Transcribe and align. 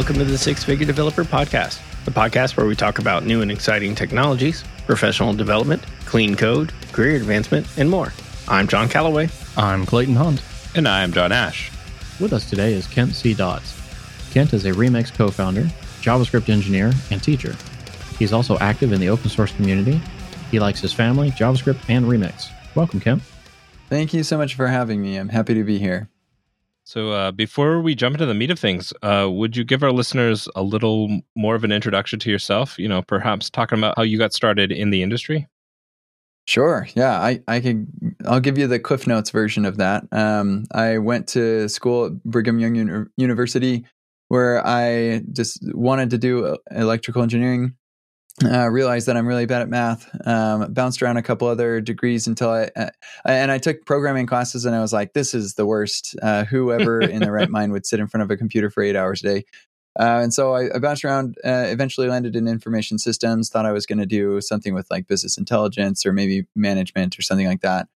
welcome 0.00 0.16
to 0.16 0.24
the 0.24 0.38
Six 0.38 0.64
Figure 0.64 0.86
Developer 0.86 1.24
Podcast, 1.24 1.78
the 2.04 2.10
podcast 2.10 2.56
where 2.56 2.66
we 2.66 2.74
talk 2.74 2.98
about 2.98 3.24
new 3.24 3.42
and 3.42 3.50
exciting 3.50 3.94
technologies, 3.94 4.64
professional 4.86 5.34
development, 5.34 5.84
clean 6.10 6.34
code, 6.34 6.72
career 6.90 7.14
advancement, 7.14 7.64
and 7.78 7.88
more. 7.88 8.12
I'm 8.48 8.66
John 8.66 8.88
Callaway. 8.88 9.28
I'm 9.56 9.86
Clayton 9.86 10.16
Hunt. 10.16 10.42
And 10.74 10.88
I'm 10.88 11.12
John 11.12 11.30
Ash. 11.30 11.70
With 12.18 12.32
us 12.32 12.50
today 12.50 12.72
is 12.72 12.88
Kent 12.88 13.14
C. 13.14 13.32
Dodds. 13.32 13.80
Kent 14.32 14.52
is 14.52 14.66
a 14.66 14.72
Remix 14.72 15.16
co 15.16 15.30
founder, 15.30 15.62
JavaScript 16.02 16.48
engineer, 16.48 16.90
and 17.12 17.22
teacher. 17.22 17.54
He's 18.18 18.32
also 18.32 18.58
active 18.58 18.92
in 18.92 18.98
the 18.98 19.08
open 19.08 19.30
source 19.30 19.52
community. 19.52 20.00
He 20.50 20.58
likes 20.58 20.80
his 20.80 20.92
family, 20.92 21.30
JavaScript, 21.30 21.88
and 21.88 22.06
Remix. 22.06 22.48
Welcome, 22.74 22.98
Kent. 22.98 23.22
Thank 23.88 24.12
you 24.12 24.24
so 24.24 24.36
much 24.36 24.56
for 24.56 24.66
having 24.66 25.00
me. 25.00 25.16
I'm 25.16 25.28
happy 25.28 25.54
to 25.54 25.62
be 25.62 25.78
here. 25.78 26.08
So, 26.82 27.12
uh, 27.12 27.30
before 27.30 27.80
we 27.80 27.94
jump 27.94 28.16
into 28.16 28.26
the 28.26 28.34
meat 28.34 28.50
of 28.50 28.58
things, 28.58 28.92
uh, 29.02 29.28
would 29.30 29.56
you 29.56 29.62
give 29.62 29.84
our 29.84 29.92
listeners 29.92 30.48
a 30.56 30.62
little 30.62 31.20
more 31.36 31.54
of 31.54 31.62
an 31.62 31.70
introduction 31.70 32.18
to 32.18 32.30
yourself? 32.32 32.80
You 32.80 32.88
know, 32.88 33.00
perhaps 33.00 33.48
talking 33.48 33.78
about 33.78 33.94
how 33.96 34.02
you 34.02 34.18
got 34.18 34.32
started 34.32 34.72
in 34.72 34.90
the 34.90 35.04
industry. 35.04 35.46
Sure. 36.46 36.88
Yeah, 36.96 37.20
I 37.20 37.40
I 37.46 37.60
can. 37.60 37.86
I'll 38.26 38.40
give 38.40 38.58
you 38.58 38.66
the 38.66 38.80
Cliff 38.80 39.06
Notes 39.06 39.30
version 39.30 39.64
of 39.64 39.76
that. 39.76 40.04
Um, 40.10 40.64
I 40.72 40.98
went 40.98 41.28
to 41.28 41.68
school 41.68 42.06
at 42.06 42.24
Brigham 42.24 42.58
Young 42.58 42.74
Uni- 42.74 43.06
University, 43.16 43.84
where 44.28 44.66
I 44.66 45.22
just 45.32 45.60
wanted 45.74 46.10
to 46.10 46.18
do 46.18 46.46
uh, 46.46 46.56
electrical 46.72 47.22
engineering 47.22 47.74
uh, 48.44 48.68
realized 48.70 49.06
that 49.06 49.16
I'm 49.16 49.26
really 49.26 49.46
bad 49.46 49.62
at 49.62 49.68
math. 49.68 50.08
Um, 50.26 50.72
bounced 50.72 51.02
around 51.02 51.18
a 51.18 51.22
couple 51.22 51.48
other 51.48 51.80
degrees 51.80 52.26
until 52.26 52.50
I, 52.50 52.70
uh, 52.76 52.90
and 53.24 53.50
I 53.52 53.58
took 53.58 53.84
programming 53.86 54.26
classes, 54.26 54.64
and 54.64 54.74
I 54.74 54.80
was 54.80 54.92
like, 54.92 55.12
"This 55.12 55.34
is 55.34 55.54
the 55.54 55.66
worst." 55.66 56.16
Uh, 56.22 56.44
whoever 56.44 57.00
in 57.00 57.20
the 57.22 57.32
right 57.32 57.50
mind 57.58 57.72
would 57.72 57.86
sit 57.86 58.00
in 58.00 58.08
front 58.08 58.22
of 58.22 58.30
a 58.30 58.36
computer 58.36 58.70
for 58.70 58.82
eight 58.82 58.96
hours 58.96 59.22
a 59.22 59.28
day? 59.34 59.44
Uh, 59.98 60.20
and 60.22 60.32
so 60.32 60.54
I, 60.54 60.74
I 60.74 60.78
bounced 60.78 61.04
around. 61.04 61.36
Uh, 61.44 61.66
eventually, 61.66 62.08
landed 62.08 62.36
in 62.36 62.46
information 62.46 62.98
systems. 62.98 63.48
Thought 63.48 63.66
I 63.66 63.72
was 63.72 63.86
going 63.86 63.98
to 63.98 64.06
do 64.06 64.40
something 64.40 64.74
with 64.74 64.90
like 64.90 65.08
business 65.08 65.36
intelligence 65.36 66.06
or 66.06 66.12
maybe 66.12 66.46
management 66.54 67.18
or 67.18 67.22
something 67.22 67.46
like 67.46 67.62
that. 67.62 67.88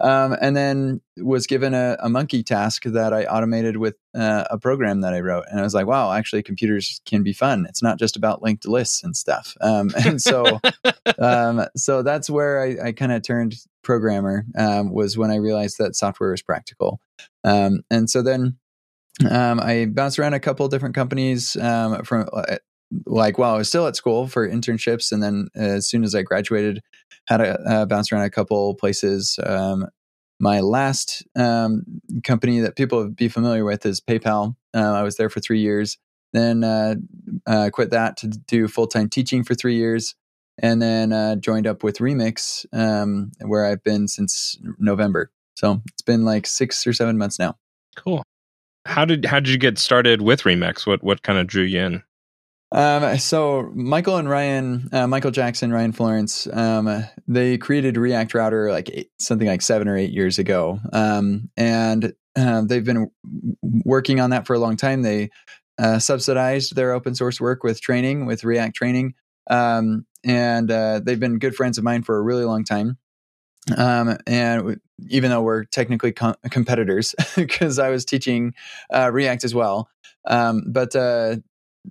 Um, 0.00 0.36
and 0.40 0.56
then 0.56 1.00
was 1.18 1.46
given 1.46 1.72
a, 1.72 1.96
a, 2.00 2.08
monkey 2.08 2.42
task 2.42 2.82
that 2.84 3.12
I 3.12 3.24
automated 3.26 3.76
with 3.76 3.94
uh, 4.14 4.44
a 4.50 4.58
program 4.58 5.02
that 5.02 5.14
I 5.14 5.20
wrote. 5.20 5.44
And 5.48 5.60
I 5.60 5.62
was 5.62 5.72
like, 5.72 5.86
wow, 5.86 6.12
actually, 6.12 6.42
computers 6.42 7.00
can 7.06 7.22
be 7.22 7.32
fun. 7.32 7.64
It's 7.68 7.82
not 7.82 7.98
just 7.98 8.16
about 8.16 8.42
linked 8.42 8.66
lists 8.66 9.04
and 9.04 9.16
stuff. 9.16 9.54
Um, 9.60 9.90
and 10.04 10.20
so, 10.20 10.60
um, 11.18 11.64
so 11.76 12.02
that's 12.02 12.28
where 12.28 12.60
I, 12.60 12.88
I 12.88 12.92
kind 12.92 13.12
of 13.12 13.22
turned 13.22 13.54
programmer. 13.82 14.44
Um, 14.58 14.92
was 14.92 15.16
when 15.16 15.30
I 15.30 15.36
realized 15.36 15.78
that 15.78 15.94
software 15.94 16.32
was 16.32 16.42
practical. 16.42 17.00
Um, 17.44 17.82
and 17.88 18.10
so 18.10 18.20
then 18.20 18.58
um, 19.30 19.60
I 19.60 19.86
bounced 19.86 20.18
around 20.18 20.34
a 20.34 20.40
couple 20.40 20.66
different 20.68 20.94
companies 20.94 21.52
from 21.52 22.28
uh, 22.32 22.56
like 23.06 23.38
while 23.38 23.54
I 23.54 23.58
was 23.58 23.68
still 23.68 23.86
at 23.86 23.96
school 23.96 24.26
for 24.26 24.48
internships, 24.48 25.12
and 25.12 25.22
then 25.22 25.48
as 25.54 25.88
soon 25.88 26.04
as 26.04 26.14
I 26.14 26.22
graduated, 26.22 26.80
had 27.26 27.40
a 27.40 27.60
uh, 27.60 27.86
bounce 27.86 28.12
around 28.12 28.24
a 28.24 28.30
couple 28.30 28.74
places. 28.74 29.38
Um, 29.44 29.86
my 30.40 30.60
last 30.60 31.24
um, 31.36 31.84
company 32.24 32.60
that 32.60 32.76
people 32.76 32.98
would 32.98 33.16
be 33.16 33.28
familiar 33.28 33.64
with 33.64 33.86
is 33.86 34.00
PayPal. 34.00 34.56
Uh, 34.74 34.92
I 34.92 35.02
was 35.02 35.16
there 35.16 35.30
for 35.30 35.40
three 35.40 35.60
years, 35.60 35.98
then 36.32 36.64
uh, 36.64 36.96
uh 37.46 37.70
quit 37.72 37.90
that 37.90 38.16
to 38.18 38.28
do 38.28 38.68
full 38.68 38.86
time 38.86 39.08
teaching 39.08 39.44
for 39.44 39.54
three 39.54 39.76
years, 39.76 40.14
and 40.58 40.82
then 40.82 41.12
uh, 41.12 41.36
joined 41.36 41.66
up 41.66 41.82
with 41.82 41.98
Remix, 41.98 42.66
um, 42.72 43.32
where 43.40 43.64
I've 43.64 43.82
been 43.82 44.08
since 44.08 44.58
November. 44.78 45.30
So 45.54 45.82
it's 45.88 46.02
been 46.02 46.24
like 46.24 46.46
six 46.46 46.86
or 46.86 46.92
seven 46.92 47.16
months 47.16 47.38
now. 47.38 47.56
Cool. 47.96 48.24
How 48.86 49.04
did 49.04 49.24
how 49.24 49.40
did 49.40 49.50
you 49.50 49.58
get 49.58 49.78
started 49.78 50.22
with 50.22 50.42
Remix? 50.42 50.86
What 50.86 51.02
what 51.02 51.22
kind 51.22 51.38
of 51.38 51.46
drew 51.46 51.64
you 51.64 51.80
in? 51.80 52.02
Um, 52.72 53.18
so 53.18 53.70
Michael 53.74 54.16
and 54.16 54.28
Ryan, 54.28 54.88
uh, 54.92 55.06
Michael 55.06 55.30
Jackson, 55.30 55.72
Ryan 55.72 55.92
Florence, 55.92 56.48
um, 56.52 57.04
they 57.28 57.56
created 57.56 57.96
React 57.96 58.34
Router 58.34 58.72
like 58.72 58.90
eight, 58.90 59.10
something 59.20 59.46
like 59.46 59.62
seven 59.62 59.86
or 59.86 59.96
eight 59.96 60.10
years 60.10 60.40
ago, 60.40 60.80
um, 60.92 61.48
and 61.56 62.12
uh, 62.36 62.62
they've 62.62 62.84
been 62.84 63.10
working 63.62 64.18
on 64.18 64.30
that 64.30 64.44
for 64.44 64.54
a 64.54 64.58
long 64.58 64.76
time. 64.76 65.02
They 65.02 65.30
uh, 65.78 66.00
subsidized 66.00 66.74
their 66.74 66.92
open 66.92 67.14
source 67.14 67.40
work 67.40 67.62
with 67.62 67.80
training, 67.80 68.26
with 68.26 68.42
React 68.42 68.74
training, 68.74 69.14
um, 69.48 70.04
and 70.24 70.68
uh, 70.68 71.00
they've 71.00 71.20
been 71.20 71.38
good 71.38 71.54
friends 71.54 71.78
of 71.78 71.84
mine 71.84 72.02
for 72.02 72.16
a 72.16 72.22
really 72.22 72.44
long 72.44 72.64
time. 72.64 72.98
Um, 73.76 74.16
and 74.26 74.80
even 75.08 75.30
though 75.30 75.42
we're 75.42 75.64
technically 75.64 76.12
com- 76.12 76.36
competitors, 76.50 77.14
because 77.36 77.78
I 77.78 77.90
was 77.90 78.04
teaching 78.04 78.54
uh, 78.92 79.10
React 79.12 79.44
as 79.44 79.54
well, 79.54 79.88
um, 80.26 80.64
but 80.66 80.94
uh, 80.94 81.36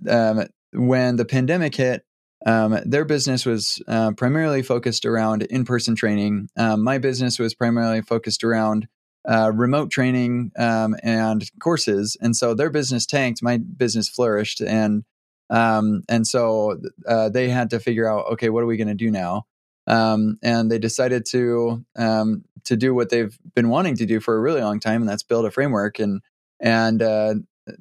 um, 0.08 0.46
when 0.72 1.16
the 1.16 1.24
pandemic 1.24 1.74
hit, 1.74 2.04
um, 2.46 2.78
their 2.84 3.04
business 3.04 3.46
was 3.46 3.82
uh, 3.88 4.12
primarily 4.12 4.62
focused 4.62 5.06
around 5.06 5.42
in 5.44 5.64
person 5.64 5.94
training. 5.94 6.48
Um, 6.56 6.82
my 6.82 6.98
business 6.98 7.38
was 7.38 7.54
primarily 7.54 8.02
focused 8.02 8.44
around 8.44 8.86
uh, 9.26 9.50
remote 9.54 9.90
training 9.90 10.52
um, 10.58 10.94
and 11.02 11.48
courses. 11.60 12.16
And 12.20 12.36
so 12.36 12.52
their 12.52 12.68
business 12.70 13.06
tanked, 13.06 13.42
my 13.42 13.56
business 13.56 14.08
flourished. 14.08 14.60
And 14.60 15.04
and 15.50 16.26
so 16.26 16.80
uh, 17.06 17.30
they 17.30 17.48
had 17.48 17.70
to 17.70 17.80
figure 17.80 18.08
out, 18.08 18.26
okay, 18.32 18.50
what 18.50 18.62
are 18.62 18.66
we 18.66 18.76
going 18.76 18.88
to 18.88 18.94
do 18.94 19.10
now? 19.10 19.46
Um, 19.86 20.38
and 20.42 20.70
they 20.70 20.78
decided 20.78 21.26
to 21.30 21.84
um, 21.96 22.44
to 22.64 22.76
do 22.76 22.94
what 22.94 23.10
they've 23.10 23.36
been 23.54 23.68
wanting 23.68 23.96
to 23.96 24.06
do 24.06 24.20
for 24.20 24.34
a 24.34 24.40
really 24.40 24.62
long 24.62 24.80
time, 24.80 25.02
and 25.02 25.08
that's 25.08 25.22
build 25.22 25.44
a 25.44 25.50
framework. 25.50 25.98
And 25.98 26.22
and 26.60 27.02
uh, 27.02 27.34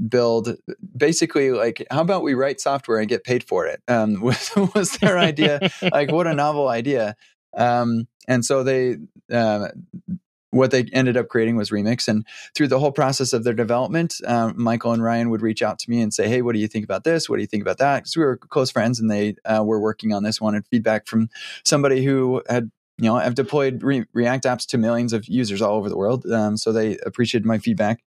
build 0.07 0.55
basically 0.95 1.51
like 1.51 1.85
how 1.91 2.01
about 2.01 2.23
we 2.23 2.33
write 2.33 2.61
software 2.61 2.99
and 2.99 3.09
get 3.09 3.23
paid 3.23 3.43
for 3.43 3.65
it 3.65 3.81
um, 3.87 4.21
was, 4.21 4.51
was 4.73 4.91
their 4.97 5.17
idea 5.17 5.69
like 5.91 6.11
what 6.11 6.27
a 6.27 6.33
novel 6.33 6.69
idea 6.69 7.15
um, 7.55 8.07
and 8.27 8.45
so 8.45 8.63
they 8.63 8.97
uh, 9.31 9.67
what 10.53 10.71
they 10.71 10.83
ended 10.93 11.17
up 11.17 11.27
creating 11.27 11.55
was 11.55 11.71
remix. 11.71 12.07
And 12.07 12.25
through 12.55 12.67
the 12.67 12.79
whole 12.79 12.91
process 12.91 13.33
of 13.33 13.43
their 13.43 13.53
development 13.53 14.15
um, 14.27 14.53
michael 14.55 14.91
and 14.91 15.03
ryan 15.03 15.29
would 15.29 15.41
reach 15.41 15.61
out 15.61 15.79
to 15.79 15.89
me 15.89 16.01
and 16.01 16.13
say 16.13 16.27
hey 16.27 16.41
what 16.41 16.53
do 16.53 16.59
you 16.59 16.67
think 16.67 16.85
about 16.85 17.03
this? 17.03 17.29
What 17.29 17.37
do 17.37 17.41
you 17.41 17.47
think 17.47 17.63
about 17.63 17.79
that? 17.79 18.03
Because 18.03 18.15
we 18.15 18.23
were 18.23 18.37
close 18.37 18.71
friends 18.71 18.99
and 18.99 19.09
they 19.09 19.35
uh, 19.45 19.63
were 19.63 19.79
working 19.79 20.13
on 20.13 20.23
this 20.23 20.39
wanted 20.39 20.65
feedback 20.67 21.07
from 21.07 21.29
somebody 21.63 22.03
who 22.03 22.41
had 22.47 22.71
you 22.97 23.05
know 23.05 23.15
i've 23.15 23.35
deployed 23.35 23.81
Re- 23.81 24.05
react 24.13 24.45
apps 24.45 24.67
to 24.67 24.77
millions 24.77 25.13
of 25.13 25.27
users 25.27 25.61
all 25.61 25.75
over 25.75 25.89
the 25.89 25.97
world. 25.97 26.25
Um, 26.25 26.57
so 26.57 26.71
they 26.71 26.97
appreciated 26.99 27.45
my 27.45 27.57
feedback. 27.57 28.03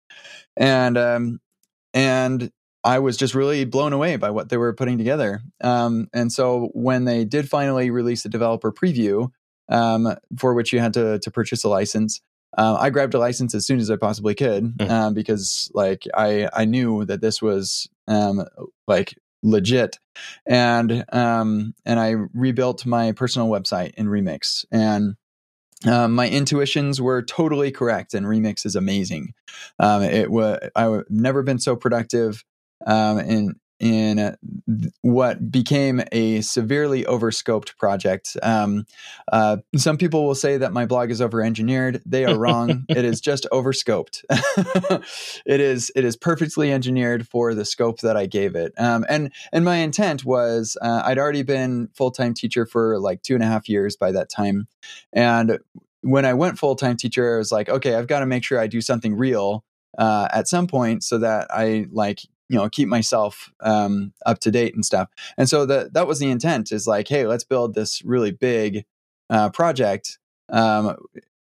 And 0.56 0.98
um, 0.98 1.40
and 1.94 2.50
I 2.84 2.98
was 2.98 3.16
just 3.16 3.34
really 3.34 3.64
blown 3.64 3.92
away 3.92 4.16
by 4.16 4.30
what 4.30 4.48
they 4.48 4.56
were 4.56 4.72
putting 4.72 4.98
together. 4.98 5.40
Um, 5.62 6.08
and 6.12 6.32
so 6.32 6.70
when 6.74 7.04
they 7.04 7.24
did 7.24 7.48
finally 7.48 7.90
release 7.90 8.24
the 8.24 8.28
developer 8.28 8.72
preview, 8.72 9.30
um, 9.68 10.16
for 10.36 10.52
which 10.54 10.72
you 10.72 10.80
had 10.80 10.94
to 10.94 11.18
to 11.20 11.30
purchase 11.30 11.64
a 11.64 11.68
license, 11.68 12.20
uh, 12.56 12.76
I 12.78 12.90
grabbed 12.90 13.14
a 13.14 13.18
license 13.18 13.54
as 13.54 13.66
soon 13.66 13.78
as 13.78 13.90
I 13.90 13.96
possibly 13.96 14.34
could 14.34 14.76
mm-hmm. 14.76 14.90
um, 14.90 15.14
because 15.14 15.70
like 15.74 16.06
I 16.14 16.48
I 16.52 16.64
knew 16.64 17.04
that 17.06 17.20
this 17.20 17.40
was 17.40 17.88
um, 18.08 18.44
like 18.86 19.14
legit, 19.42 19.98
and 20.46 21.04
um, 21.12 21.74
and 21.84 21.98
I 21.98 22.14
rebuilt 22.34 22.86
my 22.86 23.12
personal 23.12 23.48
website 23.48 23.94
in 23.94 24.06
Remix 24.06 24.64
and. 24.70 25.16
Um, 25.84 26.14
my 26.14 26.28
intuitions 26.28 27.00
were 27.00 27.22
totally 27.22 27.72
correct, 27.72 28.14
and 28.14 28.24
Remix 28.24 28.64
is 28.64 28.76
amazing. 28.76 29.34
Um, 29.80 30.02
it 30.02 30.30
was 30.30 30.60
I've 30.76 31.02
never 31.10 31.42
been 31.42 31.58
so 31.58 31.74
productive 31.74 32.44
um, 32.86 33.18
in 33.18 33.56
in 33.82 34.36
what 35.00 35.50
became 35.50 36.02
a 36.12 36.40
severely 36.40 37.04
overscoped 37.04 37.76
project. 37.76 38.36
Um, 38.40 38.86
uh, 39.32 39.56
some 39.76 39.98
people 39.98 40.24
will 40.24 40.36
say 40.36 40.56
that 40.56 40.72
my 40.72 40.86
blog 40.86 41.10
is 41.10 41.20
over-engineered. 41.20 42.00
They 42.06 42.24
are 42.24 42.38
wrong. 42.38 42.84
it 42.88 43.04
is 43.04 43.20
just 43.20 43.44
overscoped. 43.50 44.24
it 44.30 45.60
is 45.60 45.90
it 45.96 46.04
is 46.04 46.16
perfectly 46.16 46.72
engineered 46.72 47.26
for 47.26 47.54
the 47.54 47.64
scope 47.64 48.00
that 48.00 48.16
I 48.16 48.26
gave 48.26 48.54
it. 48.54 48.72
Um, 48.78 49.04
and 49.08 49.32
and 49.52 49.64
my 49.64 49.78
intent 49.78 50.24
was 50.24 50.76
uh, 50.80 51.02
I'd 51.04 51.18
already 51.18 51.42
been 51.42 51.88
full-time 51.92 52.34
teacher 52.34 52.64
for 52.64 53.00
like 53.00 53.22
two 53.22 53.34
and 53.34 53.42
a 53.42 53.48
half 53.48 53.68
years 53.68 53.96
by 53.96 54.12
that 54.12 54.30
time, 54.30 54.68
and 55.12 55.58
when 56.02 56.24
I 56.24 56.34
went 56.34 56.58
full-time 56.58 56.96
teacher, 56.96 57.34
I 57.34 57.38
was 57.38 57.50
like, 57.50 57.68
okay, 57.68 57.96
I've 57.96 58.06
got 58.06 58.20
to 58.20 58.26
make 58.26 58.44
sure 58.44 58.60
I 58.60 58.68
do 58.68 58.80
something 58.80 59.14
real 59.14 59.64
uh, 59.98 60.28
at 60.32 60.48
some 60.48 60.66
point 60.66 61.04
so 61.04 61.18
that 61.18 61.48
I 61.50 61.86
like 61.90 62.20
you 62.52 62.58
know 62.58 62.68
keep 62.68 62.88
myself 62.88 63.50
um, 63.60 64.12
up 64.26 64.38
to 64.40 64.50
date 64.50 64.74
and 64.74 64.84
stuff 64.84 65.08
and 65.38 65.48
so 65.48 65.64
that 65.66 65.94
that 65.94 66.06
was 66.06 66.18
the 66.18 66.30
intent 66.30 66.70
is 66.70 66.86
like 66.86 67.08
hey 67.08 67.26
let's 67.26 67.44
build 67.44 67.74
this 67.74 68.02
really 68.04 68.30
big 68.30 68.84
uh, 69.30 69.48
project 69.50 70.18
um, 70.50 70.96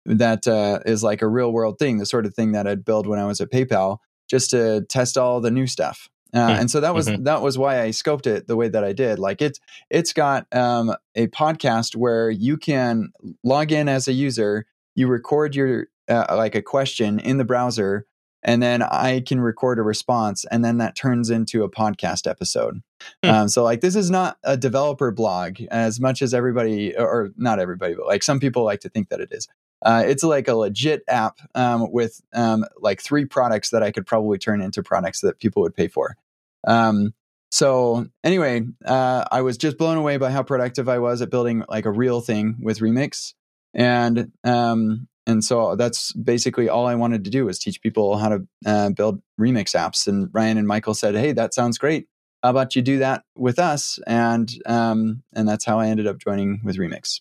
that 0.06 0.46
uh, 0.46 0.78
is 0.86 1.02
like 1.02 1.20
a 1.22 1.28
real 1.28 1.52
world 1.52 1.78
thing, 1.78 1.98
the 1.98 2.06
sort 2.06 2.24
of 2.26 2.34
thing 2.34 2.52
that 2.52 2.66
I'd 2.66 2.84
build 2.84 3.06
when 3.06 3.18
I 3.18 3.26
was 3.26 3.40
at 3.40 3.50
PayPal, 3.50 3.98
just 4.28 4.50
to 4.50 4.82
test 4.88 5.18
all 5.18 5.40
the 5.40 5.50
new 5.50 5.66
stuff. 5.66 6.08
Uh, 6.32 6.38
Mm. 6.48 6.60
and 6.60 6.70
so 6.70 6.80
that 6.80 6.94
was 6.94 7.08
Mhm. 7.08 7.24
that 7.24 7.42
was 7.42 7.58
why 7.58 7.82
I 7.82 7.88
scoped 7.88 8.26
it 8.28 8.46
the 8.46 8.54
way 8.56 8.68
that 8.68 8.84
I 8.84 8.92
did. 8.92 9.18
Like 9.18 9.42
it's 9.42 9.58
it's 9.90 10.12
got 10.12 10.46
um, 10.54 10.94
a 11.16 11.26
podcast 11.28 11.96
where 11.96 12.30
you 12.30 12.56
can 12.56 13.10
log 13.42 13.72
in 13.72 13.88
as 13.88 14.06
a 14.06 14.12
user, 14.12 14.64
you 14.94 15.08
record 15.08 15.56
your 15.56 15.88
uh, 16.08 16.26
like 16.36 16.54
a 16.54 16.62
question 16.62 17.18
in 17.18 17.36
the 17.38 17.44
browser, 17.44 18.06
and 18.42 18.62
then 18.62 18.82
I 18.82 19.22
can 19.26 19.40
record 19.40 19.78
a 19.78 19.82
response, 19.82 20.44
and 20.50 20.64
then 20.64 20.78
that 20.78 20.96
turns 20.96 21.30
into 21.30 21.62
a 21.64 21.70
podcast 21.70 22.28
episode. 22.28 22.82
Hmm. 23.24 23.30
Um, 23.30 23.48
so 23.48 23.62
like 23.62 23.80
this 23.80 23.96
is 23.96 24.10
not 24.10 24.38
a 24.44 24.56
developer 24.56 25.10
blog 25.10 25.60
as 25.70 26.00
much 26.00 26.22
as 26.22 26.34
everybody, 26.34 26.96
or 26.96 27.30
not 27.36 27.58
everybody, 27.58 27.94
but 27.94 28.06
like 28.06 28.22
some 28.22 28.40
people 28.40 28.64
like 28.64 28.80
to 28.80 28.88
think 28.88 29.08
that 29.08 29.20
it 29.20 29.28
is. 29.32 29.48
Uh, 29.82 30.02
it's 30.06 30.22
like 30.22 30.46
a 30.46 30.54
legit 30.54 31.02
app 31.08 31.38
um, 31.54 31.90
with 31.90 32.20
um, 32.34 32.64
like 32.80 33.00
three 33.00 33.24
products 33.24 33.70
that 33.70 33.82
I 33.82 33.90
could 33.90 34.06
probably 34.06 34.38
turn 34.38 34.60
into 34.60 34.82
products 34.82 35.20
that 35.20 35.38
people 35.38 35.62
would 35.62 35.74
pay 35.74 35.88
for. 35.88 36.16
Um, 36.66 37.14
so 37.50 38.06
anyway, 38.22 38.62
uh, 38.84 39.24
I 39.30 39.42
was 39.42 39.56
just 39.56 39.78
blown 39.78 39.96
away 39.96 40.18
by 40.18 40.30
how 40.30 40.42
productive 40.42 40.88
I 40.88 40.98
was 40.98 41.22
at 41.22 41.30
building 41.30 41.64
like 41.68 41.86
a 41.86 41.90
real 41.90 42.20
thing 42.20 42.58
with 42.62 42.78
Remix, 42.78 43.34
and 43.74 44.32
um, 44.44 45.08
and 45.26 45.44
so 45.44 45.76
that's 45.76 46.12
basically 46.12 46.68
all 46.68 46.86
I 46.86 46.94
wanted 46.94 47.24
to 47.24 47.30
do 47.30 47.44
was 47.46 47.58
teach 47.58 47.80
people 47.82 48.16
how 48.16 48.28
to 48.30 48.46
uh, 48.66 48.90
build 48.90 49.20
Remix 49.40 49.74
apps. 49.74 50.06
And 50.06 50.28
Ryan 50.32 50.58
and 50.58 50.66
Michael 50.66 50.94
said, 50.94 51.14
"Hey, 51.14 51.32
that 51.32 51.54
sounds 51.54 51.78
great. 51.78 52.06
How 52.42 52.50
about 52.50 52.74
you 52.74 52.82
do 52.82 52.98
that 52.98 53.24
with 53.36 53.58
us?" 53.58 53.98
And 54.06 54.52
um, 54.66 55.22
and 55.34 55.48
that's 55.48 55.64
how 55.64 55.78
I 55.78 55.88
ended 55.88 56.06
up 56.06 56.18
joining 56.18 56.60
with 56.64 56.76
Remix. 56.76 57.20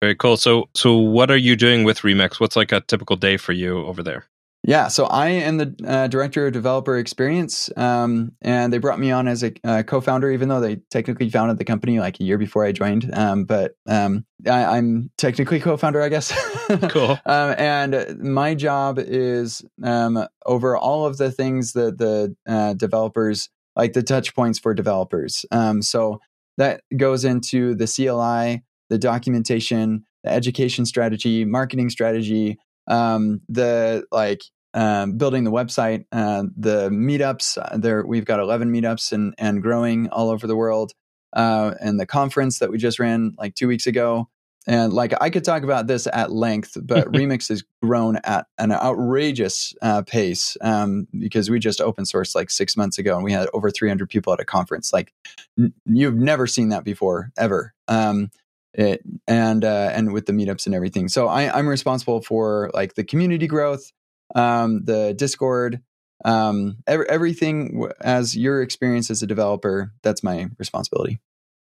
Very 0.00 0.16
cool. 0.16 0.36
So, 0.36 0.68
so 0.74 0.96
what 0.96 1.30
are 1.30 1.36
you 1.36 1.56
doing 1.56 1.84
with 1.84 2.00
Remix? 2.00 2.38
What's 2.38 2.56
like 2.56 2.72
a 2.72 2.82
typical 2.82 3.16
day 3.16 3.38
for 3.38 3.52
you 3.52 3.78
over 3.86 4.02
there? 4.02 4.26
Yeah, 4.66 4.88
so 4.88 5.04
I 5.04 5.28
am 5.28 5.58
the 5.58 5.74
uh, 5.86 6.06
director 6.08 6.46
of 6.46 6.54
developer 6.54 6.96
experience, 6.96 7.70
um, 7.76 8.32
and 8.40 8.72
they 8.72 8.78
brought 8.78 8.98
me 8.98 9.10
on 9.10 9.28
as 9.28 9.44
a 9.44 9.52
uh, 9.62 9.82
co-founder, 9.82 10.30
even 10.30 10.48
though 10.48 10.60
they 10.60 10.76
technically 10.90 11.28
founded 11.28 11.58
the 11.58 11.66
company 11.66 12.00
like 12.00 12.18
a 12.18 12.24
year 12.24 12.38
before 12.38 12.64
I 12.64 12.72
joined. 12.72 13.10
Um, 13.12 13.44
but 13.44 13.72
um, 13.86 14.24
I, 14.46 14.64
I'm 14.64 15.10
technically 15.18 15.60
co-founder, 15.60 16.00
I 16.00 16.08
guess. 16.08 16.32
Cool. 16.88 17.18
um, 17.26 17.54
and 17.58 18.18
my 18.20 18.54
job 18.54 18.98
is 18.98 19.62
um, 19.82 20.26
over 20.46 20.78
all 20.78 21.04
of 21.04 21.18
the 21.18 21.30
things 21.30 21.74
that 21.74 21.98
the 21.98 22.34
uh, 22.48 22.72
developers 22.72 23.50
like 23.76 23.92
the 23.92 24.02
touch 24.02 24.34
points 24.34 24.58
for 24.58 24.72
developers. 24.72 25.44
Um, 25.50 25.82
so 25.82 26.20
that 26.56 26.80
goes 26.96 27.26
into 27.26 27.74
the 27.74 27.86
CLI, 27.86 28.62
the 28.88 28.98
documentation, 28.98 30.04
the 30.22 30.30
education 30.30 30.86
strategy, 30.86 31.44
marketing 31.44 31.90
strategy, 31.90 32.58
um, 32.86 33.40
the 33.48 34.04
like 34.10 34.42
um, 34.74 35.16
building 35.16 35.44
the 35.44 35.52
website, 35.52 36.04
uh, 36.12 36.44
the 36.56 36.90
meetups. 36.90 37.56
Uh, 37.56 37.78
there, 37.78 38.04
we've 38.04 38.24
got 38.24 38.40
eleven 38.40 38.72
meetups 38.72 39.12
and 39.12 39.34
and 39.38 39.62
growing 39.62 40.08
all 40.10 40.30
over 40.30 40.46
the 40.46 40.56
world, 40.56 40.92
uh, 41.32 41.74
and 41.80 41.98
the 41.98 42.06
conference 42.06 42.58
that 42.58 42.70
we 42.70 42.78
just 42.78 42.98
ran 42.98 43.34
like 43.38 43.54
two 43.54 43.68
weeks 43.68 43.86
ago. 43.86 44.28
And 44.66 44.92
like 44.92 45.12
I 45.20 45.30
could 45.30 45.44
talk 45.44 45.62
about 45.62 45.86
this 45.86 46.06
at 46.12 46.32
length, 46.32 46.76
but 46.82 47.06
Remix 47.12 47.48
has 47.48 47.62
grown 47.82 48.16
at 48.24 48.46
an 48.58 48.72
outrageous 48.72 49.74
uh, 49.82 50.02
pace 50.02 50.56
um, 50.60 51.06
because 51.18 51.50
we 51.50 51.58
just 51.58 51.80
open 51.80 52.04
sourced 52.04 52.34
like 52.34 52.50
six 52.50 52.76
months 52.76 52.98
ago, 52.98 53.14
and 53.14 53.24
we 53.24 53.32
had 53.32 53.48
over 53.52 53.70
300 53.70 54.08
people 54.08 54.32
at 54.32 54.40
a 54.40 54.44
conference. 54.44 54.92
Like 54.92 55.12
n- 55.58 55.74
you've 55.86 56.16
never 56.16 56.46
seen 56.46 56.70
that 56.70 56.84
before, 56.84 57.30
ever. 57.36 57.74
Um, 57.88 58.30
it, 58.72 59.02
and 59.28 59.64
uh, 59.64 59.90
and 59.92 60.12
with 60.12 60.26
the 60.26 60.32
meetups 60.32 60.66
and 60.66 60.74
everything. 60.74 61.08
So 61.08 61.28
I, 61.28 61.56
I'm 61.56 61.68
responsible 61.68 62.22
for 62.22 62.70
like 62.74 62.94
the 62.94 63.04
community 63.04 63.46
growth, 63.46 63.92
um, 64.34 64.84
the 64.84 65.14
Discord, 65.14 65.80
um, 66.24 66.78
ev- 66.86 67.06
everything 67.08 67.88
as 68.00 68.36
your 68.36 68.62
experience 68.62 69.10
as 69.10 69.22
a 69.22 69.26
developer. 69.26 69.92
That's 70.02 70.22
my 70.22 70.48
responsibility. 70.58 71.20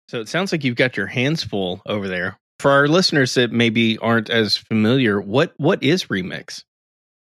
So 0.09 0.21
it 0.21 0.29
sounds 0.29 0.53
like 0.53 0.65
you've 0.65 0.77
got 0.77 0.97
your 0.97 1.07
hands 1.07 1.45
full 1.45 1.83
over 1.87 2.09
there. 2.09 2.39
For 2.59 2.71
our 2.71 2.89
listeners 2.89 3.35
that 3.35 3.53
maybe 3.53 3.97
aren't 3.99 4.29
as 4.29 4.57
familiar, 4.57 5.21
what 5.21 5.55
what 5.57 5.83
is 5.83 6.07
Remix? 6.07 6.65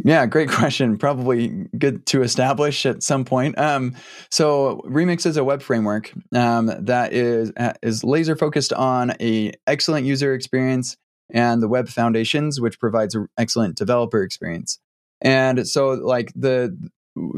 Yeah, 0.04 0.26
great 0.26 0.48
question. 0.50 0.98
Probably 0.98 1.68
good 1.78 2.04
to 2.06 2.22
establish 2.22 2.84
at 2.86 3.02
some 3.02 3.24
point. 3.24 3.58
Um, 3.58 3.94
so 4.30 4.82
Remix 4.86 5.26
is 5.26 5.36
a 5.36 5.44
web 5.44 5.62
framework 5.62 6.12
um, 6.34 6.66
that 6.66 7.12
is 7.12 7.52
uh, 7.56 7.74
is 7.82 8.04
laser 8.04 8.36
focused 8.36 8.72
on 8.72 9.12
a 9.20 9.52
excellent 9.66 10.06
user 10.06 10.34
experience 10.34 10.96
and 11.32 11.62
the 11.62 11.68
web 11.68 11.88
foundations, 11.88 12.60
which 12.60 12.78
provides 12.80 13.14
an 13.14 13.28
excellent 13.38 13.76
developer 13.76 14.22
experience. 14.22 14.78
And 15.22 15.66
so, 15.66 15.90
like 15.90 16.32
the 16.34 16.76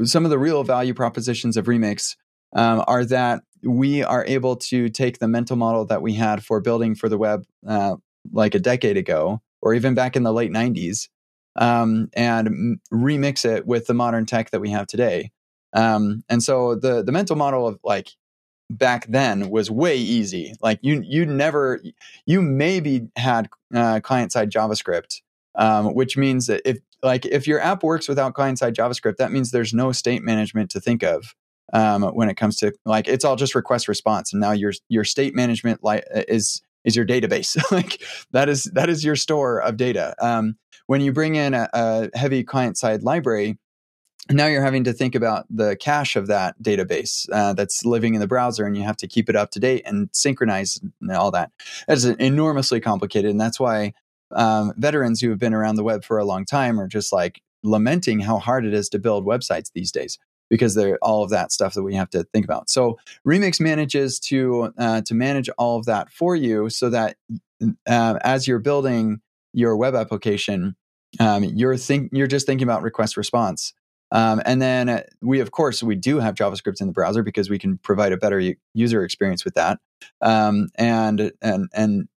some 0.05 0.25
of 0.25 0.31
the 0.31 0.38
real 0.38 0.64
value 0.64 0.94
propositions 0.94 1.56
of 1.56 1.67
Remix 1.67 2.17
um, 2.55 2.84
are 2.87 3.05
that 3.06 3.43
we 3.62 4.02
are 4.02 4.25
able 4.26 4.56
to 4.56 4.88
take 4.88 5.19
the 5.19 5.29
mental 5.29 5.56
model 5.56 5.84
that 5.87 6.02
we 6.02 6.14
had 6.14 6.44
for 6.44 6.61
building 6.61 6.94
for 6.94 7.08
the 7.08 7.19
web, 7.19 7.44
uh, 7.67 7.96
like 8.32 8.55
a 8.55 8.61
decade 8.61 8.96
ago, 8.96 9.40
or 9.61 9.75
even 9.75 9.94
back 9.94 10.17
in 10.17 10.23
the 10.23 10.32
late 10.32 10.50
'90s, 10.52 11.08
um, 11.56 12.08
and 12.14 12.49
m- 12.49 12.81
remix 12.93 13.44
it 13.44 13.67
with 13.67 13.87
the 13.87 13.94
modern 13.94 14.26
tech 14.26 14.50
that 14.50 14.61
we 14.61 14.70
have 14.70 14.87
today. 14.87 15.31
Um, 15.73 16.23
and 16.28 16.43
so 16.43 16.75
the 16.75 17.02
the 17.02 17.12
mental 17.12 17.37
model 17.37 17.67
of 17.67 17.78
like 17.82 18.11
back 18.70 19.06
then 19.06 19.50
was 19.50 19.70
way 19.70 19.96
easy. 19.96 20.55
Like 20.61 20.78
you 20.82 21.02
you 21.06 21.26
never 21.26 21.81
you 22.26 22.43
maybe 22.43 23.08
had 23.17 23.49
uh, 23.75 24.00
client 24.00 24.32
side 24.32 24.50
JavaScript, 24.50 25.20
um, 25.56 25.94
which 25.94 26.17
means 26.17 26.46
that 26.46 26.62
if 26.69 26.78
like 27.02 27.26
if 27.26 27.46
your 27.46 27.60
app 27.60 27.82
works 27.82 28.08
without 28.08 28.34
client 28.34 28.58
side 28.58 28.75
JavaScript, 28.75 29.16
that 29.16 29.32
means 29.32 29.50
there's 29.50 29.75
no 29.75 29.93
state 29.93 30.22
management 30.22 30.70
to 30.70 30.81
think 30.81 31.02
of 31.02 31.34
um, 31.72 32.02
when 32.02 32.28
it 32.28 32.37
comes 32.37 32.56
to 32.56 32.72
like 32.84 33.08
it's 33.08 33.25
all 33.25 33.37
just 33.37 33.54
request 33.54 33.88
response, 33.88 34.32
and 34.32 34.40
now 34.40 34.52
your 34.52 34.72
your 34.88 35.04
state 35.04 35.34
management 35.34 35.82
like 35.82 36.04
is 36.28 36.62
is 36.84 36.96
your 36.96 37.06
database. 37.06 37.56
like 37.72 38.02
that 38.32 38.49
is 38.49 38.64
that 38.75 38.88
is 38.88 39.04
your 39.04 39.16
store 39.16 39.60
of 39.60 39.76
data. 39.76 40.14
Um, 40.20 40.56
when 40.87 41.00
you 41.00 41.12
bring 41.12 41.37
in 41.37 41.54
a, 41.54 41.69
a 41.72 42.10
heavy 42.14 42.44
client 42.44 42.76
side 42.76 43.02
library, 43.02 43.58
now 44.31 44.46
you're 44.46 44.62
having 44.62 44.84
to 44.84 44.93
think 44.93 45.14
about 45.14 45.46
the 45.50 45.76
cache 45.76 46.16
of 46.16 46.26
that 46.26 46.60
database 46.62 47.26
uh, 47.32 47.52
that's 47.54 47.84
living 47.84 48.14
in 48.14 48.20
the 48.20 48.26
browser, 48.26 48.66
and 48.66 48.76
you 48.76 48.82
have 48.82 48.96
to 48.99 49.08
keep 49.08 49.28
it 49.28 49.37
up 49.37 49.50
to 49.52 49.60
date 49.60 49.82
and 49.87 50.08
synchronize 50.12 50.81
and 51.00 51.10
all 51.12 51.31
that. 51.31 51.50
That's 51.88 52.04
enormously 52.04 52.81
complicated, 52.81 53.31
and 53.31 53.40
that's 53.40 53.58
why 53.58 53.94
um, 54.34 54.73
veterans 54.76 55.20
who 55.20 55.31
have 55.31 55.38
been 55.38 55.54
around 55.54 55.76
the 55.76 55.85
web 55.85 56.04
for 56.04 56.18
a 56.18 56.25
long 56.25 56.45
time 56.45 56.80
are 56.80 56.88
just 56.88 57.12
like 57.12 57.42
lamenting 57.62 58.21
how 58.21 58.38
hard 58.38 58.64
it 58.64 58.75
is 58.75 58.88
to 58.90 58.99
build 58.99 59.25
websites 59.25 59.71
these 59.75 59.92
days 59.92 60.18
because 60.50 60.75
they're 60.75 60.99
all 61.00 61.23
of 61.23 61.30
that 61.30 61.50
stuff 61.50 61.75
that 61.75 61.83
we 61.83 61.95
have 61.95 62.11
to 62.11 62.25
think 62.25 62.45
about. 62.45 62.68
So 62.68 62.99
Remix 63.26 63.61
manages 63.61 64.21
to 64.21 64.73
uh, 64.76 65.00
to 65.02 65.14
manage 65.14 65.49
all 65.56 65.78
of 65.78 65.87
that 65.87 66.12
for 66.12 66.37
you, 66.37 66.68
so 66.68 66.90
that 66.90 67.16
uh, 67.87 68.18
as 68.23 68.47
you're 68.47 68.59
building 68.59 69.21
your 69.52 69.76
web 69.76 69.95
application, 69.95 70.76
um, 71.21 71.45
you're 71.45 71.76
think 71.76 72.11
you're 72.12 72.26
just 72.26 72.47
thinking 72.47 72.66
about 72.66 72.83
request 72.83 73.16
response. 73.16 73.73
Um, 74.11 74.42
and 74.45 74.61
then 74.61 74.88
uh, 74.90 75.02
we, 75.23 75.40
of 75.40 75.52
course, 75.52 75.83
we 75.83 75.95
do 75.95 76.18
have 76.18 76.35
JavaScript 76.35 76.83
in 76.83 76.87
the 76.87 76.92
browser 76.92 77.23
because 77.23 77.49
we 77.49 77.59
can 77.59 77.78
provide 77.78 78.12
a 78.12 78.18
better 78.18 78.54
user 78.75 79.04
experience 79.04 79.42
with 79.42 79.54
that. 79.54 79.78
Um, 80.21 80.68
and 80.75 81.33
and 81.40 81.71
and 81.73 82.09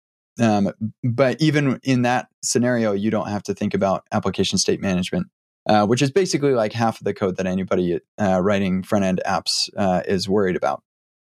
um, 0.40 0.72
but 1.02 1.40
even 1.40 1.78
in 1.82 2.02
that 2.02 2.28
scenario, 2.42 2.92
you 2.92 3.10
don't 3.10 3.28
have 3.28 3.42
to 3.44 3.54
think 3.54 3.74
about 3.74 4.04
application 4.12 4.58
state 4.58 4.80
management, 4.80 5.28
uh, 5.68 5.86
which 5.86 6.02
is 6.02 6.10
basically 6.10 6.52
like 6.52 6.72
half 6.72 7.00
of 7.00 7.04
the 7.04 7.14
code 7.14 7.36
that 7.36 7.46
anybody 7.46 8.00
uh, 8.20 8.40
writing 8.42 8.82
front 8.82 9.04
end 9.04 9.20
apps 9.26 9.68
uh, 9.76 10.02
is 10.06 10.28
worried 10.28 10.56
about. 10.56 10.82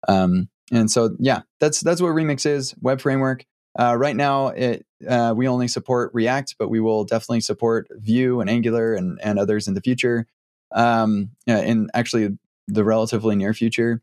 Um, 0.08 0.50
and 0.72 0.92
so, 0.92 1.16
yeah, 1.20 1.42
that's 1.60 1.80
that's 1.80 2.02
what 2.02 2.10
Remix 2.10 2.46
is 2.46 2.76
web 2.82 3.00
framework. 3.00 3.46
Uh, 3.80 3.96
right 3.96 4.16
now, 4.16 4.48
it 4.48 4.86
uh, 5.08 5.34
we 5.36 5.48
only 5.48 5.68
support 5.68 6.12
React, 6.14 6.56
but 6.60 6.70
we 6.70 6.80
will 6.80 7.06
definitely 7.06 7.42
support 7.42 7.88
Vue 7.92 8.42
and 8.42 8.50
Angular 8.50 8.94
and 8.94 9.20
and 9.24 9.40
others 9.40 9.68
in 9.68 9.74
the 9.74 9.82
future. 9.82 10.28
Um, 10.74 11.30
uh, 11.50 11.54
in 11.54 11.90
actually 11.94 12.38
the 12.68 12.84
relatively 12.84 13.38
near 13.38 13.54
future. 13.54 14.02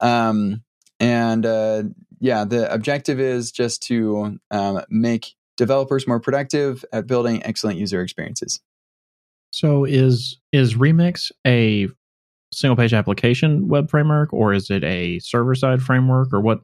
Um, 0.00 0.62
and 1.02 1.44
uh, 1.44 1.82
yeah, 2.20 2.44
the 2.44 2.72
objective 2.72 3.20
is 3.20 3.52
just 3.52 3.82
to 3.88 4.38
um, 4.50 4.80
make 4.88 5.34
developers 5.58 6.06
more 6.06 6.20
productive 6.20 6.82
at 6.92 7.06
building 7.06 7.44
excellent 7.44 7.78
user 7.78 8.00
experiences. 8.00 8.60
So 9.50 9.84
is 9.84 10.38
is 10.52 10.74
Remix 10.76 11.30
a 11.46 11.88
single 12.52 12.76
page 12.76 12.94
application 12.94 13.68
web 13.68 13.90
framework 13.90 14.32
or 14.32 14.52
is 14.54 14.70
it 14.70 14.84
a 14.84 15.18
server 15.18 15.54
side 15.54 15.82
framework 15.82 16.32
or 16.32 16.40
what 16.40 16.60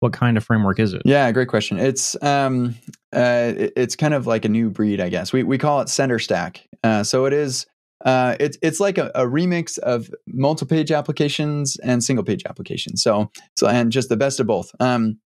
what 0.00 0.12
kind 0.12 0.36
of 0.36 0.42
framework 0.44 0.80
is 0.80 0.94
it? 0.94 1.02
Yeah, 1.04 1.30
great 1.30 1.46
question. 1.48 1.78
It's 1.78 2.20
um, 2.22 2.74
uh, 3.14 3.52
it- 3.56 3.72
it's 3.76 3.94
kind 3.96 4.14
of 4.14 4.26
like 4.26 4.44
a 4.44 4.48
new 4.48 4.70
breed, 4.70 5.00
I 5.00 5.08
guess. 5.08 5.32
We 5.32 5.42
we 5.44 5.58
call 5.58 5.80
it 5.82 5.88
center 5.88 6.18
stack. 6.18 6.66
Uh, 6.82 7.04
so 7.04 7.26
it 7.26 7.32
is. 7.32 7.66
Uh, 8.04 8.36
it's 8.40 8.58
it's 8.62 8.80
like 8.80 8.98
a, 8.98 9.10
a 9.14 9.24
remix 9.24 9.78
of 9.78 10.10
multi 10.26 10.66
page 10.66 10.90
applications 10.90 11.76
and 11.84 12.02
single 12.02 12.24
page 12.24 12.42
applications. 12.46 13.02
So 13.02 13.30
so 13.56 13.66
and 13.66 13.92
just 13.92 14.08
the 14.08 14.16
best 14.16 14.40
of 14.40 14.46
both. 14.46 14.70
Um, 14.80 15.18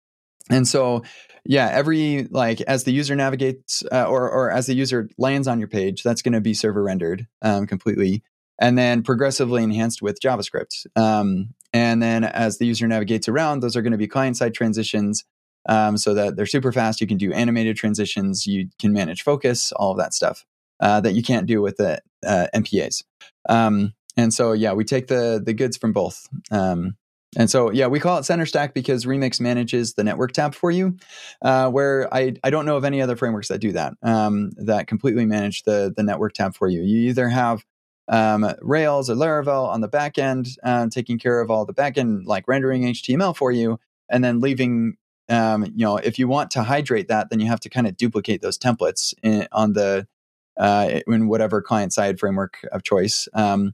and 0.50 0.68
so 0.68 1.04
yeah 1.46 1.70
every 1.72 2.28
like 2.32 2.62
as 2.62 2.84
the 2.84 2.92
user 2.92 3.16
navigates 3.16 3.84
uh, 3.92 4.06
or 4.06 4.30
or 4.30 4.52
as 4.52 4.66
the 4.66 4.74
user 4.74 5.10
lands 5.18 5.48
on 5.48 5.60
your 5.60 5.68
page 5.68 6.04
that's 6.04 6.22
going 6.22 6.34
to 6.34 6.42
be 6.42 6.54
server 6.54 6.84
rendered 6.84 7.28
um, 7.42 7.68
completely 7.68 8.24
and 8.60 8.78
then 8.78 9.04
progressively 9.04 9.64
enhanced 9.64 10.02
with 10.02 10.20
javascript 10.20 10.86
um, 10.96 11.54
and 11.74 12.02
then 12.02 12.24
as 12.24 12.58
the 12.58 12.66
user 12.66 12.88
navigates 12.88 13.28
around 13.28 13.60
those 13.60 13.76
are 13.76 13.82
going 13.82 13.92
to 13.92 13.98
be 13.98 14.08
client 14.08 14.38
side 14.38 14.54
transitions 14.54 15.24
um, 15.68 15.98
so 15.98 16.14
that 16.14 16.36
they're 16.36 16.46
super 16.46 16.72
fast 16.72 17.02
you 17.02 17.08
can 17.08 17.18
do 17.18 17.32
animated 17.34 17.76
transitions 17.76 18.46
you 18.46 18.68
can 18.80 18.92
manage 18.92 19.24
focus 19.24 19.72
all 19.74 19.92
of 19.92 19.98
that 19.98 20.14
stuff 20.14 20.46
uh, 20.80 21.02
that 21.02 21.14
you 21.14 21.24
can't 21.24 21.48
do 21.48 21.62
with 21.62 21.78
the 21.78 22.02
uh, 22.26 22.48
MPAs 22.56 23.04
um, 23.50 23.94
and 24.18 24.34
so 24.34 24.54
yeah 24.54 24.74
we 24.74 24.84
take 24.84 25.08
the 25.08 25.42
the 25.44 25.54
goods 25.54 25.78
from 25.78 25.94
both 25.94 26.28
um, 26.52 26.96
and 27.36 27.52
so, 27.52 27.70
yeah, 27.72 27.88
we 27.88 28.00
call 28.00 28.18
it 28.18 28.24
Center 28.24 28.46
Stack 28.46 28.74
because 28.74 29.06
Remix 29.06 29.42
manages 29.42 29.94
the 29.94 30.04
network 30.04 30.32
tab 30.32 30.56
for 30.56 30.72
you. 30.72 30.98
Uh, 31.42 31.70
where 31.70 32.12
I, 32.14 32.36
I 32.44 32.50
don't 32.50 32.66
know 32.66 32.78
of 32.78 32.86
any 32.86 33.02
other 33.02 33.16
frameworks 33.16 33.50
that 33.50 33.60
do 33.60 33.74
that, 33.74 33.94
um, 34.02 34.52
that 34.58 34.88
completely 34.88 35.26
manage 35.26 35.64
the, 35.64 35.94
the 35.96 36.04
network 36.04 36.34
tab 36.34 36.56
for 36.56 36.70
you. 36.70 36.82
You 36.82 37.10
either 37.10 37.28
have 37.28 37.66
um, 38.08 38.50
Rails 38.62 39.10
or 39.10 39.16
Laravel 39.16 39.68
on 39.68 39.82
the 39.82 39.88
back 39.88 40.18
end, 40.18 40.48
uh, 40.64 40.88
taking 40.90 41.20
care 41.20 41.42
of 41.42 41.52
all 41.52 41.66
the 41.66 41.74
back 41.74 41.98
end, 41.98 42.26
like 42.26 42.48
rendering 42.48 42.84
HTML 42.84 43.36
for 43.36 43.52
you, 43.52 43.80
and 44.10 44.24
then 44.24 44.40
leaving, 44.40 44.96
um, 45.28 45.66
you 45.66 45.86
know, 45.86 45.98
if 45.98 46.18
you 46.20 46.28
want 46.28 46.52
to 46.52 46.64
hydrate 46.64 47.10
that, 47.10 47.30
then 47.30 47.40
you 47.40 47.48
have 47.48 47.60
to 47.62 47.70
kind 47.70 47.88
of 47.88 47.98
duplicate 47.98 48.42
those 48.42 48.58
templates 48.58 49.14
in, 49.24 49.48
on 49.52 49.74
the, 49.74 50.08
uh, 50.58 51.02
in 51.08 51.28
whatever 51.28 51.62
client 51.62 51.94
side 51.94 52.20
framework 52.20 52.60
of 52.72 52.84
choice. 52.84 53.28
Um, 53.34 53.74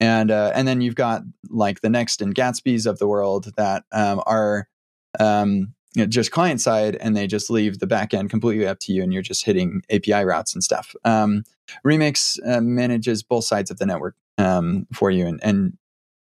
and 0.00 0.30
uh, 0.30 0.50
and 0.54 0.66
then 0.66 0.80
you've 0.80 0.96
got 0.96 1.22
like 1.48 1.80
the 1.80 1.90
next 1.90 2.20
and 2.20 2.34
Gatsby's 2.34 2.86
of 2.86 2.98
the 2.98 3.06
world 3.06 3.52
that 3.56 3.84
um, 3.92 4.20
are 4.26 4.68
um, 5.20 5.74
you 5.94 6.02
know, 6.02 6.06
just 6.06 6.30
client 6.30 6.60
side, 6.60 6.96
and 6.96 7.16
they 7.16 7.26
just 7.26 7.50
leave 7.50 7.78
the 7.78 7.86
back 7.86 8.14
end 8.14 8.30
completely 8.30 8.66
up 8.66 8.78
to 8.80 8.92
you, 8.92 9.02
and 9.02 9.12
you're 9.12 9.22
just 9.22 9.44
hitting 9.44 9.82
API 9.90 10.24
routes 10.24 10.54
and 10.54 10.64
stuff. 10.64 10.94
Um, 11.04 11.44
Remix 11.86 12.38
uh, 12.46 12.60
manages 12.60 13.22
both 13.22 13.44
sides 13.44 13.70
of 13.70 13.78
the 13.78 13.86
network 13.86 14.16
um, 14.38 14.86
for 14.92 15.10
you, 15.10 15.26
and, 15.26 15.40
and 15.44 15.78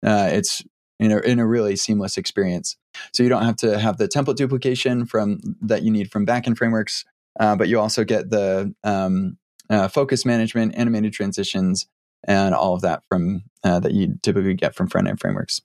uh, 0.06 0.30
it's 0.32 0.64
in 1.00 1.12
a, 1.12 1.20
in 1.20 1.40
a 1.40 1.46
really 1.46 1.76
seamless 1.76 2.18
experience. 2.18 2.78
So 3.14 3.24
you 3.24 3.30
don't 3.30 3.44
have 3.44 3.58
to 3.58 3.80
have 3.80 3.98
the 3.98 4.08
template 4.08 4.36
duplication 4.36 5.06
from 5.06 5.40
that 5.62 5.84
you 5.84 5.92
need 5.92 6.12
from 6.12 6.26
backend 6.26 6.58
frameworks, 6.58 7.06
uh, 7.40 7.56
but 7.56 7.70
you 7.70 7.80
also 7.80 8.04
get 8.04 8.32
the 8.32 8.74
um, 8.84 9.38
uh, 9.70 9.88
focus 9.88 10.26
management, 10.26 10.76
animated 10.76 11.14
transitions, 11.14 11.88
and 12.26 12.54
all 12.54 12.74
of 12.74 12.82
that 12.82 13.04
from 13.10 13.44
uh, 13.64 13.80
that 13.80 13.94
you 13.94 14.18
typically 14.22 14.54
get 14.54 14.76
from 14.76 14.88
front 14.88 15.08
end 15.08 15.20
frameworks. 15.20 15.62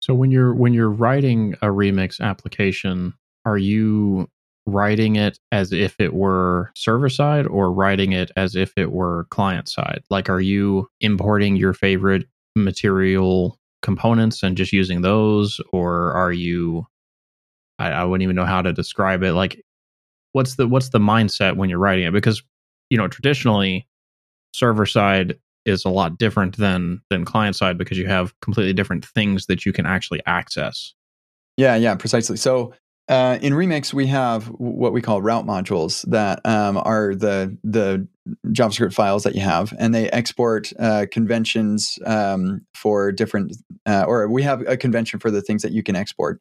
So 0.00 0.14
when 0.14 0.30
you're 0.30 0.54
when 0.54 0.72
you're 0.72 0.90
writing 0.90 1.54
a 1.62 1.66
remix 1.66 2.20
application, 2.20 3.14
are 3.44 3.58
you 3.58 4.28
writing 4.66 5.16
it 5.16 5.38
as 5.52 5.72
if 5.72 5.96
it 5.98 6.14
were 6.14 6.70
server 6.76 7.08
side 7.08 7.46
or 7.46 7.72
writing 7.72 8.12
it 8.12 8.30
as 8.36 8.54
if 8.54 8.72
it 8.76 8.92
were 8.92 9.26
client 9.30 9.68
side? 9.68 10.02
Like 10.10 10.28
are 10.28 10.40
you 10.40 10.88
importing 11.00 11.56
your 11.56 11.72
favorite 11.72 12.26
material 12.54 13.58
components 13.82 14.42
and 14.42 14.56
just 14.56 14.72
using 14.72 15.00
those 15.00 15.60
or 15.72 16.12
are 16.12 16.32
you 16.32 16.86
I, 17.78 17.90
I 17.90 18.04
wouldn't 18.04 18.22
even 18.22 18.36
know 18.36 18.44
how 18.44 18.60
to 18.60 18.72
describe 18.72 19.22
it. 19.22 19.32
Like 19.32 19.64
what's 20.32 20.56
the 20.56 20.68
what's 20.68 20.90
the 20.90 20.98
mindset 20.98 21.56
when 21.56 21.70
you're 21.70 21.78
writing 21.78 22.06
it? 22.06 22.12
Because 22.12 22.42
you 22.90 22.98
know, 22.98 23.08
traditionally 23.08 23.86
server 24.52 24.84
side 24.84 25.38
is 25.64 25.84
a 25.84 25.88
lot 25.88 26.18
different 26.18 26.56
than 26.56 27.00
than 27.10 27.24
client 27.24 27.56
side 27.56 27.78
because 27.78 27.98
you 27.98 28.06
have 28.06 28.38
completely 28.40 28.72
different 28.72 29.04
things 29.04 29.46
that 29.46 29.64
you 29.64 29.72
can 29.72 29.86
actually 29.86 30.20
access. 30.26 30.94
Yeah, 31.56 31.76
yeah, 31.76 31.94
precisely. 31.94 32.36
So 32.36 32.72
uh, 33.08 33.38
in 33.42 33.52
Remix, 33.52 33.92
we 33.92 34.06
have 34.06 34.46
what 34.46 34.92
we 34.92 35.02
call 35.02 35.20
route 35.20 35.46
modules 35.46 36.08
that 36.10 36.40
um, 36.44 36.76
are 36.76 37.14
the 37.14 37.56
the 37.64 38.06
JavaScript 38.48 38.92
files 38.92 39.22
that 39.24 39.34
you 39.34 39.40
have, 39.40 39.72
and 39.78 39.94
they 39.94 40.10
export 40.10 40.72
uh, 40.78 41.06
conventions 41.10 41.98
um, 42.06 42.62
for 42.74 43.12
different, 43.12 43.56
uh, 43.86 44.04
or 44.06 44.28
we 44.28 44.42
have 44.42 44.66
a 44.66 44.76
convention 44.76 45.20
for 45.20 45.30
the 45.30 45.42
things 45.42 45.62
that 45.62 45.72
you 45.72 45.82
can 45.82 45.96
export. 45.96 46.40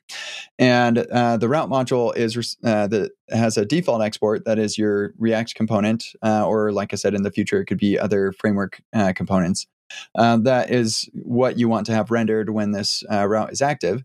And 0.57 0.99
uh, 0.99 1.37
the 1.37 1.49
route 1.49 1.69
module 1.69 2.15
is 2.15 2.57
uh, 2.63 2.87
that 2.87 3.11
has 3.29 3.57
a 3.57 3.65
default 3.65 4.01
export 4.01 4.45
that 4.45 4.59
is 4.59 4.77
your 4.77 5.13
React 5.17 5.55
component, 5.55 6.05
uh, 6.23 6.47
or 6.47 6.71
like 6.71 6.93
I 6.93 6.95
said, 6.95 7.13
in 7.13 7.23
the 7.23 7.31
future 7.31 7.61
it 7.61 7.65
could 7.65 7.77
be 7.77 7.97
other 7.97 8.31
framework 8.33 8.81
components. 9.15 9.67
that 10.15 10.69
is 10.69 11.09
what 11.13 11.57
you 11.57 11.67
want 11.69 11.85
to 11.87 11.93
have 11.93 12.11
rendered 12.11 12.49
when 12.49 12.71
this 12.71 13.03
route 13.09 13.51
is 13.51 13.61
active, 13.61 14.03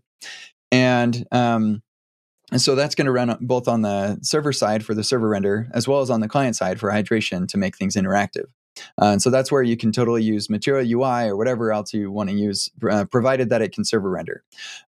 and 0.71 1.25
um, 1.31 1.81
and 2.51 2.61
so 2.61 2.75
that's 2.75 2.95
going 2.95 3.05
to 3.05 3.11
run 3.11 3.37
both 3.41 3.67
on 3.67 3.81
the 3.81 4.19
server 4.21 4.53
side 4.53 4.85
for 4.85 4.93
the 4.93 5.03
server 5.03 5.29
render, 5.29 5.67
as 5.73 5.87
well 5.87 6.01
as 6.01 6.09
on 6.09 6.21
the 6.21 6.27
client 6.27 6.55
side 6.55 6.79
for 6.79 6.91
hydration 6.91 7.47
to 7.47 7.57
make 7.57 7.77
things 7.77 7.95
interactive. 7.95 8.45
Uh, 9.01 9.05
and 9.05 9.21
so 9.21 9.29
that's 9.29 9.51
where 9.51 9.63
you 9.63 9.77
can 9.77 9.91
totally 9.91 10.23
use 10.23 10.49
Material 10.49 10.85
UI 10.85 11.27
or 11.27 11.35
whatever 11.35 11.71
else 11.71 11.93
you 11.93 12.11
want 12.11 12.29
to 12.29 12.35
use, 12.35 12.69
uh, 12.89 13.05
provided 13.05 13.49
that 13.49 13.61
it 13.61 13.73
can 13.73 13.85
server 13.85 14.09
render. 14.09 14.43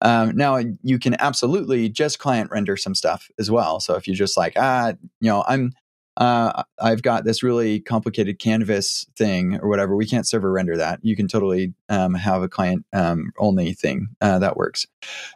Um, 0.01 0.35
now 0.35 0.59
you 0.83 0.99
can 0.99 1.15
absolutely 1.19 1.89
just 1.89 2.19
client 2.19 2.49
render 2.51 2.77
some 2.77 2.95
stuff 2.95 3.29
as 3.37 3.51
well. 3.51 3.79
So 3.79 3.95
if 3.95 4.07
you're 4.07 4.15
just 4.15 4.37
like, 4.37 4.53
ah, 4.55 4.93
you 5.19 5.29
know, 5.29 5.43
I'm, 5.47 5.73
uh, 6.15 6.63
I've 6.79 7.01
got 7.01 7.25
this 7.25 7.41
really 7.41 7.79
complicated 7.79 8.39
canvas 8.39 9.05
thing 9.17 9.59
or 9.59 9.67
whatever, 9.67 9.95
we 9.95 10.05
can't 10.05 10.27
server 10.27 10.51
render 10.51 10.77
that. 10.77 10.99
You 11.01 11.15
can 11.15 11.27
totally 11.27 11.73
um, 11.89 12.13
have 12.13 12.43
a 12.43 12.49
client 12.49 12.85
um, 12.93 13.31
only 13.37 13.73
thing 13.73 14.09
uh, 14.21 14.39
that 14.39 14.55
works. 14.55 14.85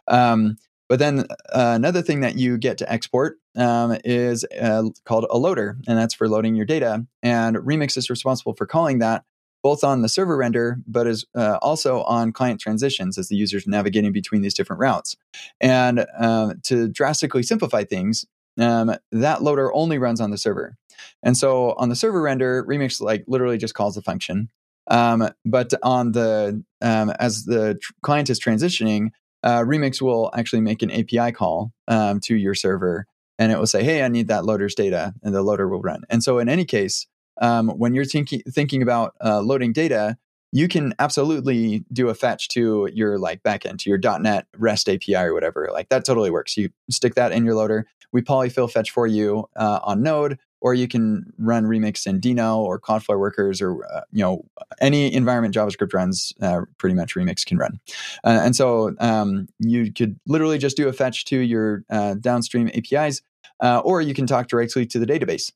Um, 0.06 0.56
but 0.88 0.98
then 0.98 1.20
uh, 1.52 1.72
another 1.74 2.02
thing 2.02 2.20
that 2.20 2.36
you 2.36 2.58
get 2.58 2.78
to 2.78 2.92
export 2.92 3.38
um, 3.56 3.96
is 4.04 4.44
uh, 4.60 4.84
called 5.04 5.26
a 5.30 5.38
loader, 5.38 5.76
and 5.86 5.98
that's 5.98 6.14
for 6.14 6.28
loading 6.28 6.54
your 6.54 6.66
data. 6.66 7.06
And 7.22 7.56
Remix 7.56 7.96
is 7.96 8.10
responsible 8.10 8.54
for 8.54 8.66
calling 8.66 8.98
that 9.00 9.24
both 9.62 9.82
on 9.82 10.02
the 10.02 10.08
server 10.08 10.36
render, 10.36 10.78
but 10.86 11.06
is 11.06 11.26
uh, 11.34 11.58
also 11.60 12.02
on 12.02 12.32
client 12.32 12.60
transitions 12.60 13.18
as 13.18 13.28
the 13.28 13.36
user's 13.36 13.66
navigating 13.66 14.12
between 14.12 14.40
these 14.40 14.54
different 14.54 14.80
routes. 14.80 15.16
And 15.60 16.06
uh, 16.18 16.54
to 16.64 16.88
drastically 16.88 17.42
simplify 17.42 17.84
things, 17.84 18.24
um, 18.58 18.94
that 19.12 19.42
loader 19.42 19.74
only 19.74 19.98
runs 19.98 20.20
on 20.20 20.30
the 20.30 20.38
server. 20.38 20.76
And 21.22 21.36
so 21.36 21.72
on 21.72 21.88
the 21.88 21.96
server 21.96 22.22
render, 22.22 22.64
Remix 22.64 23.00
like 23.00 23.24
literally 23.26 23.58
just 23.58 23.74
calls 23.74 23.94
the 23.94 24.02
function. 24.02 24.48
Um, 24.90 25.28
but 25.44 25.74
on 25.82 26.12
the 26.12 26.62
um, 26.80 27.10
as 27.18 27.44
the 27.44 27.74
tr- 27.80 27.92
client 28.02 28.30
is 28.30 28.40
transitioning, 28.40 29.10
uh, 29.42 29.60
Remix 29.60 30.02
will 30.02 30.30
actually 30.34 30.60
make 30.60 30.82
an 30.82 30.90
API 30.90 31.32
call 31.32 31.72
um, 31.86 32.20
to 32.20 32.36
your 32.36 32.54
server 32.54 33.06
and 33.38 33.52
it 33.52 33.58
will 33.58 33.66
say, 33.66 33.84
hey, 33.84 34.02
I 34.02 34.08
need 34.08 34.28
that 34.28 34.44
loader's 34.44 34.74
data, 34.74 35.14
and 35.22 35.34
the 35.34 35.42
loader 35.42 35.68
will 35.68 35.80
run. 35.80 36.02
And 36.10 36.22
so, 36.22 36.38
in 36.38 36.48
any 36.48 36.64
case, 36.64 37.06
um, 37.40 37.68
when 37.68 37.94
you're 37.94 38.04
thinking, 38.04 38.42
thinking 38.50 38.82
about 38.82 39.14
uh, 39.24 39.40
loading 39.40 39.72
data, 39.72 40.18
you 40.50 40.66
can 40.66 40.94
absolutely 40.98 41.84
do 41.92 42.08
a 42.08 42.14
fetch 42.14 42.48
to 42.48 42.88
your 42.92 43.18
like 43.18 43.42
backend, 43.42 43.78
to 43.78 43.90
your 43.90 43.98
.NET 44.18 44.46
REST 44.56 44.88
API 44.88 45.14
or 45.14 45.34
whatever. 45.34 45.68
Like 45.72 45.88
that 45.90 46.04
totally 46.04 46.30
works. 46.30 46.56
You 46.56 46.70
stick 46.90 47.14
that 47.14 47.32
in 47.32 47.44
your 47.44 47.54
loader. 47.54 47.86
We 48.12 48.22
polyfill 48.22 48.70
fetch 48.70 48.90
for 48.90 49.06
you 49.06 49.48
uh, 49.54 49.80
on 49.84 50.02
Node 50.02 50.38
or 50.60 50.74
you 50.74 50.88
can 50.88 51.32
run 51.38 51.64
Remix 51.64 52.06
in 52.06 52.20
Deno 52.20 52.58
or 52.58 52.80
Cloudflare 52.80 53.18
Workers 53.18 53.60
or 53.60 53.84
uh, 53.92 54.02
you 54.12 54.22
know 54.22 54.44
any 54.80 55.12
environment 55.12 55.54
JavaScript 55.54 55.92
runs. 55.92 56.32
Uh, 56.40 56.62
pretty 56.78 56.94
much 56.94 57.14
Remix 57.14 57.44
can 57.44 57.58
run, 57.58 57.80
uh, 58.24 58.40
and 58.42 58.56
so 58.56 58.94
um, 59.00 59.48
you 59.58 59.92
could 59.92 60.18
literally 60.26 60.58
just 60.58 60.76
do 60.76 60.88
a 60.88 60.92
fetch 60.92 61.24
to 61.26 61.38
your 61.38 61.84
uh, 61.90 62.14
downstream 62.14 62.70
APIs, 62.74 63.22
uh, 63.60 63.80
or 63.84 64.00
you 64.00 64.14
can 64.14 64.26
talk 64.26 64.48
directly 64.48 64.86
to 64.86 64.98
the 64.98 65.06
database 65.06 65.52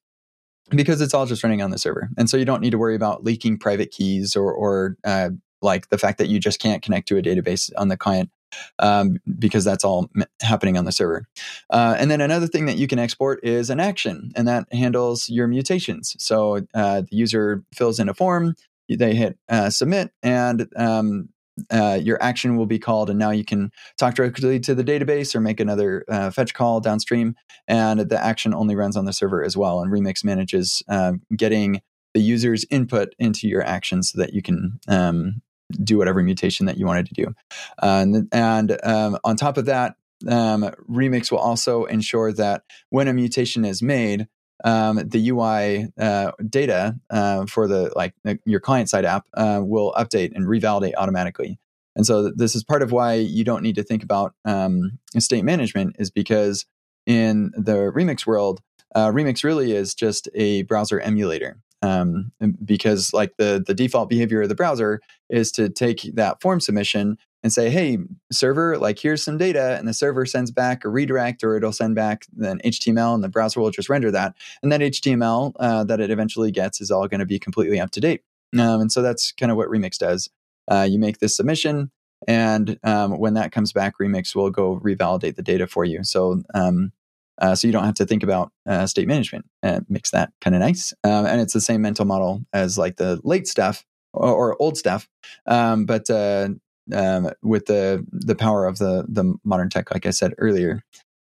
because 0.71 1.01
it's 1.01 1.15
all 1.15 1.27
just 1.27 1.43
running 1.43 1.63
on 1.63 1.71
the 1.71 1.79
server, 1.79 2.09
and 2.17 2.31
so 2.31 2.37
you 2.37 2.45
don't 2.45 2.61
need 2.61 2.71
to 2.71 2.79
worry 2.79 2.95
about 2.95 3.25
leaking 3.25 3.59
private 3.59 3.91
keys 3.91 4.37
or 4.37 4.53
or 4.53 4.97
uh, 5.05 5.31
like 5.61 5.89
the 5.91 5.99
fact 5.99 6.19
that 6.19 6.29
you 6.29 6.39
just 6.39 6.61
can't 6.61 6.83
connect 6.83 7.09
to 7.09 7.17
a 7.17 7.23
database 7.23 7.71
on 7.77 7.89
the 7.89 7.97
client 7.97 8.31
um, 8.79 9.19
because 9.39 9.65
that's 9.65 9.85
all 9.85 10.11
happening 10.41 10.77
on 10.77 10.85
the 10.85 10.93
server. 10.93 11.25
Uh, 11.71 11.97
and 11.99 12.11
then 12.11 12.21
another 12.21 12.47
thing 12.47 12.67
that 12.67 12.77
you 12.77 12.87
can 12.87 12.99
export 12.99 13.41
is 13.43 13.71
an 13.71 13.81
action, 13.81 14.33
and 14.35 14.47
that 14.49 14.67
handles 14.73 15.29
your 15.29 15.47
mutations. 15.47 16.17
So 16.19 16.61
uh, 16.75 17.03
the 17.03 17.17
user 17.17 17.63
fills 17.75 17.99
in 17.99 18.09
a 18.09 18.15
form, 18.15 18.55
they 18.89 19.15
hit 19.15 19.39
uh, 19.49 19.71
submit, 19.71 20.11
and 20.23 20.69
um, 20.77 21.29
uh, 21.71 21.99
your 22.03 22.23
action 22.23 22.57
will 22.57 22.67
be 22.67 22.79
called, 22.79 23.11
and 23.11 23.19
now 23.19 23.31
you 23.31 23.45
can 23.45 23.71
talk 23.99 24.15
directly 24.15 24.59
to 24.61 24.75
the 24.75 24.85
database 24.85 25.35
or 25.35 25.41
make 25.41 25.61
another 25.61 26.05
uh, 26.09 26.31
fetch 26.31 26.55
call 26.55 26.81
downstream. 26.81 27.35
And 27.69 28.01
the 28.01 28.23
action 28.23 28.55
only 28.55 28.75
runs 28.75 28.97
on 28.97 29.05
the 29.05 29.13
server 29.13 29.45
as 29.45 29.57
well. 29.57 29.81
And 29.81 29.93
Remix 29.93 30.25
manages 30.25 30.83
uh, 30.89 31.13
getting 31.37 31.81
the 32.15 32.21
user's 32.21 32.67
input 32.71 33.15
into 33.19 33.49
your 33.49 33.63
action 33.63 34.03
so 34.03 34.19
that 34.19 34.33
you 34.33 34.43
can 34.43 34.79
um, 34.89 35.43
do 35.73 35.99
whatever 35.99 36.23
mutation 36.23 36.67
that 36.67 36.77
you 36.77 36.87
wanted 36.87 37.07
to 37.07 37.15
do. 37.15 37.35
And, 37.81 38.29
and 38.33 38.79
um, 38.85 39.19
on 39.25 39.37
top 39.37 39.57
of 39.57 39.67
that, 39.67 39.97
um, 40.29 40.63
Remix 40.89 41.31
will 41.31 41.39
also 41.39 41.85
ensure 41.85 42.33
that 42.33 42.63
when 42.91 43.09
a 43.09 43.13
mutation 43.13 43.65
is 43.65 43.83
made, 43.83 44.29
um, 44.65 45.01
the 45.05 45.31
UI 45.31 45.89
uh, 45.99 46.33
data 46.49 46.97
uh, 47.11 47.47
for 47.47 47.67
the 47.67 47.93
like 47.97 48.15
your 48.45 48.61
client 48.61 48.89
side 48.89 49.05
app 49.05 49.27
uh, 49.35 49.61
will 49.63 49.93
update 49.95 50.33
and 50.35 50.47
revalidate 50.47 50.93
automatically. 50.97 51.59
And 51.97 52.07
so 52.07 52.31
this 52.31 52.55
is 52.55 52.65
part 52.65 52.83
of 52.83 52.93
why 52.93 53.15
you 53.15 53.45
don't 53.45 53.63
need 53.63 53.75
to 53.75 53.83
think 53.83 54.03
about 54.03 54.35
um, 54.45 54.99
state 55.19 55.45
management 55.45 55.97
is 55.99 56.11
because 56.11 56.65
in 57.07 57.53
the 57.57 57.93
Remix 57.95 58.27
world, 58.27 58.61
uh, 58.95 59.09
Remix 59.09 59.45
really 59.45 59.73
is 59.73 59.95
just 59.95 60.29
a 60.35 60.63
browser 60.63 61.01
emulator. 61.01 61.59
Um, 61.83 62.31
because 62.65 63.13
like 63.13 63.37
the 63.39 63.63
the 63.67 63.75
default 63.75 64.09
behavior 64.09 64.43
of 64.43 64.49
the 64.49 64.55
browser 64.55 65.01
is 65.29 65.51
to 65.53 65.69
take 65.69 66.03
that 66.15 66.41
form 66.41 66.61
submission 66.61 67.19
and 67.43 67.53
say, 67.53 67.71
"Hey, 67.71 67.99
server, 68.31 68.79
like 68.79 68.99
here's 68.99 69.25
some 69.25 69.37
data," 69.37 69.77
and 69.79 69.89
the 69.89 69.95
server 69.95 70.25
sends 70.25 70.51
back 70.51 70.85
a 70.85 70.89
redirect, 70.89 71.43
or 71.43 71.57
it'll 71.57 71.73
send 71.73 71.95
back 71.95 72.27
an 72.41 72.61
HTML, 72.65 73.15
and 73.15 73.25
the 73.25 73.29
browser 73.29 73.61
will 73.61 73.71
just 73.71 73.89
render 73.89 74.11
that, 74.11 74.35
and 74.63 74.71
that 74.71 74.81
HTML 74.81 75.53
uh, 75.59 75.85
that 75.85 76.01
it 76.01 76.11
eventually 76.11 76.51
gets 76.53 76.81
is 76.81 76.91
all 76.91 77.09
going 77.09 77.21
to 77.21 77.27
be 77.27 77.39
completely 77.39 77.81
up 77.81 77.91
to 77.93 78.01
date. 78.01 78.23
Um, 78.59 78.83
and 78.83 78.93
so 78.93 79.03
that's 79.03 79.33
kind 79.33 79.51
of 79.51 79.57
what 79.57 79.69
Remix 79.69 79.99
does. 79.99 80.31
Uh, 80.71 80.87
you 80.89 80.99
make 80.99 81.19
this 81.19 81.37
submission, 81.37 81.91
and 82.29 82.79
um, 82.85 83.19
when 83.19 83.35
that 83.35 83.53
comes 83.53 83.73
back, 83.73 83.95
Remix 84.01 84.35
will 84.37 84.51
go 84.51 84.79
revalidate 84.79 85.37
the 85.37 85.43
data 85.43 85.67
for 85.67 85.85
you. 85.85 86.05
So 86.05 86.43
um, 86.55 86.93
uh, 87.41 87.55
so 87.55 87.67
you 87.67 87.73
don't 87.73 87.85
have 87.85 87.95
to 87.95 88.07
think 88.07 88.23
about 88.23 88.53
uh, 88.67 88.87
state 88.87 89.09
management. 89.09 89.47
It 89.63 89.85
makes 89.89 90.11
that 90.11 90.33
kind 90.41 90.55
of 90.55 90.61
nice. 90.61 90.93
Um, 91.05 91.27
and 91.27 91.41
it's 91.41 91.53
the 91.53 91.61
same 91.61 91.83
mental 91.83 92.05
model 92.05 92.43
as 92.53 92.79
like 92.79 92.97
the 92.97 93.21
late 93.25 93.47
stuff 93.47 93.85
or, 94.13 94.33
or 94.33 94.63
old 94.63 94.77
stuff, 94.77 95.09
um, 95.47 95.87
but 95.87 96.09
uh, 96.11 96.49
um, 96.95 97.31
with 97.43 97.67
the 97.67 98.05
the 98.11 98.35
power 98.35 98.67
of 98.67 98.79
the 98.79 99.07
the 99.09 99.35
modern 99.45 99.71
tech, 99.71 99.93
like 99.93 100.07
I 100.07 100.11
said 100.11 100.35
earlier. 100.39 100.83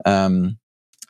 Um, 0.05 0.59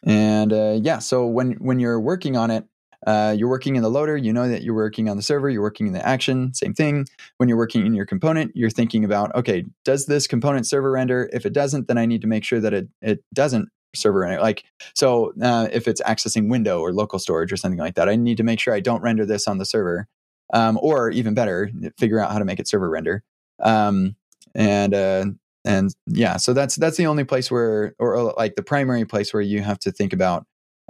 and 0.06 0.54
uh, 0.54 0.80
yeah, 0.82 1.00
so 1.00 1.26
when 1.26 1.54
when 1.54 1.80
you're 1.80 2.00
working 2.00 2.38
on 2.38 2.52
it, 2.52 2.66
uh, 3.06 3.36
you're 3.38 3.50
working 3.50 3.76
in 3.76 3.84
the 3.84 3.90
loader, 3.90 4.18
you 4.18 4.32
know 4.32 4.48
that 4.48 4.64
you're 4.64 4.76
working 4.76 5.10
on 5.10 5.18
the 5.18 5.24
server, 5.24 5.50
you're 5.50 5.62
working 5.62 5.88
in 5.88 5.94
the 5.94 6.08
action, 6.08 6.54
same 6.54 6.74
thing. 6.74 7.06
When 7.38 7.50
you're 7.50 7.58
working 7.58 7.86
in 7.86 7.94
your 7.94 8.06
component, 8.06 8.52
you're 8.56 8.70
thinking 8.70 9.04
about, 9.04 9.34
okay, 9.36 9.66
does 9.86 10.06
this 10.06 10.28
component 10.28 10.68
server 10.68 10.92
render? 10.92 11.30
If 11.34 11.46
it 11.46 11.54
doesn't, 11.54 11.88
then 11.88 11.98
I 11.98 12.06
need 12.06 12.22
to 12.22 12.28
make 12.28 12.44
sure 12.44 12.60
that 12.60 12.74
it, 12.74 12.88
it 13.02 13.24
doesn't 13.34 13.70
server 13.98 14.20
render. 14.20 14.42
Like, 14.42 14.64
so 14.94 15.34
uh, 15.42 15.68
if 15.72 15.88
it's 15.88 16.02
accessing 16.02 16.50
window 16.50 16.80
or 16.82 16.94
local 16.94 17.20
storage 17.20 17.52
or 17.52 17.58
something 17.58 17.80
like 17.80 17.96
that, 17.96 18.10
I 18.10 18.16
need 18.16 18.38
to 18.38 18.44
make 18.44 18.60
sure 18.60 18.74
I 18.74 18.80
don't 18.80 19.02
render 19.02 19.26
this 19.26 19.48
on 19.48 19.58
the 19.58 19.66
server. 19.66 20.08
Um, 20.54 20.80
or 20.82 21.10
even 21.12 21.34
better, 21.34 21.70
figure 21.98 22.20
out 22.20 22.32
how 22.32 22.40
to 22.40 22.46
make 22.46 22.60
it 22.60 22.70
server 22.70 22.90
render. 22.90 23.22
Um, 23.62 24.16
and 24.56 24.94
uh, 24.94 25.26
and 25.66 25.94
yeah, 26.06 26.38
so 26.38 26.54
that's 26.54 26.78
that's 26.78 26.96
the 26.96 27.08
only 27.08 27.26
place 27.26 27.52
where, 27.52 27.94
or, 28.00 28.16
or 28.16 28.34
like 28.38 28.56
the 28.56 28.64
primary 28.64 29.04
place 29.04 29.34
where 29.34 29.42
you 29.42 29.62
have 29.62 29.78
to 29.80 29.92
think 29.92 30.14
about 30.14 30.46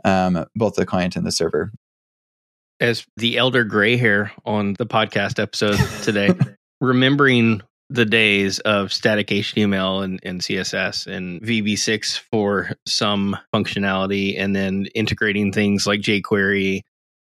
um, 0.06 0.46
both 0.56 0.76
the 0.76 0.86
client 0.86 1.16
and 1.16 1.26
the 1.26 1.32
server 1.32 1.72
as 2.80 3.06
the 3.18 3.38
elder 3.38 3.64
gray 3.64 3.98
hair 3.98 4.32
on 4.46 4.74
the 4.78 4.86
podcast 4.86 5.40
episode 5.40 5.78
today, 6.04 6.30
remembering 6.82 7.62
the 7.90 8.06
days 8.06 8.60
of 8.60 8.92
static 8.92 9.28
HTML 9.28 10.04
and, 10.04 10.20
and 10.24 10.42
CSS 10.42 11.08
and 11.08 11.42
VB6 11.42 12.20
for 12.20 12.72
some 12.86 13.38
functionality, 13.54 14.38
and 14.38 14.56
then 14.56 14.88
integrating 14.94 15.52
things 15.52 15.88
like 15.88 16.02
jQuery 16.02 16.82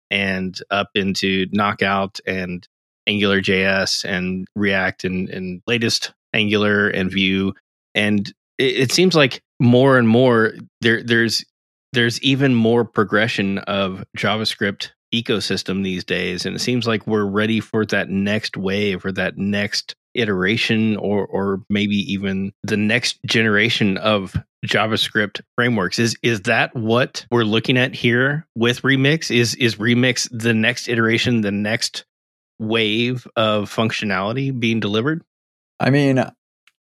and 0.10 0.60
up 0.72 0.90
into 0.96 1.46
Knockout 1.52 2.20
and 2.26 2.68
Angular 3.08 3.42
JS 3.42 4.06
and 4.06 4.48
React 4.56 5.04
and, 5.06 5.30
and 5.30 5.62
latest 5.68 6.14
Angular 6.34 6.90
and 6.90 7.12
Vue. 7.12 7.54
And 7.94 8.28
it, 8.58 8.78
it 8.78 8.92
seems 8.92 9.16
like 9.16 9.42
more 9.60 9.98
and 9.98 10.08
more 10.08 10.54
there 10.82 11.04
there's 11.04 11.46
there's 11.94 12.22
even 12.22 12.54
more 12.54 12.84
progression 12.84 13.60
of 13.60 14.04
JavaScript 14.18 14.92
ecosystem 15.22 15.84
these 15.84 16.04
days 16.04 16.46
and 16.46 16.56
it 16.56 16.60
seems 16.60 16.88
like 16.88 17.06
we're 17.08 17.26
ready 17.26 17.60
for 17.60 17.86
that 17.86 18.10
next 18.10 18.58
wave 18.58 19.06
or 19.06 19.12
that 19.12 19.38
next 19.38 19.96
iteration 20.16 20.96
or 20.98 21.26
or 21.28 21.62
maybe 21.70 21.96
even 22.12 22.52
the 22.64 22.78
next 22.78 23.20
generation 23.26 23.98
of 23.98 24.36
javascript 24.66 25.42
frameworks. 25.56 26.00
Is 26.00 26.16
is 26.24 26.42
that 26.42 26.76
what 26.76 27.26
we're 27.30 27.44
looking 27.44 27.78
at 27.78 27.94
here 27.94 28.48
with 28.56 28.82
remix? 28.82 29.30
Is 29.36 29.56
is 29.56 29.76
remix 29.76 30.28
the 30.32 30.54
next 30.54 30.88
iteration 30.88 31.42
the 31.42 31.52
next 31.52 32.06
wave 32.60 33.28
of 33.36 33.74
functionality 33.74 34.58
being 34.58 34.80
delivered? 34.80 35.24
I 35.80 35.90
mean 35.90 36.24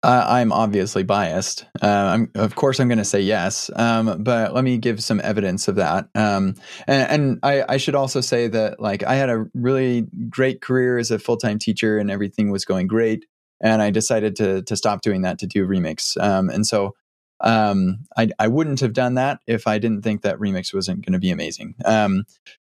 uh, 0.04 0.26
I'm 0.28 0.52
obviously 0.52 1.02
biased. 1.02 1.64
Uh, 1.82 1.86
I'm, 1.86 2.30
of 2.34 2.54
course, 2.54 2.78
I'm 2.78 2.88
going 2.88 2.98
to 2.98 3.04
say 3.04 3.20
yes, 3.20 3.70
um, 3.74 4.22
but 4.22 4.52
let 4.52 4.62
me 4.62 4.76
give 4.76 5.02
some 5.02 5.20
evidence 5.24 5.66
of 5.66 5.76
that. 5.76 6.08
Um, 6.14 6.56
and, 6.86 7.10
and 7.10 7.38
I, 7.42 7.64
I, 7.66 7.76
should 7.78 7.94
also 7.94 8.20
say 8.20 8.48
that, 8.48 8.80
like, 8.80 9.02
I 9.02 9.14
had 9.14 9.30
a 9.30 9.46
really 9.54 10.06
great 10.28 10.60
career 10.60 10.98
as 10.98 11.10
a 11.10 11.18
full 11.18 11.38
time 11.38 11.58
teacher, 11.58 11.98
and 11.98 12.10
everything 12.10 12.50
was 12.50 12.66
going 12.66 12.86
great. 12.86 13.24
And 13.62 13.80
I 13.80 13.90
decided 13.90 14.36
to 14.36 14.62
to 14.62 14.76
stop 14.76 15.00
doing 15.00 15.22
that 15.22 15.38
to 15.38 15.46
do 15.46 15.66
remix. 15.66 16.20
Um, 16.22 16.50
and 16.50 16.66
so 16.66 16.94
um, 17.40 18.04
I, 18.16 18.28
I 18.38 18.48
wouldn't 18.48 18.80
have 18.80 18.92
done 18.92 19.14
that 19.14 19.40
if 19.46 19.66
I 19.66 19.78
didn't 19.78 20.02
think 20.02 20.22
that 20.22 20.38
remix 20.38 20.74
wasn't 20.74 21.04
going 21.04 21.14
to 21.14 21.18
be 21.18 21.30
amazing. 21.30 21.76
Um, 21.84 22.24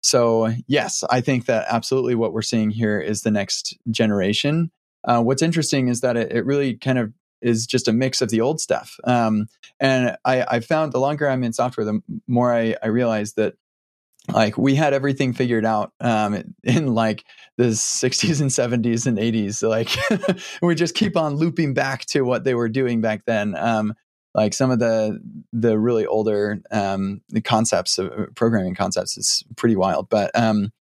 so 0.02 0.52
yes, 0.68 1.04
I 1.10 1.22
think 1.22 1.46
that 1.46 1.68
absolutely 1.70 2.16
what 2.16 2.34
we're 2.34 2.42
seeing 2.42 2.72
here 2.72 3.00
is 3.00 3.22
the 3.22 3.32
next 3.32 3.78
generation. 3.92 4.72
Uh, 5.04 5.22
what's 5.22 5.42
interesting 5.42 5.88
is 5.88 6.02
that 6.02 6.18
it, 6.18 6.32
it, 6.32 6.46
really 6.46 6.76
kind 6.76 6.98
of 6.98 7.14
is 7.42 7.66
just 7.66 7.88
a 7.88 7.94
mix 7.94 8.22
of 8.22 8.30
the 8.30 8.42
old 8.42 8.60
stuff. 8.60 9.00
Um, 9.04 9.48
and 9.80 10.18
I, 10.26 10.44
I, 10.44 10.60
found 10.60 10.92
the 10.92 11.00
longer 11.00 11.28
I'm 11.28 11.44
in 11.44 11.54
software, 11.54 11.86
the 11.86 12.02
more 12.28 12.54
I, 12.54 12.76
I 12.84 12.88
realized 12.88 13.38
that 13.38 13.56
like 14.34 14.58
we 14.58 14.76
had 14.76 14.94
everything 14.94 15.34
figured 15.34 15.66
out 15.66 15.94
um, 16.00 16.54
in 16.64 16.94
like 16.94 17.26
the 17.58 17.66
60s 17.66 18.42
and 18.42 18.50
70s 18.50 19.08
and 19.08 19.18
80s. 19.18 19.68
Like 19.68 19.90
we 20.62 20.76
just 20.76 20.96
keep 20.96 21.18
on 21.18 21.36
looping 21.36 21.74
back 21.74 22.06
to 22.08 22.22
what 22.22 22.44
they 22.44 22.54
were 22.54 22.70
doing 22.70 23.02
back 23.02 23.26
then. 23.26 23.56
Um, 23.56 23.94
like 24.36 24.54
some 24.54 24.70
of 24.70 24.80
the 24.80 25.20
the 25.54 25.78
really 25.80 26.06
older 26.06 26.62
um, 26.72 27.22
the 27.30 27.42
concepts 27.42 27.98
of 27.98 28.12
uh, 28.12 28.26
programming 28.36 28.76
concepts 28.76 29.18
is 29.18 29.44
pretty 29.56 29.76
wild. 29.76 30.08
But 30.10 30.32
um, 30.38 30.72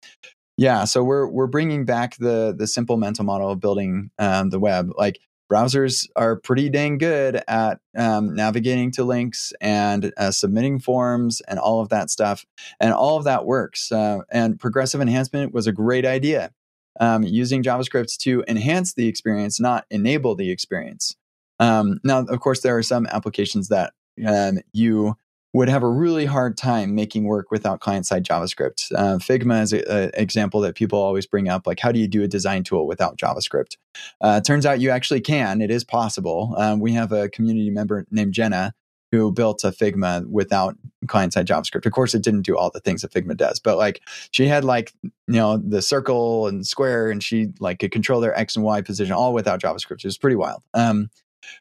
yeah, 0.56 0.84
so 0.84 1.02
we're 1.02 1.26
we're 1.26 1.46
bringing 1.46 1.84
back 1.84 2.16
the 2.16 2.54
the 2.56 2.66
simple 2.66 2.96
mental 2.98 3.24
model 3.24 3.50
of 3.50 3.60
building 3.60 4.10
um, 4.18 4.50
the 4.50 4.58
web. 4.58 4.90
Like 4.98 5.18
browsers 5.50 6.06
are 6.16 6.36
pretty 6.36 6.68
dang 6.68 6.98
good 6.98 7.42
at 7.48 7.80
um, 7.96 8.34
navigating 8.34 8.90
to 8.92 9.04
links 9.04 9.52
and 9.60 10.12
uh, 10.16 10.30
submitting 10.30 10.78
forms 10.78 11.40
and 11.42 11.58
all 11.58 11.80
of 11.80 11.88
that 11.88 12.10
stuff. 12.10 12.44
And 12.80 12.92
all 12.92 13.16
of 13.16 13.24
that 13.24 13.46
works. 13.46 13.90
Uh, 13.90 14.18
and 14.30 14.58
progressive 14.60 15.00
enhancement 15.00 15.52
was 15.52 15.66
a 15.66 15.72
great 15.72 16.04
idea. 16.04 16.52
Um, 17.00 17.22
using 17.22 17.62
JavaScript 17.62 18.16
to 18.18 18.44
enhance 18.48 18.94
the 18.94 19.06
experience, 19.06 19.60
not 19.60 19.86
enable 19.88 20.34
the 20.34 20.50
experience. 20.50 21.14
Um, 21.60 22.00
now, 22.02 22.20
of 22.20 22.40
course, 22.40 22.62
there 22.62 22.76
are 22.76 22.82
some 22.82 23.06
applications 23.06 23.68
that 23.68 23.92
um, 24.26 24.58
you 24.72 25.16
would 25.54 25.68
have 25.68 25.82
a 25.82 25.88
really 25.88 26.26
hard 26.26 26.56
time 26.56 26.94
making 26.94 27.24
work 27.24 27.50
without 27.50 27.80
client 27.80 28.06
side 28.06 28.24
JavaScript. 28.24 28.92
Uh, 28.94 29.16
Figma 29.16 29.62
is 29.62 29.72
an 29.72 30.10
example 30.14 30.60
that 30.60 30.74
people 30.74 31.00
always 31.00 31.26
bring 31.26 31.48
up. 31.48 31.66
Like, 31.66 31.80
how 31.80 31.90
do 31.90 31.98
you 31.98 32.06
do 32.06 32.22
a 32.22 32.28
design 32.28 32.64
tool 32.64 32.86
without 32.86 33.16
JavaScript? 33.16 33.76
Uh, 34.20 34.40
turns 34.40 34.66
out 34.66 34.80
you 34.80 34.90
actually 34.90 35.22
can. 35.22 35.62
It 35.62 35.70
is 35.70 35.84
possible. 35.84 36.54
Um, 36.58 36.80
we 36.80 36.92
have 36.92 37.12
a 37.12 37.30
community 37.30 37.70
member 37.70 38.04
named 38.10 38.34
Jenna 38.34 38.74
who 39.10 39.32
built 39.32 39.64
a 39.64 39.70
Figma 39.70 40.26
without 40.26 40.76
client 41.06 41.32
side 41.32 41.46
JavaScript. 41.46 41.86
Of 41.86 41.92
course, 41.92 42.14
it 42.14 42.22
didn't 42.22 42.42
do 42.42 42.56
all 42.56 42.70
the 42.70 42.80
things 42.80 43.00
that 43.00 43.12
Figma 43.12 43.34
does, 43.34 43.58
but 43.58 43.78
like 43.78 44.02
she 44.32 44.46
had 44.46 44.64
like, 44.64 44.92
you 45.02 45.12
know, 45.26 45.56
the 45.56 45.80
circle 45.80 46.46
and 46.46 46.66
square 46.66 47.10
and 47.10 47.22
she 47.22 47.48
like 47.58 47.78
could 47.78 47.90
control 47.90 48.20
their 48.20 48.38
X 48.38 48.54
and 48.54 48.66
Y 48.66 48.82
position 48.82 49.14
all 49.14 49.32
without 49.32 49.62
JavaScript. 49.62 50.04
It 50.04 50.04
was 50.04 50.18
pretty 50.18 50.36
wild. 50.36 50.62
Um, 50.74 51.08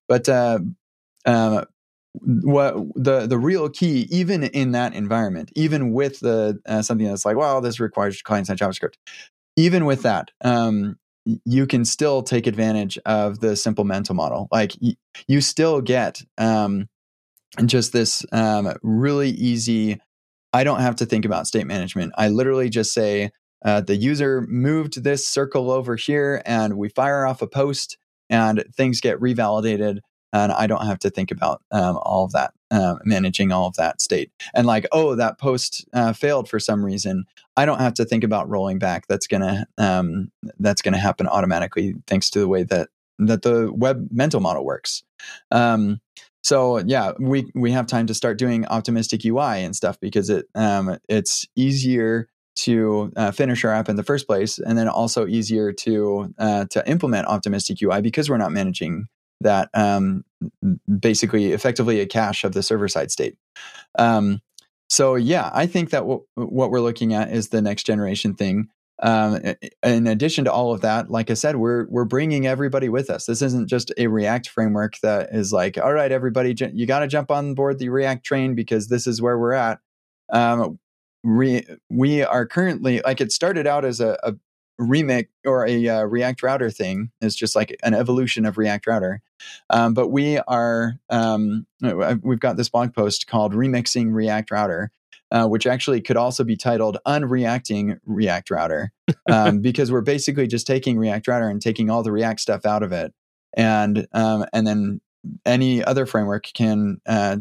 but, 0.10 0.28
uh, 0.28 0.60
um, 1.26 1.66
what 2.22 2.76
the 2.96 3.28
the 3.28 3.38
real 3.38 3.70
key 3.70 4.08
even 4.10 4.44
in 4.44 4.72
that 4.72 4.94
environment 4.94 5.52
even 5.56 5.92
with 5.94 6.20
the 6.20 6.60
uh, 6.66 6.82
something 6.82 7.08
that's 7.08 7.26
like 7.26 7.38
well 7.38 7.62
this 7.62 7.80
requires 7.80 8.22
client 8.22 8.48
side 8.48 8.58
javascript. 8.58 8.94
Even 9.56 9.86
with 9.86 10.04
that 10.04 10.32
um, 10.44 10.98
you 11.46 11.68
can 11.68 11.84
still 11.84 12.22
take 12.24 12.48
advantage 12.48 12.98
of 13.06 13.40
the 13.42 13.56
simple 13.56 13.84
mental 13.84 14.16
model. 14.16 14.48
Like 14.52 14.74
y- 14.82 14.96
you 15.28 15.42
still 15.42 15.82
get 15.82 16.22
um, 16.38 16.88
just 17.66 17.92
this 17.92 18.26
um, 18.32 18.74
really 18.84 19.30
easy 19.32 20.00
i 20.54 20.64
don't 20.64 20.80
have 20.80 20.96
to 20.96 21.06
think 21.06 21.26
about 21.26 21.48
state 21.48 21.68
management. 21.68 22.14
I 22.18 22.30
literally 22.30 22.70
just 22.70 22.94
say 22.94 23.32
uh, 23.66 23.82
the 23.82 23.96
user 23.96 24.46
moved 24.48 25.04
this 25.04 25.28
circle 25.28 25.72
over 25.72 25.96
here 25.96 26.42
and 26.46 26.78
we 26.78 26.90
fire 26.90 27.26
off 27.26 27.42
a 27.42 27.48
post 27.48 27.98
and 28.30 28.64
things 28.76 29.02
get 29.02 29.20
revalidated 29.20 30.00
and 30.44 30.52
I 30.52 30.68
don't 30.68 30.86
have 30.86 31.00
to 31.00 31.10
think 31.10 31.32
about 31.32 31.62
um, 31.72 31.98
all 32.02 32.26
of 32.26 32.32
that, 32.32 32.54
uh, 32.72 32.96
managing 33.04 33.52
all 33.52 33.68
of 33.68 33.76
that 33.76 34.02
state. 34.02 34.32
And 34.54 34.68
like, 34.68 34.86
oh, 34.92 35.16
that 35.16 35.40
post 35.40 35.86
uh, 35.94 36.14
failed 36.14 36.50
for 36.50 36.60
some 36.60 36.84
reason. 36.84 37.26
I 37.56 37.66
don't 37.66 37.80
have 37.80 37.96
to 37.96 38.06
think 38.06 38.24
about 38.24 38.50
rolling 38.50 38.80
back. 38.80 39.08
That's 39.08 39.28
gonna 39.28 39.68
um, 39.78 40.32
that's 40.60 40.82
gonna 40.82 40.98
happen 40.98 41.28
automatically 41.28 41.96
thanks 42.08 42.30
to 42.32 42.40
the 42.40 42.48
way 42.48 42.64
that 42.64 42.90
that 43.20 43.42
the 43.42 43.72
web 43.74 44.08
mental 44.12 44.40
model 44.40 44.64
works. 44.64 45.04
Um, 45.52 46.02
so 46.44 46.78
yeah, 46.78 47.12
we 47.20 47.52
we 47.56 47.72
have 47.72 47.88
time 47.88 48.08
to 48.08 48.14
start 48.14 48.38
doing 48.38 48.66
optimistic 48.68 49.26
UI 49.26 49.64
and 49.64 49.76
stuff 49.76 50.00
because 50.00 50.30
it 50.30 50.46
um, 50.56 50.98
it's 51.10 51.46
easier 51.56 52.30
to 52.58 53.12
uh, 53.16 53.32
finish 53.32 53.64
our 53.64 53.72
app 53.72 53.90
in 53.90 53.96
the 53.96 54.04
first 54.04 54.28
place, 54.28 54.58
and 54.60 54.78
then 54.78 54.88
also 54.88 55.28
easier 55.28 55.74
to 55.74 56.34
uh, 56.38 56.66
to 56.72 56.88
implement 56.90 57.28
optimistic 57.28 57.82
UI 57.82 58.02
because 58.02 58.30
we're 58.30 58.38
not 58.38 58.52
managing 58.52 59.08
that 59.42 59.70
um, 59.74 60.24
basically 61.00 61.52
effectively 61.52 62.00
a 62.00 62.06
cache 62.06 62.44
of 62.44 62.54
the 62.54 62.64
server 62.64 62.88
side 62.88 63.12
state. 63.12 63.36
Um, 63.98 64.42
so 64.90 65.16
yeah, 65.16 65.50
I 65.54 65.66
think 65.66 65.90
that 65.90 66.00
w- 66.00 66.24
what 66.36 66.72
we're 66.72 66.82
looking 66.82 67.14
at 67.14 67.32
is 67.32 67.50
the 67.50 67.62
next 67.62 67.84
generation 67.84 68.34
thing. 68.34 68.70
Um, 69.04 69.40
in 69.84 70.08
addition 70.08 70.46
to 70.46 70.52
all 70.52 70.74
of 70.74 70.82
that, 70.82 71.12
like 71.12 71.30
I 71.30 71.36
said, 71.36 71.58
we're 71.58 71.86
we're 71.88 72.06
bringing 72.06 72.48
everybody 72.48 72.90
with 72.90 73.10
us. 73.10 73.26
This 73.26 73.44
isn't 73.44 73.70
just 73.70 73.92
a 73.98 74.08
React 74.08 74.50
framework 74.50 74.98
that 75.04 75.30
is 75.32 75.54
like, 75.54 75.78
all 75.78 75.94
right, 75.94 76.12
everybody, 76.12 76.56
you 76.74 76.88
got 76.88 77.00
to 77.00 77.08
jump 77.08 77.30
on 77.30 77.54
board 77.54 77.78
the 77.78 77.90
React 77.90 78.26
train 78.26 78.56
because 78.56 78.88
this 78.88 79.06
is 79.06 79.22
where 79.22 79.38
we're 79.38 79.54
at. 79.54 79.80
Um, 80.34 80.80
we 81.24 82.24
are 82.24 82.46
currently 82.48 83.02
like 83.02 83.22
it 83.22 83.32
started 83.32 83.68
out 83.68 83.86
as 83.86 84.00
a, 84.00 84.18
a 84.24 84.34
remix 84.80 85.28
or 85.46 85.68
a 85.68 85.88
uh, 85.88 86.04
React 86.04 86.44
router 86.44 86.72
thing. 86.72 87.12
It's 87.22 87.36
just 87.36 87.56
like 87.56 87.76
an 87.84 87.94
evolution 87.94 88.46
of 88.46 88.58
React 88.58 88.88
router. 88.88 89.22
Um, 89.70 89.94
but 89.94 90.10
we 90.10 90.40
are 90.40 91.00
um, 91.10 91.66
we've 91.82 92.40
got 92.40 92.58
this 92.58 92.70
blog 92.70 92.94
post 92.94 93.28
called 93.28 93.54
"Remixing 93.54 94.14
React 94.14 94.52
Router." 94.52 94.92
uh, 95.32 95.48
which 95.48 95.68
actually 95.68 96.02
could 96.02 96.18
also 96.18 96.44
be 96.44 96.56
titled 96.56 96.98
Unreacting 97.06 98.00
React 98.06 98.52
Router, 98.52 98.92
um, 99.30 99.60
because 99.62 99.92
we're 99.92 100.02
basically 100.02 100.48
just 100.48 100.68
taking 100.68 100.98
React 100.98 101.28
Router 101.28 101.50
and 101.50 101.62
taking 101.62 101.90
all 101.90 102.04
the 102.04 102.12
React 102.12 102.40
stuff 102.40 102.66
out 102.66 102.84
of 102.84 102.92
it, 102.92 103.14
and 103.56 104.08
um, 104.14 104.46
and 104.54 104.66
then 104.66 105.02
any 105.46 105.84
other 105.84 106.06
framework 106.06 106.50
can. 106.54 107.02
Uh, 107.06 107.38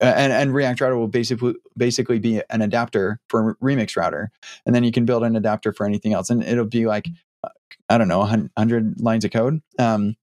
and, 0.00 0.32
and 0.32 0.54
React 0.54 0.80
Router 0.80 0.96
will 0.96 1.08
basically 1.08 1.54
basically 1.76 2.18
be 2.18 2.40
an 2.48 2.62
adapter 2.62 3.20
for 3.28 3.56
Remix 3.62 3.96
Router, 3.96 4.30
and 4.64 4.74
then 4.74 4.84
you 4.84 4.92
can 4.92 5.04
build 5.04 5.24
an 5.24 5.36
adapter 5.36 5.72
for 5.72 5.84
anything 5.84 6.14
else, 6.14 6.30
and 6.30 6.42
it'll 6.42 6.64
be 6.64 6.86
like 6.86 7.08
uh, 7.42 7.48
I 7.88 7.98
don't 7.98 8.08
know, 8.08 8.22
hundred 8.56 9.00
lines 9.00 9.24
of 9.24 9.32
code. 9.32 9.60
Um, 9.78 10.16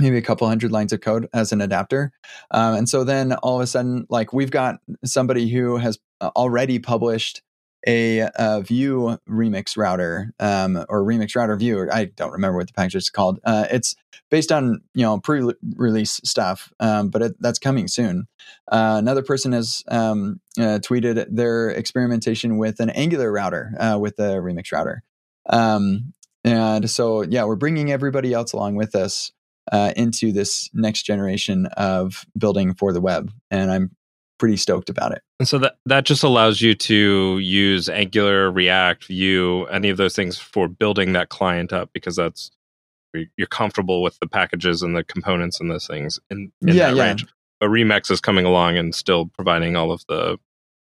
maybe 0.00 0.16
a 0.16 0.22
couple 0.22 0.48
hundred 0.48 0.72
lines 0.72 0.92
of 0.92 1.00
code 1.00 1.28
as 1.32 1.52
an 1.52 1.60
adapter. 1.60 2.12
Um, 2.50 2.74
and 2.74 2.88
so 2.88 3.04
then 3.04 3.32
all 3.34 3.56
of 3.56 3.62
a 3.62 3.66
sudden, 3.66 4.06
like 4.08 4.32
we've 4.32 4.50
got 4.50 4.76
somebody 5.04 5.48
who 5.48 5.76
has 5.76 5.98
uh, 6.20 6.30
already 6.36 6.78
published 6.78 7.42
a, 7.86 8.28
a 8.34 8.62
Vue 8.62 9.18
remix 9.28 9.76
router 9.76 10.32
um, 10.38 10.84
or 10.88 11.02
remix 11.02 11.34
router 11.34 11.56
view. 11.56 11.88
I 11.90 12.06
don't 12.06 12.32
remember 12.32 12.58
what 12.58 12.66
the 12.66 12.72
package 12.72 12.96
is 12.96 13.10
called. 13.10 13.40
Uh, 13.44 13.66
it's 13.70 13.94
based 14.30 14.52
on 14.52 14.80
you 14.94 15.02
know 15.02 15.18
pre-release 15.18 16.20
stuff, 16.24 16.72
um, 16.80 17.08
but 17.08 17.22
it, 17.22 17.36
that's 17.40 17.58
coming 17.58 17.88
soon. 17.88 18.26
Uh, 18.70 18.96
another 18.98 19.22
person 19.22 19.52
has 19.52 19.82
um, 19.88 20.40
uh, 20.58 20.78
tweeted 20.82 21.26
their 21.30 21.70
experimentation 21.70 22.58
with 22.58 22.80
an 22.80 22.90
Angular 22.90 23.32
router 23.32 23.72
uh, 23.78 23.98
with 23.98 24.16
the 24.16 24.34
remix 24.34 24.72
router. 24.72 25.02
Um, 25.48 26.12
and 26.44 26.88
so 26.88 27.22
yeah, 27.22 27.44
we're 27.44 27.56
bringing 27.56 27.90
everybody 27.90 28.32
else 28.32 28.52
along 28.52 28.74
with 28.74 28.94
us 28.94 29.32
uh, 29.70 29.92
into 29.96 30.32
this 30.32 30.68
next 30.74 31.02
generation 31.02 31.66
of 31.76 32.24
building 32.36 32.74
for 32.74 32.92
the 32.92 33.00
web, 33.00 33.32
and 33.50 33.70
I'm 33.70 33.90
pretty 34.38 34.56
stoked 34.56 34.88
about 34.88 35.12
it. 35.12 35.22
And 35.38 35.46
so 35.46 35.58
that 35.58 35.76
that 35.86 36.04
just 36.04 36.24
allows 36.24 36.60
you 36.60 36.74
to 36.74 37.38
use 37.38 37.88
Angular, 37.88 38.50
React, 38.50 39.04
Vue, 39.06 39.66
any 39.66 39.90
of 39.90 39.96
those 39.96 40.16
things 40.16 40.38
for 40.38 40.66
building 40.66 41.12
that 41.12 41.28
client 41.28 41.72
up 41.72 41.90
because 41.92 42.16
that's 42.16 42.50
you're 43.36 43.46
comfortable 43.48 44.02
with 44.02 44.18
the 44.20 44.28
packages 44.28 44.82
and 44.82 44.96
the 44.96 45.04
components 45.04 45.60
and 45.60 45.70
those 45.70 45.86
things 45.86 46.18
in, 46.30 46.52
in 46.62 46.68
yeah, 46.68 46.88
that 46.88 46.96
yeah. 46.96 47.04
range. 47.04 47.26
But 47.58 47.70
Remix 47.70 48.10
is 48.10 48.20
coming 48.20 48.46
along 48.46 48.78
and 48.78 48.94
still 48.94 49.26
providing 49.26 49.76
all 49.76 49.92
of 49.92 50.04
the 50.08 50.38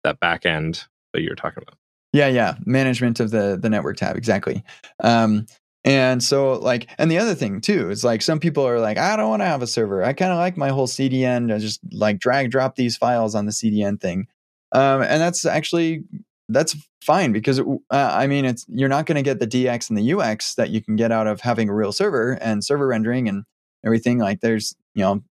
that 0.04 0.18
back 0.18 0.46
end 0.46 0.84
that 1.12 1.22
you're 1.22 1.36
talking 1.36 1.62
about. 1.62 1.76
Yeah, 2.12 2.28
yeah, 2.28 2.56
management 2.64 3.20
of 3.20 3.30
the 3.30 3.58
the 3.60 3.70
network 3.70 3.96
tab 3.96 4.16
exactly. 4.16 4.62
Um, 5.02 5.46
and 5.84 6.22
so, 6.22 6.52
like, 6.52 6.88
and 6.98 7.10
the 7.10 7.18
other 7.18 7.34
thing 7.34 7.60
too 7.60 7.90
is 7.90 8.04
like 8.04 8.22
some 8.22 8.38
people 8.38 8.66
are 8.66 8.78
like, 8.78 8.98
I 8.98 9.16
don't 9.16 9.30
want 9.30 9.42
to 9.42 9.46
have 9.46 9.62
a 9.62 9.66
server. 9.66 10.04
I 10.04 10.12
kind 10.12 10.30
of 10.30 10.38
like 10.38 10.56
my 10.56 10.68
whole 10.68 10.86
CDN. 10.86 11.52
I 11.52 11.58
just 11.58 11.80
like 11.90 12.18
drag 12.18 12.50
drop 12.50 12.76
these 12.76 12.96
files 12.96 13.34
on 13.34 13.46
the 13.46 13.52
CDN 13.52 14.00
thing, 14.00 14.28
um, 14.70 15.02
and 15.02 15.20
that's 15.20 15.44
actually 15.44 16.04
that's 16.48 16.76
fine 17.02 17.32
because 17.32 17.58
uh, 17.58 17.64
I 17.90 18.28
mean, 18.28 18.44
it's 18.44 18.64
you're 18.68 18.88
not 18.88 19.06
going 19.06 19.16
to 19.16 19.22
get 19.22 19.40
the 19.40 19.46
DX 19.46 19.90
and 19.90 19.98
the 19.98 20.12
UX 20.12 20.54
that 20.54 20.70
you 20.70 20.80
can 20.80 20.94
get 20.94 21.10
out 21.10 21.26
of 21.26 21.40
having 21.40 21.68
a 21.68 21.74
real 21.74 21.92
server 21.92 22.38
and 22.40 22.64
server 22.64 22.86
rendering 22.86 23.28
and 23.28 23.44
everything. 23.84 24.18
Like, 24.18 24.40
there's 24.40 24.76
you 24.94 25.02
know 25.02 25.22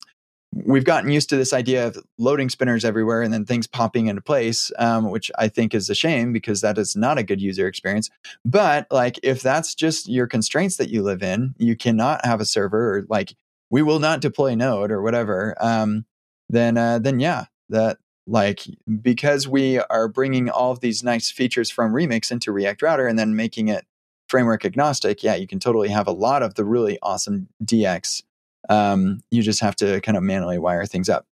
we've 0.54 0.84
gotten 0.84 1.10
used 1.10 1.30
to 1.30 1.38
this 1.38 1.54
idea 1.54 1.88
of 1.88 1.98
loading 2.18 2.50
spinners 2.50 2.84
everywhere 2.84 3.22
and 3.22 3.34
then 3.34 3.46
things 3.46 3.68
popping 3.68 4.08
into 4.08 4.22
place, 4.22 4.72
um, 4.80 5.10
which 5.10 5.32
I 5.38 5.48
think 5.48 5.74
is 5.74 5.90
a 5.90 5.96
shame 5.96 6.34
because 6.34 6.62
that 6.62 6.78
is 6.78 6.96
not 6.96 7.18
a 7.18 7.24
good 7.24 7.42
user 7.42 7.68
experience. 7.68 8.10
But 8.44 8.88
like, 8.92 9.20
if 9.24 9.42
that's 9.42 9.74
just 9.74 10.10
your 10.10 10.28
constraints 10.28 10.78
that 10.78 10.90
you 10.90 11.04
live 11.04 11.24
in, 11.24 11.56
you 11.58 11.76
cannot 11.76 12.26
have 12.26 12.42
a 12.42 12.46
server 12.46 12.98
or 12.98 13.06
like 13.10 13.34
we 13.70 13.82
will 13.82 14.00
not 14.00 14.20
deploy 14.20 14.54
Node 14.56 14.92
or 14.92 15.02
whatever. 15.02 15.56
Um, 15.62 16.06
then, 16.50 16.78
uh, 16.78 17.00
then 17.00 17.20
yeah, 17.20 17.46
that 17.70 17.98
like 18.28 18.64
because 19.02 19.48
we 19.48 19.80
are 19.80 20.08
bringing 20.08 20.50
all 20.50 20.72
of 20.72 20.82
these 20.82 21.04
nice 21.04 21.32
features 21.32 21.72
from 21.72 21.94
Remix 21.94 22.32
into 22.32 22.52
React 22.52 22.82
Router 22.82 23.08
and 23.08 23.18
then 23.18 23.36
making 23.36 23.70
it 23.70 23.86
framework 24.28 24.66
agnostic. 24.66 25.24
Yeah, 25.24 25.36
you 25.36 25.48
can 25.48 25.60
totally 25.60 25.90
have 25.90 26.08
a 26.08 26.12
lot 26.12 26.44
of 26.44 26.56
the 26.56 26.66
really 26.66 27.00
awesome 27.02 27.48
DX 27.64 28.24
um, 28.70 29.22
you 29.32 29.42
just 29.42 29.60
have 29.60 29.76
to 29.78 30.02
kind 30.02 30.18
of 30.18 30.24
manually 30.24 30.60
wire 30.60 30.86
things 30.86 31.10
up. 31.10 31.26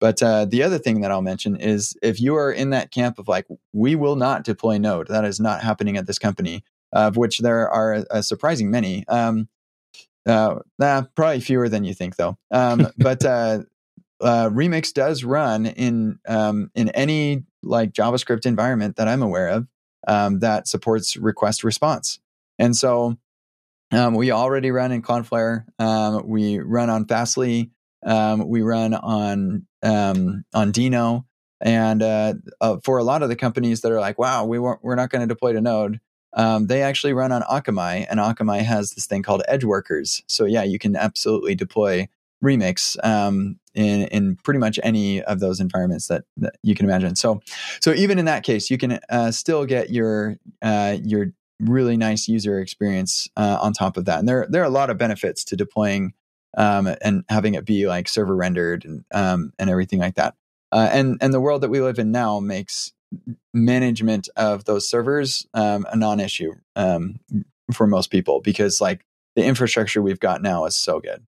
But 0.00 0.22
uh, 0.22 0.44
the 0.44 0.62
other 0.62 0.78
thing 0.78 1.00
that 1.00 1.10
I'll 1.10 1.22
mention 1.22 1.56
is 1.56 1.96
if 2.02 2.20
you 2.20 2.36
are 2.36 2.52
in 2.52 2.70
that 2.70 2.90
camp 2.90 3.18
of 3.18 3.28
like, 3.28 3.46
we 3.72 3.94
will 3.94 4.16
not 4.16 4.44
deploy 4.44 4.78
Node, 4.78 5.08
that 5.08 5.24
is 5.24 5.40
not 5.40 5.62
happening 5.62 5.96
at 5.96 6.06
this 6.06 6.18
company, 6.18 6.64
of 6.92 7.16
which 7.16 7.38
there 7.38 7.68
are 7.68 8.04
a, 8.10 8.22
surprising 8.22 8.70
many. 8.70 9.06
Um, 9.08 9.48
uh, 10.26 10.56
nah, 10.78 11.02
probably 11.14 11.40
fewer 11.40 11.68
than 11.68 11.84
you 11.84 11.94
think, 11.94 12.16
though. 12.16 12.36
Um, 12.50 12.88
but 12.98 13.24
uh, 13.24 13.60
uh, 14.20 14.48
Remix 14.50 14.92
does 14.92 15.24
run 15.24 15.66
in 15.66 16.18
um, 16.26 16.70
in 16.74 16.90
any 16.90 17.44
like 17.62 17.92
JavaScript 17.92 18.46
environment 18.46 18.96
that 18.96 19.08
I'm 19.08 19.22
aware 19.22 19.48
of 19.48 19.66
um, 20.06 20.40
that 20.40 20.68
supports 20.68 21.16
request 21.16 21.62
response, 21.62 22.18
and 22.58 22.74
so 22.74 23.16
um, 23.92 24.14
we 24.14 24.30
already 24.30 24.70
run 24.70 24.92
in 24.92 25.02
Cloudflare. 25.02 25.64
Um, 25.78 26.26
we 26.28 26.58
run 26.58 26.90
on 26.90 27.06
Fastly. 27.06 27.70
Um, 28.04 28.48
we 28.48 28.62
run 28.62 28.94
on 28.94 29.66
um, 29.82 30.44
on 30.54 30.72
Deno. 30.72 31.24
And 31.60 32.02
uh, 32.02 32.34
uh, 32.60 32.76
for 32.84 32.98
a 32.98 33.04
lot 33.04 33.22
of 33.22 33.28
the 33.28 33.36
companies 33.36 33.80
that 33.80 33.90
are 33.90 34.00
like, 34.00 34.18
"Wow, 34.18 34.44
we 34.44 34.58
weren't, 34.58 34.80
we're 34.82 34.94
not 34.94 35.10
going 35.10 35.20
to 35.20 35.26
deploy 35.26 35.54
to 35.54 35.60
Node," 35.60 36.00
um, 36.34 36.66
they 36.66 36.82
actually 36.82 37.14
run 37.14 37.32
on 37.32 37.42
Akamai, 37.42 38.06
and 38.10 38.20
Akamai 38.20 38.60
has 38.60 38.92
this 38.92 39.06
thing 39.06 39.22
called 39.22 39.42
Edge 39.48 39.64
Workers. 39.64 40.22
So 40.26 40.44
yeah, 40.44 40.64
you 40.64 40.78
can 40.78 40.94
absolutely 40.94 41.54
deploy 41.54 42.08
Remix 42.44 43.02
um, 43.02 43.58
in 43.74 44.02
in 44.08 44.36
pretty 44.36 44.60
much 44.60 44.78
any 44.82 45.22
of 45.22 45.40
those 45.40 45.60
environments 45.60 46.08
that, 46.08 46.24
that 46.36 46.56
you 46.62 46.74
can 46.74 46.84
imagine. 46.84 47.16
So 47.16 47.40
so 47.80 47.92
even 47.94 48.18
in 48.18 48.26
that 48.26 48.42
case, 48.42 48.70
you 48.70 48.76
can 48.76 49.00
uh, 49.08 49.30
still 49.30 49.64
get 49.64 49.88
your 49.88 50.36
uh, 50.60 50.98
your 51.02 51.32
really 51.60 51.96
nice 51.96 52.28
user 52.28 52.60
experience 52.60 53.28
uh, 53.36 53.58
on 53.60 53.72
top 53.72 53.96
of 53.96 54.04
that. 54.06 54.18
And 54.18 54.28
there 54.28 54.46
there 54.48 54.62
are 54.62 54.66
a 54.66 54.70
lot 54.70 54.90
of 54.90 54.98
benefits 54.98 55.44
to 55.44 55.56
deploying 55.56 56.12
um, 56.56 56.88
and 57.02 57.24
having 57.28 57.54
it 57.54 57.64
be 57.64 57.86
like 57.86 58.08
server 58.08 58.34
rendered 58.34 58.84
and 58.84 59.04
um, 59.12 59.52
and 59.58 59.70
everything 59.70 59.98
like 59.98 60.16
that. 60.16 60.34
Uh, 60.72 60.88
and 60.92 61.18
and 61.20 61.32
the 61.32 61.40
world 61.40 61.62
that 61.62 61.70
we 61.70 61.80
live 61.80 61.98
in 61.98 62.10
now 62.10 62.40
makes 62.40 62.92
management 63.54 64.28
of 64.36 64.64
those 64.64 64.88
servers 64.88 65.46
um, 65.54 65.86
a 65.90 65.96
non-issue 65.96 66.52
um, 66.74 67.20
for 67.72 67.86
most 67.86 68.10
people 68.10 68.40
because 68.40 68.80
like 68.80 69.04
the 69.36 69.44
infrastructure 69.44 70.02
we've 70.02 70.20
got 70.20 70.42
now 70.42 70.64
is 70.64 70.76
so 70.76 71.00
good. 71.00 71.24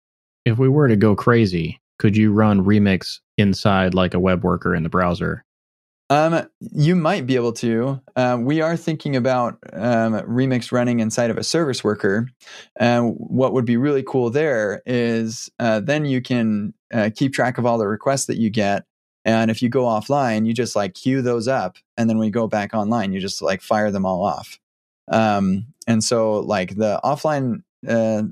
If 0.44 0.58
we 0.58 0.68
were 0.68 0.88
to 0.88 0.96
go 0.96 1.14
crazy, 1.14 1.80
could 1.98 2.16
you 2.16 2.32
run 2.32 2.64
Remix 2.64 3.20
inside 3.36 3.94
like 3.94 4.14
a 4.14 4.20
web 4.20 4.42
worker 4.44 4.74
in 4.74 4.82
the 4.82 4.88
browser 4.88 5.44
um, 6.08 6.48
you 6.60 6.94
might 6.94 7.26
be 7.26 7.34
able 7.34 7.52
to. 7.54 8.00
Uh, 8.14 8.38
we 8.40 8.60
are 8.60 8.76
thinking 8.76 9.16
about 9.16 9.58
um, 9.72 10.14
Remix 10.20 10.70
running 10.70 11.00
inside 11.00 11.30
of 11.30 11.38
a 11.38 11.44
service 11.44 11.82
worker. 11.82 12.28
And 12.76 13.14
what 13.16 13.52
would 13.52 13.64
be 13.64 13.76
really 13.76 14.04
cool 14.04 14.30
there 14.30 14.82
is 14.86 15.50
uh, 15.58 15.80
then 15.80 16.04
you 16.04 16.22
can 16.22 16.74
uh, 16.92 17.10
keep 17.14 17.32
track 17.32 17.58
of 17.58 17.66
all 17.66 17.78
the 17.78 17.88
requests 17.88 18.26
that 18.26 18.38
you 18.38 18.50
get. 18.50 18.84
And 19.24 19.50
if 19.50 19.60
you 19.60 19.68
go 19.68 19.84
offline, 19.84 20.46
you 20.46 20.54
just 20.54 20.76
like 20.76 20.94
queue 20.94 21.20
those 21.22 21.48
up. 21.48 21.76
And 21.96 22.08
then 22.08 22.18
when 22.18 22.26
you 22.26 22.32
go 22.32 22.46
back 22.46 22.72
online, 22.72 23.12
you 23.12 23.18
just 23.18 23.42
like 23.42 23.60
fire 23.60 23.90
them 23.90 24.06
all 24.06 24.24
off. 24.24 24.60
Um, 25.10 25.66
and 25.88 26.02
so, 26.02 26.40
like 26.40 26.76
the 26.76 27.00
offline, 27.02 27.62
uh, 27.86 28.22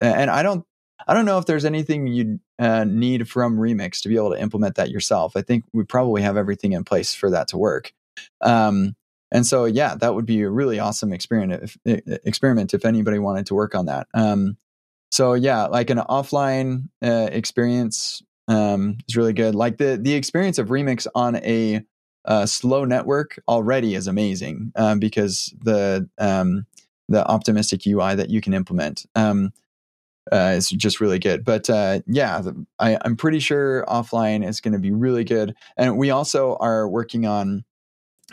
and 0.00 0.30
I 0.30 0.42
don't 0.42 0.64
I 1.08 1.14
don't 1.14 1.24
know 1.24 1.38
if 1.38 1.46
there's 1.46 1.64
anything 1.64 2.06
you 2.06 2.38
uh, 2.58 2.84
need 2.84 3.28
from 3.28 3.56
Remix 3.56 4.02
to 4.02 4.08
be 4.08 4.16
able 4.16 4.32
to 4.32 4.40
implement 4.40 4.74
that 4.74 4.90
yourself. 4.90 5.36
I 5.36 5.42
think 5.42 5.64
we 5.72 5.84
probably 5.84 6.20
have 6.20 6.36
everything 6.36 6.72
in 6.72 6.84
place 6.84 7.14
for 7.14 7.30
that 7.30 7.48
to 7.48 7.58
work. 7.58 7.92
Um, 8.42 8.94
and 9.32 9.46
so, 9.46 9.64
yeah, 9.64 9.94
that 9.96 10.14
would 10.14 10.26
be 10.26 10.42
a 10.42 10.50
really 10.50 10.78
awesome 10.78 11.12
experiment 11.12 11.72
if, 11.84 12.06
experiment 12.24 12.74
if 12.74 12.84
anybody 12.84 13.18
wanted 13.18 13.46
to 13.46 13.54
work 13.54 13.74
on 13.74 13.86
that. 13.86 14.06
Um, 14.12 14.58
so, 15.10 15.32
yeah, 15.32 15.66
like 15.66 15.88
an 15.88 15.98
offline 15.98 16.88
uh, 17.02 17.28
experience 17.32 18.22
um, 18.46 18.98
is 19.08 19.16
really 19.16 19.32
good. 19.32 19.54
Like 19.54 19.78
the 19.78 19.98
the 20.00 20.14
experience 20.14 20.58
of 20.58 20.68
Remix 20.68 21.06
on 21.14 21.36
a 21.36 21.82
uh, 22.24 22.46
slow 22.46 22.84
network 22.84 23.38
already 23.48 23.94
is 23.94 24.06
amazing 24.06 24.72
um, 24.76 24.98
because 24.98 25.54
the 25.62 26.08
um, 26.18 26.66
the 27.08 27.26
optimistic 27.26 27.86
UI 27.86 28.14
that 28.14 28.30
you 28.30 28.40
can 28.40 28.54
implement. 28.54 29.06
Um, 29.14 29.52
uh, 30.32 30.54
is 30.56 30.68
just 30.70 31.00
really 31.00 31.18
good. 31.18 31.44
But 31.44 31.68
uh, 31.68 32.00
yeah, 32.06 32.42
I, 32.78 32.98
I'm 33.02 33.16
pretty 33.16 33.38
sure 33.40 33.84
offline 33.86 34.46
is 34.46 34.60
going 34.60 34.72
to 34.72 34.78
be 34.78 34.90
really 34.90 35.24
good. 35.24 35.54
And 35.76 35.98
we 35.98 36.10
also 36.10 36.56
are 36.60 36.88
working 36.88 37.26
on 37.26 37.64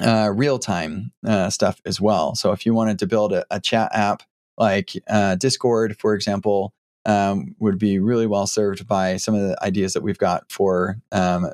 uh, 0.01 0.31
real 0.33 0.59
time 0.59 1.11
uh, 1.25 1.49
stuff 1.49 1.81
as 1.85 2.01
well. 2.01 2.35
So 2.35 2.51
if 2.51 2.65
you 2.65 2.73
wanted 2.73 2.99
to 2.99 3.07
build 3.07 3.33
a, 3.33 3.45
a 3.49 3.59
chat 3.59 3.91
app 3.93 4.23
like 4.57 4.91
uh, 5.07 5.35
Discord, 5.35 5.97
for 5.99 6.13
example, 6.13 6.73
um, 7.05 7.55
would 7.59 7.77
be 7.77 7.99
really 7.99 8.25
well 8.25 8.47
served 8.47 8.87
by 8.87 9.17
some 9.17 9.35
of 9.35 9.41
the 9.41 9.63
ideas 9.63 9.93
that 9.93 10.01
we've 10.01 10.17
got 10.17 10.51
for 10.51 10.97
um, 11.11 11.51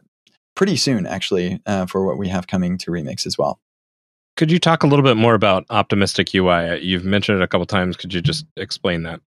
pretty 0.56 0.78
soon, 0.78 1.06
actually, 1.06 1.60
uh, 1.66 1.86
for 1.86 2.06
what 2.06 2.18
we 2.18 2.30
have 2.30 2.48
coming 2.48 2.78
to 2.80 2.92
Remix 2.92 3.26
as 3.26 3.38
well. 3.38 3.60
Could 4.38 4.52
you 4.52 4.60
talk 4.60 4.84
a 4.84 4.88
little 4.88 5.04
bit 5.04 5.18
more 5.18 5.34
about 5.34 5.66
optimistic 5.70 6.34
UI? 6.34 6.82
You've 6.82 7.04
mentioned 7.04 7.40
it 7.40 7.44
a 7.44 7.48
couple 7.48 7.66
times. 7.66 7.98
Could 7.98 8.14
you 8.14 8.22
just 8.22 8.46
explain 8.56 9.04
that? 9.04 9.20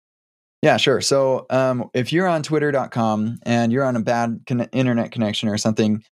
Yeah, 0.63 0.77
sure. 0.77 1.01
So 1.01 1.47
um, 1.51 1.91
if 1.93 2.13
you're 2.13 2.29
on 2.29 2.45
twitter.com 2.45 3.41
and 3.43 3.73
you're 3.73 3.85
on 3.85 3.97
a 3.97 4.01
bad 4.01 4.43
con- 4.47 4.69
internet 4.73 5.11
connection 5.11 5.49
or 5.49 5.59
something, 5.59 6.05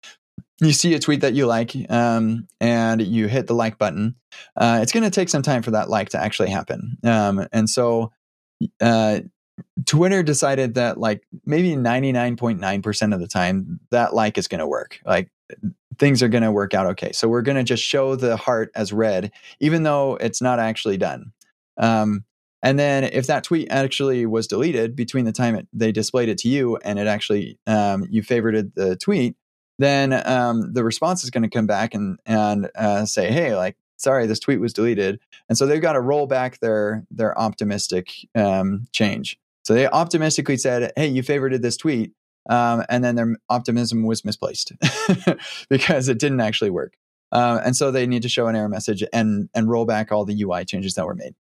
you 0.61 0.72
see 0.72 0.94
a 0.94 0.98
tweet 0.98 1.20
that 1.20 1.34
you 1.34 1.46
like 1.46 1.74
um, 1.90 2.48
and 2.61 3.02
you 3.02 3.28
hit 3.28 3.46
the 3.46 3.54
like 3.54 3.78
button, 3.78 4.16
uh, 4.56 4.80
it's 4.82 4.90
going 4.90 5.04
to 5.04 5.11
take 5.11 5.28
some 5.28 5.42
time 5.42 5.62
for 5.62 5.72
that 5.72 5.90
like 5.90 6.08
to 6.11 6.18
actually 6.18 6.48
happen. 6.48 6.96
Um, 7.04 7.46
and 7.52 7.68
so 7.68 8.11
uh, 8.80 9.20
Twitter 9.84 10.22
decided 10.22 10.74
that 10.74 10.98
like 10.98 11.22
maybe 11.44 11.76
99.9% 11.76 13.14
of 13.14 13.20
the 13.20 13.28
time 13.28 13.80
that 13.90 14.14
like 14.14 14.38
is 14.38 14.48
going 14.48 14.61
to 14.61 14.66
work. 14.66 14.98
Like 15.04 15.30
things 15.98 16.22
are 16.22 16.28
going 16.28 16.42
to 16.42 16.52
work 16.52 16.74
out 16.74 16.87
okay. 16.87 17.12
So 17.12 17.28
we're 17.28 17.42
going 17.42 17.56
to 17.58 17.64
just 17.64 17.84
show 17.84 18.16
the 18.16 18.37
heart 18.37 18.70
as 18.74 18.92
red, 18.92 19.30
even 19.61 19.82
though 19.82 20.16
it's 20.16 20.40
not 20.40 20.58
actually 20.58 20.96
done. 20.96 21.32
Um, 21.76 22.24
and 22.62 22.79
then 22.79 23.05
if 23.05 23.27
that 23.27 23.44
tweet 23.44 23.68
actually 23.71 24.27
was 24.27 24.47
deleted 24.47 24.97
between 24.97 25.25
the 25.25 25.33
time 25.33 25.55
it, 25.55 25.68
they 25.73 25.92
displayed 25.92 26.29
it 26.29 26.38
to 26.38 26.49
you 26.49 26.77
and 26.79 26.99
it 26.99 27.07
actually 27.07 27.59
um, 27.66 28.07
you 28.11 28.23
favorited 28.23 28.75
the 28.75 28.97
tweet, 28.97 29.37
then 29.79 30.12
um, 30.27 30.73
the 30.73 30.85
response 30.85 31.23
is 31.23 31.31
going 31.31 31.44
to 31.44 31.49
come 31.49 31.66
back 31.66 31.94
and 31.94 32.18
and 32.27 32.71
uh, 32.75 33.05
say, 33.05 33.31
hey, 33.31 33.55
like 33.55 33.77
sorry, 33.97 34.27
this 34.27 34.40
tweet 34.40 34.61
was 34.61 34.73
deleted, 34.73 35.21
and 35.49 35.57
so 35.57 35.66
they've 35.66 35.83
got 35.83 35.92
to 35.92 36.01
roll 36.01 36.27
back 36.27 36.59
their 36.61 37.05
their 37.11 37.38
optimistic 37.38 38.12
um, 38.35 38.87
change. 38.92 39.38
So 39.64 39.75
they 39.75 39.87
optimistically 39.87 40.57
said, 40.57 40.92
hey, 40.97 41.09
you 41.09 41.23
favorited 41.23 41.62
this 41.62 41.77
tweet, 41.77 42.12
um, 42.49 42.85
and 42.88 43.05
then 43.05 43.14
their 43.14 43.37
optimism 43.49 44.05
was 44.05 44.25
misplaced 44.25 44.73
because 45.68 46.09
it 46.09 46.18
didn't 46.18 46.40
actually 46.40 46.71
work. 46.71 46.94
Uh, 47.30 47.60
and 47.64 47.76
so 47.76 47.90
they 47.90 48.06
need 48.06 48.22
to 48.22 48.28
show 48.28 48.46
an 48.46 48.56
error 48.56 48.68
message 48.68 49.04
and 49.12 49.48
and 49.54 49.68
roll 49.68 49.84
back 49.84 50.10
all 50.10 50.24
the 50.24 50.42
UI 50.42 50.64
changes 50.64 50.94
that 50.94 51.06
were 51.06 51.14
made. 51.14 51.34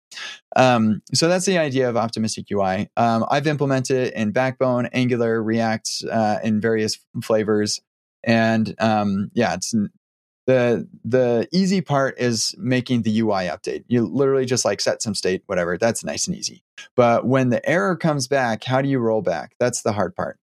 Um, 0.57 1.03
so 1.15 1.29
that's 1.29 1.47
the 1.47 1.59
idea 1.59 1.89
of 1.89 1.97
optimistic 1.97 2.47
UI. 2.51 2.89
Um, 2.97 3.25
I've 3.31 3.47
implemented 3.47 4.09
it 4.09 4.15
in 4.15 4.33
Backbone, 4.33 4.87
Angular, 4.87 5.43
React 5.43 5.89
uh, 6.11 6.39
in 6.43 6.61
various 6.61 6.99
flavors, 7.23 7.81
and 8.25 8.75
um, 8.81 9.31
yeah, 9.35 9.55
it's 9.55 9.75
the 10.47 10.89
the 11.05 11.49
easy 11.53 11.81
part 11.81 12.19
is 12.19 12.55
making 12.57 13.03
the 13.03 13.21
UI 13.21 13.47
update. 13.47 13.85
You 13.89 14.07
literally 14.07 14.47
just 14.47 14.65
like 14.65 14.81
set 14.81 15.03
some 15.03 15.15
state, 15.15 15.43
whatever. 15.47 15.77
That's 15.77 16.05
nice 16.05 16.27
and 16.27 16.37
easy. 16.37 16.63
But 16.95 17.27
when 17.27 17.51
the 17.51 17.67
error 17.69 17.97
comes 17.97 18.29
back, 18.29 18.65
how 18.65 18.81
do 18.81 18.89
you 18.89 18.99
roll 18.99 19.23
back? 19.23 19.55
That's 19.59 19.83
the 19.83 19.93
hard 19.93 20.15
part. 20.15 20.39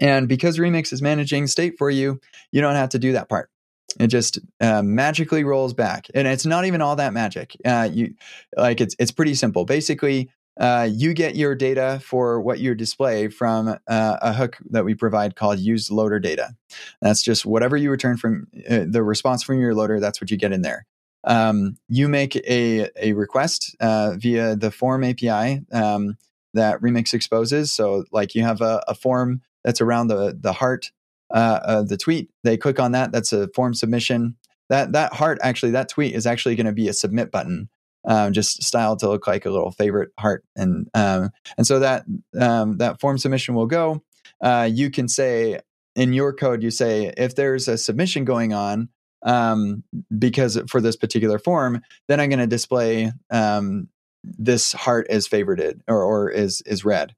And 0.00 0.28
because 0.28 0.58
Remix 0.58 0.92
is 0.92 1.02
managing 1.02 1.46
state 1.46 1.78
for 1.78 1.90
you, 1.90 2.20
you 2.52 2.60
don't 2.60 2.74
have 2.74 2.90
to 2.90 2.98
do 2.98 3.12
that 3.12 3.28
part. 3.28 3.50
It 3.98 4.08
just 4.08 4.38
uh, 4.60 4.82
magically 4.82 5.44
rolls 5.44 5.74
back, 5.74 6.06
and 6.14 6.28
it's 6.28 6.46
not 6.46 6.66
even 6.66 6.80
all 6.80 6.96
that 6.96 7.12
magic. 7.12 7.56
Uh, 7.64 7.88
you 7.90 8.14
like 8.56 8.80
it's 8.80 8.94
it's 8.98 9.10
pretty 9.10 9.34
simple. 9.34 9.64
Basically, 9.64 10.30
uh, 10.58 10.88
you 10.90 11.14
get 11.14 11.36
your 11.36 11.54
data 11.54 12.00
for 12.02 12.40
what 12.40 12.58
you 12.58 12.74
display 12.74 13.28
from 13.28 13.68
uh, 13.68 13.76
a 14.20 14.32
hook 14.32 14.58
that 14.70 14.84
we 14.84 14.94
provide 14.94 15.36
called 15.36 15.58
use 15.58 15.90
loader 15.90 16.18
data. 16.18 16.54
That's 17.00 17.22
just 17.22 17.46
whatever 17.46 17.76
you 17.76 17.90
return 17.90 18.16
from 18.16 18.48
uh, 18.68 18.84
the 18.86 19.02
response 19.02 19.42
from 19.42 19.58
your 19.58 19.74
loader. 19.74 20.00
That's 20.00 20.20
what 20.20 20.30
you 20.30 20.36
get 20.36 20.52
in 20.52 20.62
there. 20.62 20.86
Um, 21.24 21.76
you 21.88 22.08
make 22.08 22.36
a 22.36 22.88
a 22.96 23.12
request 23.12 23.76
uh, 23.80 24.14
via 24.16 24.56
the 24.56 24.70
form 24.70 25.04
API 25.04 25.62
um, 25.72 26.16
that 26.54 26.80
Remix 26.80 27.14
exposes. 27.14 27.72
So, 27.72 28.04
like 28.10 28.34
you 28.34 28.42
have 28.42 28.60
a, 28.60 28.82
a 28.88 28.94
form 28.94 29.42
that's 29.64 29.80
around 29.80 30.08
the 30.08 30.36
the 30.38 30.52
heart 30.52 30.90
uh, 31.32 31.60
uh, 31.62 31.82
the 31.82 31.96
tweet. 31.96 32.30
They 32.44 32.56
click 32.56 32.80
on 32.80 32.92
that. 32.92 33.12
That's 33.12 33.32
a 33.32 33.48
form 33.54 33.74
submission. 33.74 34.36
That 34.68 34.92
that 34.92 35.14
heart 35.14 35.38
actually 35.42 35.72
that 35.72 35.88
tweet 35.88 36.14
is 36.14 36.26
actually 36.26 36.56
going 36.56 36.66
to 36.66 36.72
be 36.72 36.88
a 36.88 36.92
submit 36.92 37.30
button, 37.30 37.68
um, 38.06 38.32
just 38.32 38.62
styled 38.62 38.98
to 39.00 39.08
look 39.08 39.26
like 39.26 39.46
a 39.46 39.50
little 39.50 39.70
favorite 39.70 40.10
heart. 40.18 40.44
And 40.56 40.88
um, 40.94 41.30
and 41.56 41.66
so 41.66 41.78
that 41.78 42.04
um, 42.38 42.78
that 42.78 43.00
form 43.00 43.18
submission 43.18 43.54
will 43.54 43.66
go. 43.66 44.02
Uh, 44.40 44.68
you 44.70 44.90
can 44.90 45.08
say 45.08 45.60
in 45.96 46.12
your 46.12 46.32
code, 46.32 46.62
you 46.62 46.70
say 46.70 47.12
if 47.16 47.34
there's 47.34 47.66
a 47.66 47.78
submission 47.78 48.24
going 48.24 48.52
on 48.52 48.88
um, 49.22 49.82
because 50.16 50.60
for 50.68 50.80
this 50.80 50.96
particular 50.96 51.38
form, 51.38 51.82
then 52.06 52.20
I'm 52.20 52.28
going 52.28 52.38
to 52.38 52.46
display 52.46 53.10
um, 53.30 53.88
this 54.22 54.72
heart 54.72 55.06
is 55.10 55.28
favorited 55.28 55.80
or, 55.88 56.02
or 56.02 56.30
is 56.30 56.62
is 56.62 56.84
red. 56.84 57.14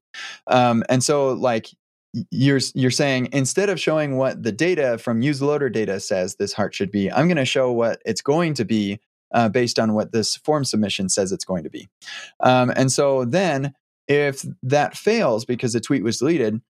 Um, 0.47 0.85
and 0.89 1.03
so 1.03 1.33
like 1.33 1.69
you're 2.31 2.61
you're 2.75 2.91
saying 2.91 3.29
instead 3.33 3.69
of 3.69 3.81
showing 3.81 4.17
what 4.17 4.43
the 4.43 4.53
data 4.53 4.99
from 4.99 5.23
use 5.23 5.41
loader 5.41 5.69
data 5.69 6.01
says 6.01 6.37
this 6.37 6.53
heart 6.53 6.75
should 6.75 6.91
be, 6.91 7.11
I'm 7.11 7.29
going 7.29 7.37
to 7.37 7.45
show 7.45 7.71
what 7.71 8.03
it's 8.05 8.23
going 8.23 8.55
to 8.55 8.65
be 8.65 9.01
uh, 9.33 9.49
based 9.49 9.79
on 9.79 9.95
what 9.95 10.13
this 10.13 10.37
form 10.37 10.65
submission 10.65 11.09
says 11.09 11.31
it's 11.33 11.45
going 11.45 11.65
to 11.65 11.71
be. 11.71 11.89
Um, 12.41 12.73
and 12.75 12.91
so 12.91 13.25
then, 13.25 13.75
if 14.09 14.45
that 14.63 14.97
fails 14.97 15.45
because 15.45 15.73
the 15.73 15.81
tweet 15.81 16.03
was 16.03 16.19
deleted, 16.19 16.61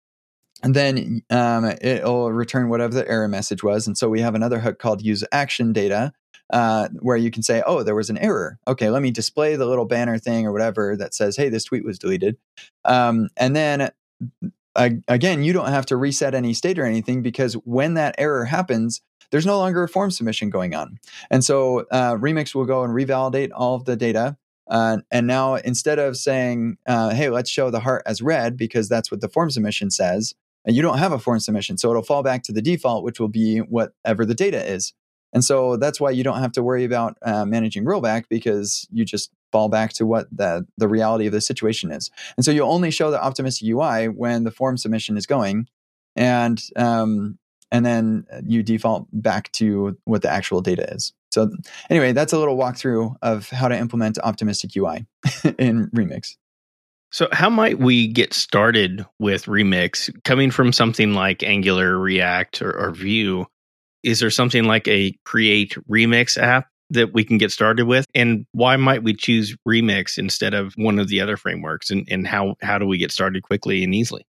and 0.62 0.76
then 0.76 1.22
um, 1.30 1.64
it'll 1.80 2.30
return 2.32 2.68
whatever 2.68 2.92
the 2.92 3.08
error 3.08 3.28
message 3.28 3.62
was. 3.62 3.86
And 3.86 3.96
so 3.96 4.10
we 4.10 4.20
have 4.20 4.34
another 4.34 4.58
hook 4.58 4.78
called 4.78 5.02
use 5.02 5.24
action 5.32 5.72
data. 5.72 6.12
Uh, 6.52 6.88
where 6.98 7.16
you 7.16 7.30
can 7.30 7.44
say, 7.44 7.62
oh, 7.64 7.84
there 7.84 7.94
was 7.94 8.10
an 8.10 8.18
error. 8.18 8.58
Okay, 8.66 8.90
let 8.90 9.02
me 9.02 9.12
display 9.12 9.54
the 9.54 9.66
little 9.66 9.84
banner 9.84 10.18
thing 10.18 10.48
or 10.48 10.52
whatever 10.52 10.96
that 10.96 11.14
says, 11.14 11.36
hey, 11.36 11.48
this 11.48 11.62
tweet 11.62 11.84
was 11.84 11.96
deleted. 11.96 12.36
Um, 12.84 13.28
and 13.36 13.54
then 13.54 13.92
again, 14.74 15.42
you 15.42 15.52
don't 15.52 15.68
have 15.68 15.86
to 15.86 15.96
reset 15.96 16.34
any 16.34 16.54
state 16.54 16.78
or 16.78 16.84
anything 16.84 17.22
because 17.22 17.54
when 17.54 17.94
that 17.94 18.14
error 18.18 18.44
happens, 18.44 19.00
there's 19.30 19.46
no 19.46 19.58
longer 19.58 19.82
a 19.82 19.88
form 19.88 20.10
submission 20.10 20.50
going 20.50 20.74
on. 20.74 20.98
And 21.30 21.44
so 21.44 21.86
uh, 21.90 22.14
Remix 22.14 22.54
will 22.54 22.64
go 22.64 22.82
and 22.82 22.92
revalidate 22.92 23.50
all 23.54 23.74
of 23.74 23.84
the 23.84 23.96
data. 23.96 24.36
Uh, 24.68 24.98
and 25.10 25.26
now 25.26 25.56
instead 25.56 25.98
of 25.98 26.16
saying, 26.16 26.76
uh, 26.86 27.10
hey, 27.10 27.28
let's 27.28 27.50
show 27.50 27.70
the 27.70 27.80
heart 27.80 28.02
as 28.06 28.22
red 28.22 28.56
because 28.56 28.88
that's 28.88 29.10
what 29.10 29.20
the 29.20 29.28
form 29.28 29.50
submission 29.50 29.90
says, 29.90 30.34
and 30.64 30.76
you 30.76 30.82
don't 30.82 30.98
have 30.98 31.12
a 31.12 31.18
form 31.18 31.40
submission. 31.40 31.76
So 31.76 31.90
it'll 31.90 32.02
fall 32.02 32.22
back 32.22 32.44
to 32.44 32.52
the 32.52 32.62
default, 32.62 33.02
which 33.02 33.18
will 33.18 33.28
be 33.28 33.58
whatever 33.58 34.24
the 34.24 34.34
data 34.34 34.64
is. 34.64 34.92
And 35.32 35.44
so 35.44 35.76
that's 35.76 36.00
why 36.00 36.10
you 36.10 36.24
don't 36.24 36.40
have 36.40 36.52
to 36.52 36.62
worry 36.62 36.84
about 36.84 37.16
uh, 37.22 37.44
managing 37.44 37.84
rollback 37.84 38.24
because 38.28 38.86
you 38.90 39.04
just 39.04 39.32
fall 39.52 39.68
back 39.68 39.92
to 39.94 40.06
what 40.06 40.26
the, 40.30 40.66
the 40.76 40.88
reality 40.88 41.26
of 41.26 41.32
the 41.32 41.40
situation 41.40 41.90
is. 41.90 42.10
And 42.36 42.44
so 42.44 42.50
you'll 42.50 42.70
only 42.70 42.90
show 42.90 43.10
the 43.10 43.22
optimistic 43.22 43.68
UI 43.68 44.08
when 44.08 44.44
the 44.44 44.50
form 44.50 44.76
submission 44.76 45.16
is 45.16 45.26
going. 45.26 45.66
And 46.16 46.60
um, 46.76 47.38
and 47.72 47.86
then 47.86 48.26
you 48.44 48.62
default 48.62 49.06
back 49.12 49.52
to 49.52 49.96
what 50.04 50.22
the 50.22 50.30
actual 50.30 50.60
data 50.60 50.92
is. 50.92 51.12
So 51.30 51.50
anyway, 51.88 52.12
that's 52.12 52.32
a 52.32 52.38
little 52.38 52.56
walkthrough 52.56 53.14
of 53.22 53.48
how 53.50 53.68
to 53.68 53.78
implement 53.78 54.18
optimistic 54.18 54.72
UI 54.76 55.06
in 55.58 55.88
Remix. 55.90 56.36
So 57.12 57.28
how 57.32 57.50
might 57.50 57.78
we 57.78 58.06
get 58.06 58.32
started 58.32 59.04
with 59.18 59.46
Remix 59.46 60.10
coming 60.24 60.50
from 60.50 60.72
something 60.72 61.12
like 61.12 61.42
Angular, 61.42 61.98
React, 61.98 62.62
or, 62.62 62.76
or 62.76 62.90
Vue? 62.92 63.46
Is 64.02 64.20
there 64.20 64.30
something 64.30 64.64
like 64.64 64.86
a 64.88 65.12
create 65.24 65.76
remix 65.88 66.38
app 66.38 66.69
that 66.90 67.12
we 67.12 67.24
can 67.24 67.38
get 67.38 67.50
started 67.50 67.86
with? 67.86 68.06
And 68.14 68.46
why 68.52 68.76
might 68.76 69.02
we 69.02 69.14
choose 69.14 69.56
Remix 69.66 70.18
instead 70.18 70.54
of 70.54 70.74
one 70.76 70.98
of 70.98 71.08
the 71.08 71.20
other 71.20 71.36
frameworks? 71.36 71.90
And, 71.90 72.06
and 72.10 72.26
how, 72.26 72.56
how 72.62 72.78
do 72.78 72.86
we 72.86 72.98
get 72.98 73.10
started 73.12 73.42
quickly 73.42 73.82
and 73.82 73.94
easily? 73.94 74.26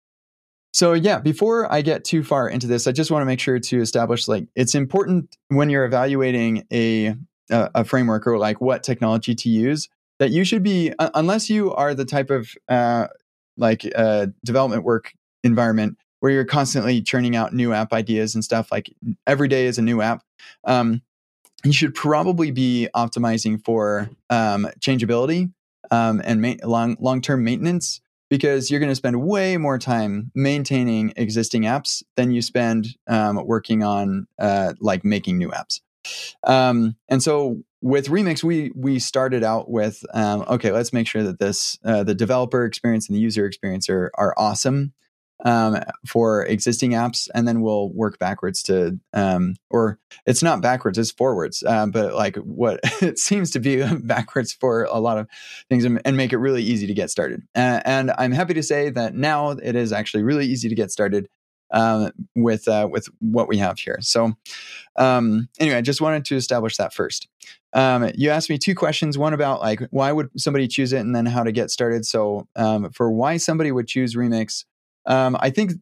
So 0.73 0.93
yeah, 0.93 1.19
before 1.19 1.71
I 1.71 1.81
get 1.81 2.03
too 2.03 2.23
far 2.23 2.47
into 2.47 2.67
this, 2.67 2.85
I 2.85 2.91
just 2.91 3.09
want 3.09 3.21
to 3.21 3.25
make 3.25 3.39
sure 3.39 3.59
to 3.59 3.81
establish 3.81 4.27
like 4.27 4.47
it's 4.55 4.75
important 4.75 5.35
when 5.47 5.69
you're 5.69 5.85
evaluating 5.85 6.65
a 6.71 7.15
a, 7.49 7.83
framework 7.83 8.27
or 8.27 8.37
like 8.37 8.61
what 8.61 8.83
technology 8.83 9.33
to 9.33 9.49
use 9.49 9.89
that 10.19 10.31
you 10.31 10.43
should 10.43 10.63
be 10.63 10.93
unless 11.15 11.49
you 11.49 11.73
are 11.73 11.95
the 11.95 12.05
type 12.05 12.29
of 12.29 12.53
uh, 12.67 13.07
like 13.57 13.91
uh, 13.95 14.27
development 14.45 14.83
work 14.83 15.13
environment 15.43 15.97
where 16.19 16.31
you're 16.31 16.45
constantly 16.45 17.01
churning 17.01 17.35
out 17.35 17.53
new 17.53 17.73
app 17.73 17.93
ideas 17.93 18.35
and 18.35 18.43
stuff 18.43 18.71
like 18.71 18.93
every 19.25 19.47
day 19.47 19.65
is 19.65 19.77
a 19.77 19.81
new 19.81 20.01
app 20.01 20.21
um, 20.65 21.01
you 21.63 21.73
should 21.73 21.93
probably 21.93 22.51
be 22.51 22.87
optimizing 22.95 23.63
for 23.63 24.09
um, 24.29 24.67
changeability 24.79 25.49
um, 25.91 26.21
and 26.23 26.41
ma- 26.41 26.55
long 26.63 26.97
long 26.99 27.21
term 27.21 27.43
maintenance 27.43 28.01
because 28.29 28.69
you're 28.69 28.79
going 28.79 28.91
to 28.91 28.95
spend 28.95 29.21
way 29.21 29.57
more 29.57 29.77
time 29.77 30.31
maintaining 30.35 31.13
existing 31.17 31.63
apps 31.63 32.03
than 32.15 32.31
you 32.31 32.41
spend 32.41 32.87
um, 33.07 33.43
working 33.45 33.83
on 33.83 34.27
uh, 34.39 34.73
like 34.79 35.03
making 35.03 35.37
new 35.37 35.49
apps. 35.49 35.81
Um, 36.43 36.95
and 37.09 37.21
so 37.21 37.63
with 37.81 38.07
Remix, 38.07 38.43
we 38.43 38.71
we 38.75 38.99
started 38.99 39.43
out 39.43 39.69
with 39.69 40.03
um, 40.13 40.45
okay, 40.47 40.71
let's 40.71 40.93
make 40.93 41.07
sure 41.07 41.23
that 41.23 41.39
this 41.39 41.77
uh, 41.83 42.03
the 42.03 42.15
developer 42.15 42.65
experience 42.65 43.07
and 43.09 43.15
the 43.15 43.21
user 43.21 43.45
experience 43.45 43.89
are 43.89 44.11
are 44.15 44.33
awesome 44.37 44.93
um, 45.45 45.77
for 46.05 46.45
existing 46.45 46.91
apps, 46.91 47.29
and 47.33 47.47
then 47.47 47.61
we'll 47.61 47.89
work 47.89 48.19
backwards 48.19 48.63
to, 48.63 48.99
um, 49.13 49.55
or 49.69 49.99
it's 50.25 50.43
not 50.43 50.61
backwards, 50.61 50.97
it's 50.97 51.11
forwards, 51.11 51.63
um, 51.63 51.91
but 51.91 52.13
like 52.13 52.35
what 52.37 52.79
it 53.01 53.19
seems 53.19 53.51
to 53.51 53.59
be 53.59 53.83
backwards 54.03 54.53
for 54.53 54.83
a 54.83 54.99
lot 54.99 55.17
of 55.17 55.27
things, 55.69 55.85
and, 55.85 56.01
and 56.05 56.17
make 56.17 56.33
it 56.33 56.37
really 56.37 56.63
easy 56.63 56.87
to 56.87 56.93
get 56.93 57.09
started. 57.09 57.41
Uh, 57.55 57.81
and 57.85 58.11
I'm 58.17 58.31
happy 58.31 58.53
to 58.55 58.63
say 58.63 58.89
that 58.89 59.15
now 59.15 59.51
it 59.51 59.75
is 59.75 59.93
actually 59.93 60.23
really 60.23 60.45
easy 60.45 60.69
to 60.69 60.75
get 60.75 60.91
started 60.91 61.29
um, 61.71 62.11
with 62.35 62.67
uh, 62.67 62.87
with 62.91 63.07
what 63.19 63.47
we 63.47 63.57
have 63.57 63.79
here. 63.79 63.99
So 64.01 64.33
um, 64.95 65.49
anyway, 65.59 65.77
I 65.77 65.81
just 65.81 66.01
wanted 66.01 66.25
to 66.25 66.35
establish 66.35 66.77
that 66.77 66.93
first. 66.93 67.27
Um, 67.73 68.09
you 68.15 68.29
asked 68.31 68.49
me 68.49 68.57
two 68.57 68.75
questions: 68.75 69.17
one 69.17 69.33
about 69.33 69.61
like 69.61 69.81
why 69.91 70.11
would 70.11 70.29
somebody 70.37 70.67
choose 70.67 70.93
it, 70.93 70.99
and 70.99 71.15
then 71.15 71.25
how 71.25 71.43
to 71.43 71.51
get 71.51 71.71
started. 71.71 72.05
So 72.05 72.47
um, 72.55 72.91
for 72.91 73.11
why 73.11 73.37
somebody 73.37 73.71
would 73.71 73.87
choose 73.87 74.15
Remix, 74.15 74.65
um, 75.09 75.35
I 75.39 75.49
think 75.49 75.73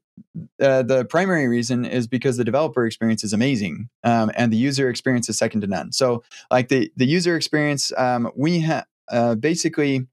uh, 0.62 0.82
the 0.84 1.06
primary 1.06 1.48
reason 1.48 1.86
is 1.86 2.08
because 2.08 2.38
the 2.38 2.44
developer 2.44 2.86
experience 2.86 3.24
is 3.24 3.34
amazing 3.34 3.90
um, 4.04 4.32
and 4.36 4.52
the 4.52 4.58
user 4.58 4.90
experience 4.90 5.30
is 5.30 5.38
second 5.38 5.62
to 5.62 5.68
none. 5.68 5.92
So, 5.92 6.24
like 6.50 6.70
the 6.70 6.92
the 6.96 7.06
user 7.06 7.36
experience, 7.36 7.92
um, 7.98 8.32
we 8.36 8.62
have 8.62 8.86
uh, 9.12 9.36
basically 9.36 10.08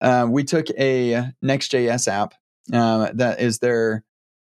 uh, 0.00 0.26
we 0.28 0.44
took 0.44 0.66
a 0.78 1.32
Next.js 1.40 2.06
app 2.08 2.34
uh, 2.72 3.10
that 3.14 3.40
is 3.40 3.58
their 3.58 4.04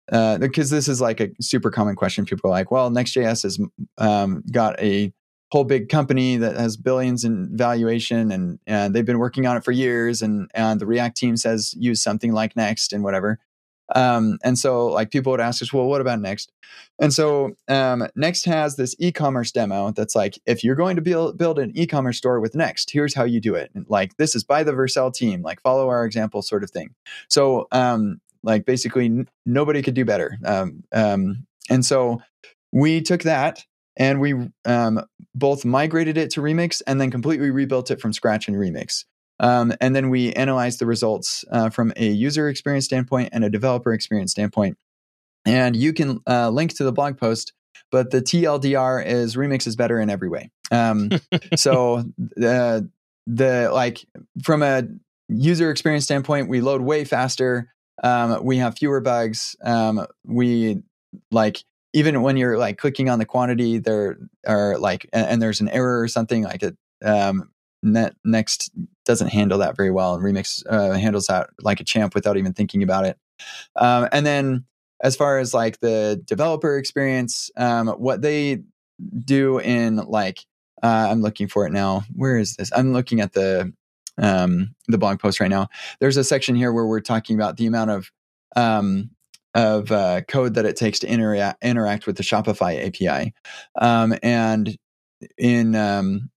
because 0.07 0.73
uh, 0.73 0.75
this 0.75 0.87
is 0.87 1.01
like 1.01 1.19
a 1.19 1.29
super 1.41 1.69
common 1.69 1.95
question. 1.95 2.25
People 2.25 2.49
are 2.49 2.53
like, 2.53 2.71
"Well, 2.71 2.89
Next.js 2.89 3.43
has 3.43 3.59
um, 3.97 4.43
got 4.51 4.79
a 4.79 5.13
whole 5.51 5.63
big 5.63 5.89
company 5.89 6.37
that 6.37 6.55
has 6.55 6.77
billions 6.77 7.23
in 7.23 7.49
valuation 7.57 8.31
and, 8.31 8.59
and 8.67 8.93
they've 8.93 9.05
been 9.05 9.17
working 9.17 9.47
on 9.47 9.57
it 9.57 9.63
for 9.63 9.71
years 9.71 10.21
and, 10.21 10.49
and 10.53 10.79
the 10.79 10.85
react 10.85 11.17
team 11.17 11.35
says 11.35 11.73
use 11.75 12.03
something 12.03 12.33
like 12.33 12.55
next 12.55 12.93
and 12.93 13.03
whatever 13.03 13.39
um, 13.95 14.37
and 14.43 14.57
so 14.57 14.87
like 14.87 15.11
people 15.11 15.31
would 15.31 15.39
ask 15.39 15.61
us, 15.61 15.73
well, 15.73 15.85
what 15.85 16.01
about 16.01 16.19
Next? 16.19 16.51
And 16.99 17.13
so 17.13 17.51
um, 17.67 18.07
Next 18.15 18.45
has 18.45 18.75
this 18.75 18.95
e-commerce 18.99 19.51
demo 19.51 19.91
that's 19.91 20.15
like, 20.15 20.39
if 20.45 20.63
you're 20.63 20.75
going 20.75 20.95
to 20.95 21.01
build, 21.01 21.37
build 21.37 21.59
an 21.59 21.71
e-commerce 21.75 22.17
store 22.17 22.39
with 22.39 22.55
Next, 22.55 22.91
here's 22.91 23.15
how 23.15 23.23
you 23.23 23.39
do 23.39 23.55
it. 23.55 23.71
And 23.73 23.85
like 23.89 24.17
this 24.17 24.35
is 24.35 24.43
by 24.43 24.63
the 24.63 24.73
Vercel 24.73 25.13
team, 25.13 25.41
like 25.41 25.61
follow 25.61 25.87
our 25.87 26.05
example 26.05 26.41
sort 26.41 26.63
of 26.63 26.71
thing. 26.71 26.93
So 27.29 27.67
um, 27.71 28.19
like 28.43 28.65
basically 28.65 29.05
n- 29.05 29.29
nobody 29.45 29.81
could 29.81 29.95
do 29.95 30.05
better. 30.05 30.37
Um, 30.45 30.83
um, 30.91 31.45
and 31.69 31.85
so 31.85 32.21
we 32.71 33.01
took 33.01 33.23
that 33.23 33.63
and 33.97 34.21
we 34.21 34.33
um, 34.65 35.01
both 35.35 35.65
migrated 35.65 36.17
it 36.17 36.31
to 36.31 36.41
Remix 36.41 36.81
and 36.87 37.01
then 37.01 37.11
completely 37.11 37.49
rebuilt 37.51 37.91
it 37.91 37.99
from 37.99 38.13
scratch 38.13 38.47
in 38.47 38.55
Remix. 38.55 39.05
Um, 39.39 39.73
and 39.79 39.95
then 39.95 40.09
we 40.09 40.33
analyze 40.33 40.77
the 40.77 40.85
results 40.85 41.45
uh, 41.51 41.69
from 41.69 41.93
a 41.95 42.07
user 42.07 42.49
experience 42.49 42.85
standpoint 42.85 43.29
and 43.31 43.43
a 43.43 43.49
developer 43.49 43.93
experience 43.93 44.31
standpoint. 44.31 44.77
And 45.45 45.75
you 45.75 45.93
can 45.93 46.19
uh, 46.27 46.49
link 46.49 46.75
to 46.75 46.83
the 46.83 46.91
blog 46.91 47.17
post, 47.17 47.53
but 47.91 48.11
the 48.11 48.21
TLDR 48.21 49.05
is 49.05 49.35
Remix 49.35 49.65
is 49.65 49.75
better 49.75 49.99
in 49.99 50.09
every 50.09 50.29
way. 50.29 50.51
Um, 50.71 51.09
so 51.55 52.03
the 52.17 52.89
the 53.25 53.69
like 53.71 54.05
from 54.43 54.63
a 54.63 54.83
user 55.29 55.71
experience 55.71 56.03
standpoint, 56.03 56.49
we 56.49 56.61
load 56.61 56.81
way 56.81 57.05
faster. 57.05 57.71
Um, 58.03 58.43
we 58.43 58.57
have 58.57 58.77
fewer 58.77 58.99
bugs. 58.99 59.55
Um, 59.63 60.05
we 60.25 60.81
like 61.31 61.63
even 61.93 62.21
when 62.21 62.37
you're 62.37 62.57
like 62.57 62.77
clicking 62.77 63.09
on 63.09 63.19
the 63.19 63.25
quantity, 63.25 63.79
there 63.79 64.17
are 64.45 64.77
like 64.77 65.09
and, 65.13 65.27
and 65.27 65.41
there's 65.41 65.61
an 65.61 65.69
error 65.69 66.01
or 66.01 66.07
something 66.07 66.43
like 66.43 66.63
it. 66.63 66.77
Um, 67.03 67.49
Net 67.81 68.13
Next 68.25 68.71
doesn't 69.09 69.29
handle 69.29 69.57
that 69.57 69.75
very 69.75 69.89
well, 69.89 70.13
and 70.13 70.23
Remix 70.23 70.63
uh, 70.69 70.91
handles 70.91 71.25
that 71.25 71.49
like 71.61 71.79
a 71.79 71.83
champ 71.83 72.13
without 72.13 72.37
even 72.37 72.53
thinking 72.53 72.83
about 72.83 73.05
it. 73.05 73.17
Um, 73.75 74.07
and 74.11 74.23
then 74.23 74.65
as 75.01 75.15
far 75.15 75.39
as 75.39 75.51
like 75.51 75.79
the 75.79 76.21
developer 76.25 76.77
experience, 76.77 77.49
um, 77.57 77.87
what 77.87 78.21
they 78.21 78.61
do 79.25 79.59
in 79.59 79.95
like 79.95 80.45
uh, 80.83 81.07
I'm 81.09 81.21
looking 81.23 81.47
for 81.47 81.65
it 81.65 81.71
now. 81.71 82.03
Where 82.13 82.37
is 82.37 82.55
this? 82.55 82.71
I'm 82.71 82.93
looking 82.93 83.19
at 83.19 83.33
the 83.33 83.73
um, 84.19 84.75
the 84.87 84.99
blog 84.99 85.19
post 85.19 85.39
right 85.39 85.49
now. 85.49 85.69
There's 85.99 86.17
a 86.17 86.23
section 86.23 86.55
here 86.55 86.71
where 86.71 86.85
we're 86.85 87.01
talking 87.01 87.35
about 87.35 87.57
the 87.57 87.65
amount 87.65 87.89
of 87.89 88.11
um, 88.55 89.09
of 89.55 89.91
uh, 89.91 90.21
code 90.27 90.53
that 90.53 90.65
it 90.65 90.75
takes 90.75 90.99
to 90.99 91.07
interact 91.07 91.63
interact 91.63 92.05
with 92.05 92.17
the 92.17 92.23
Shopify 92.23 92.85
API, 92.85 93.33
um, 93.81 94.13
and 94.21 94.77
in 95.39 95.73
um, 95.75 96.29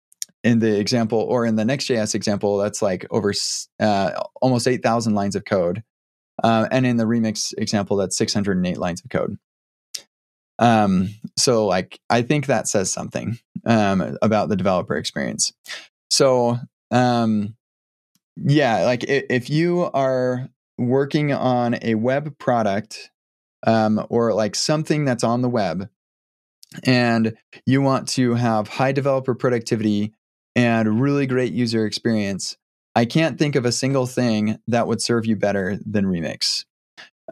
in 0.45 0.59
the 0.59 0.79
example 0.79 1.21
or 1.21 1.47
in 1.47 1.57
the 1.57 1.65
Next.js 1.65 2.15
example, 2.15 2.59
that's 2.59 2.83
like 2.83 3.07
over 3.11 3.33
uh, 3.81 4.23
almost 4.41 4.67
8,000 4.67 5.15
lines 5.15 5.37
of 5.37 5.45
code. 5.45 5.83
Uh, 6.43 6.67
and 6.71 6.87
in 6.87 6.97
the 6.97 7.05
Remix 7.05 7.55
example, 7.57 7.97
that's 7.97 8.17
608 8.17 8.79
lines 8.79 9.03
of 9.05 9.11
code. 9.11 9.39
Um, 10.59 11.11
so, 11.37 11.67
like, 11.67 11.99
I 12.11 12.23
think 12.23 12.47
that 12.47 12.69
says 12.69 12.93
something 12.93 13.39
um, 13.67 14.17
about 14.23 14.49
the 14.49 14.57
developer 14.57 14.97
experience. 14.97 15.53
So, 16.11 16.59
um, 16.91 17.57
yeah, 18.37 18.85
like 18.85 19.05
if 19.09 19.51
you 19.51 19.91
are 19.93 20.49
working 20.79 21.33
on 21.33 21.77
a 21.83 21.95
web 21.95 22.39
product 22.39 23.11
um, 23.67 24.05
or 24.09 24.35
like 24.35 24.55
something 24.55 25.05
that's 25.05 25.25
on 25.25 25.43
the 25.43 25.49
web, 25.49 25.89
and 26.85 27.37
you 27.67 27.83
want 27.83 28.09
to 28.09 28.35
have 28.35 28.69
high 28.69 28.93
developer 28.93 29.35
productivity 29.35 30.15
and 30.55 31.01
really 31.01 31.27
great 31.27 31.53
user 31.53 31.87
experience, 31.87 32.57
I 32.95 33.05
can't 33.05 33.39
think 33.39 33.57
of 33.57 33.65
a 33.65 33.73
single 33.73 34.07
thing 34.07 34.59
that 34.69 34.87
would 34.87 35.01
serve 35.01 35.27
you 35.27 35.37
better 35.37 35.79
than 35.87 36.05
Remix. 36.05 36.65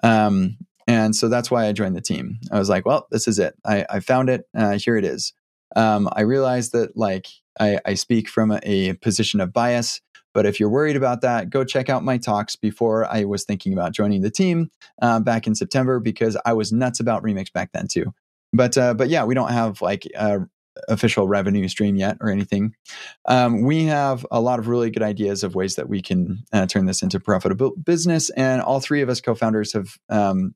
Um, 0.02 0.56
and 0.87 1.14
so 1.14 1.28
that's 1.28 1.50
why 1.50 1.66
I 1.66 1.72
joined 1.72 1.96
the 1.96 2.00
team. 2.00 2.38
I 2.50 2.59
was 2.59 2.68
like, 2.68 2.87
well, 2.87 3.06
this 3.11 3.28
is 3.28 3.38
it. 3.38 3.54
I, 3.64 3.87
I 3.88 4.00
found 4.00 4.30
it. 4.30 4.46
Uh, 4.56 4.78
here 4.78 4.96
it 4.96 5.04
is. 5.04 5.33
Um, 5.76 6.09
I 6.12 6.22
realized 6.22 6.72
that 6.72 6.96
like 6.96 7.28
I, 7.61 7.78
I 7.85 7.94
speak 7.94 8.28
from 8.28 8.50
a, 8.50 8.61
a, 8.64 8.94
position 8.94 9.40
of 9.40 9.52
bias, 9.52 10.00
but 10.35 10.46
if 10.46 10.59
you're 10.59 10.68
worried 10.68 10.96
about 10.96 11.20
that, 11.20 11.50
go 11.50 11.64
check 11.64 11.88
out 11.88 12.02
my 12.02 12.18
talks 12.18 12.56
before 12.56 13.06
I 13.06 13.24
was 13.24 13.44
thinking 13.44 13.72
about 13.72 13.92
joining 13.92 14.22
the 14.22 14.30
team 14.30 14.70
uh, 15.00 15.20
back 15.20 15.46
in 15.46 15.54
September 15.54 16.00
because 16.00 16.37
I 16.44 16.54
was 16.54 16.72
nuts 16.72 16.98
about 16.98 17.22
Remix 17.22 17.52
back 17.52 17.70
then 17.72 17.87
too. 17.87 18.12
But 18.52 18.76
uh, 18.76 18.94
but 18.94 19.11
yeah, 19.11 19.24
we 19.24 19.35
don't 19.35 19.52
have 19.52 19.80
like 19.80 20.09
uh, 20.16 20.40
official 20.88 21.28
revenue 21.28 21.68
stream 21.68 21.96
yet 21.96 22.16
or 22.20 22.30
anything. 22.30 22.74
Um, 23.26 23.62
we 23.62 23.84
have 23.84 24.26
a 24.30 24.40
lot 24.40 24.58
of 24.58 24.68
really 24.68 24.90
good 24.90 25.02
ideas 25.02 25.44
of 25.44 25.54
ways 25.54 25.76
that 25.76 25.88
we 25.88 26.02
can 26.02 26.44
uh, 26.52 26.66
turn 26.66 26.86
this 26.86 27.02
into 27.02 27.20
profitable 27.20 27.72
business, 27.76 28.30
and 28.30 28.62
all 28.62 28.80
three 28.80 29.02
of 29.02 29.08
us 29.08 29.20
co-founders 29.20 29.72
have 29.72 29.98
um, 30.08 30.54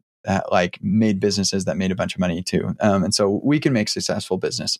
like 0.50 0.78
made 0.82 1.20
businesses 1.20 1.66
that 1.66 1.76
made 1.76 1.90
a 1.90 1.94
bunch 1.94 2.14
of 2.14 2.20
money 2.20 2.42
too, 2.42 2.74
um, 2.80 3.04
and 3.04 3.14
so 3.14 3.40
we 3.44 3.60
can 3.60 3.72
make 3.72 3.88
successful 3.88 4.38
business. 4.38 4.78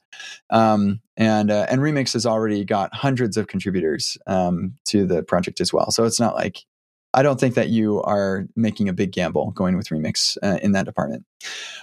Um, 0.50 1.00
and 1.16 1.50
uh, 1.50 1.66
and 1.68 1.80
Remix 1.80 2.14
has 2.14 2.26
already 2.26 2.64
got 2.64 2.94
hundreds 2.94 3.36
of 3.36 3.46
contributors 3.46 4.16
um, 4.26 4.74
to 4.86 5.06
the 5.06 5.22
project 5.22 5.60
as 5.60 5.72
well, 5.72 5.90
so 5.90 6.04
it's 6.04 6.20
not 6.20 6.34
like 6.34 6.64
I 7.14 7.22
don't 7.22 7.38
think 7.38 7.54
that 7.54 7.68
you 7.68 8.02
are 8.02 8.46
making 8.56 8.88
a 8.88 8.92
big 8.92 9.12
gamble 9.12 9.52
going 9.52 9.76
with 9.76 9.88
Remix 9.88 10.36
uh, 10.42 10.58
in 10.62 10.72
that 10.72 10.84
department. 10.84 11.24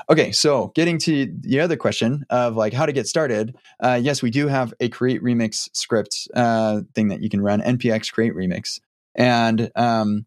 Okay, 0.09 0.31
so 0.31 0.71
getting 0.75 0.97
to 0.99 1.33
the 1.39 1.61
other 1.61 1.77
question 1.77 2.25
of 2.29 2.55
like 2.55 2.73
how 2.73 2.85
to 2.85 2.91
get 2.91 3.07
started. 3.07 3.55
Uh, 3.79 3.99
yes, 4.01 4.21
we 4.21 4.29
do 4.29 4.47
have 4.47 4.73
a 4.79 4.89
create 4.89 5.23
remix 5.23 5.69
script 5.73 6.27
uh, 6.35 6.81
thing 6.93 7.07
that 7.07 7.21
you 7.21 7.29
can 7.29 7.41
run 7.41 7.61
npx 7.61 8.11
create 8.11 8.33
remix, 8.33 8.81
and 9.15 9.71
um, 9.75 10.25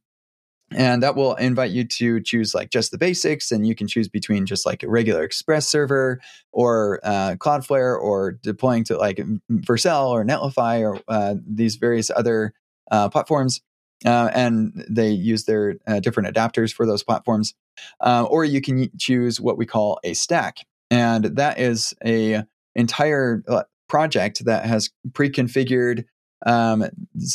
and 0.70 1.02
that 1.02 1.16
will 1.16 1.34
invite 1.34 1.70
you 1.70 1.84
to 1.84 2.20
choose 2.20 2.54
like 2.54 2.70
just 2.70 2.90
the 2.90 2.98
basics, 2.98 3.52
and 3.52 3.66
you 3.66 3.74
can 3.74 3.86
choose 3.86 4.08
between 4.08 4.46
just 4.46 4.64
like 4.64 4.82
a 4.82 4.88
regular 4.88 5.22
Express 5.22 5.68
server 5.68 6.20
or 6.52 7.00
uh, 7.04 7.36
Cloudflare 7.38 8.00
or 8.00 8.32
deploying 8.32 8.84
to 8.84 8.96
like 8.96 9.20
Vercel 9.50 10.08
or 10.08 10.24
Netlify 10.24 10.80
or 10.80 11.00
uh, 11.08 11.34
these 11.46 11.76
various 11.76 12.10
other 12.10 12.54
uh, 12.90 13.08
platforms 13.08 13.60
uh, 14.04 14.30
and 14.34 14.84
they 14.88 15.10
use 15.10 15.44
their 15.44 15.76
uh, 15.86 16.00
different 16.00 16.34
adapters 16.34 16.72
for 16.72 16.86
those 16.86 17.02
platforms. 17.02 17.54
Uh, 18.00 18.24
or 18.30 18.44
you 18.44 18.60
can 18.60 18.88
choose 18.98 19.40
what 19.40 19.58
we 19.58 19.66
call 19.66 19.98
a 20.04 20.14
stack, 20.14 20.58
and 20.90 21.24
that 21.24 21.58
is 21.58 21.92
a 22.04 22.44
entire 22.76 23.42
uh, 23.48 23.64
project 23.88 24.44
that 24.44 24.64
has 24.64 24.90
pre-configured 25.12 26.04
um, 26.46 26.84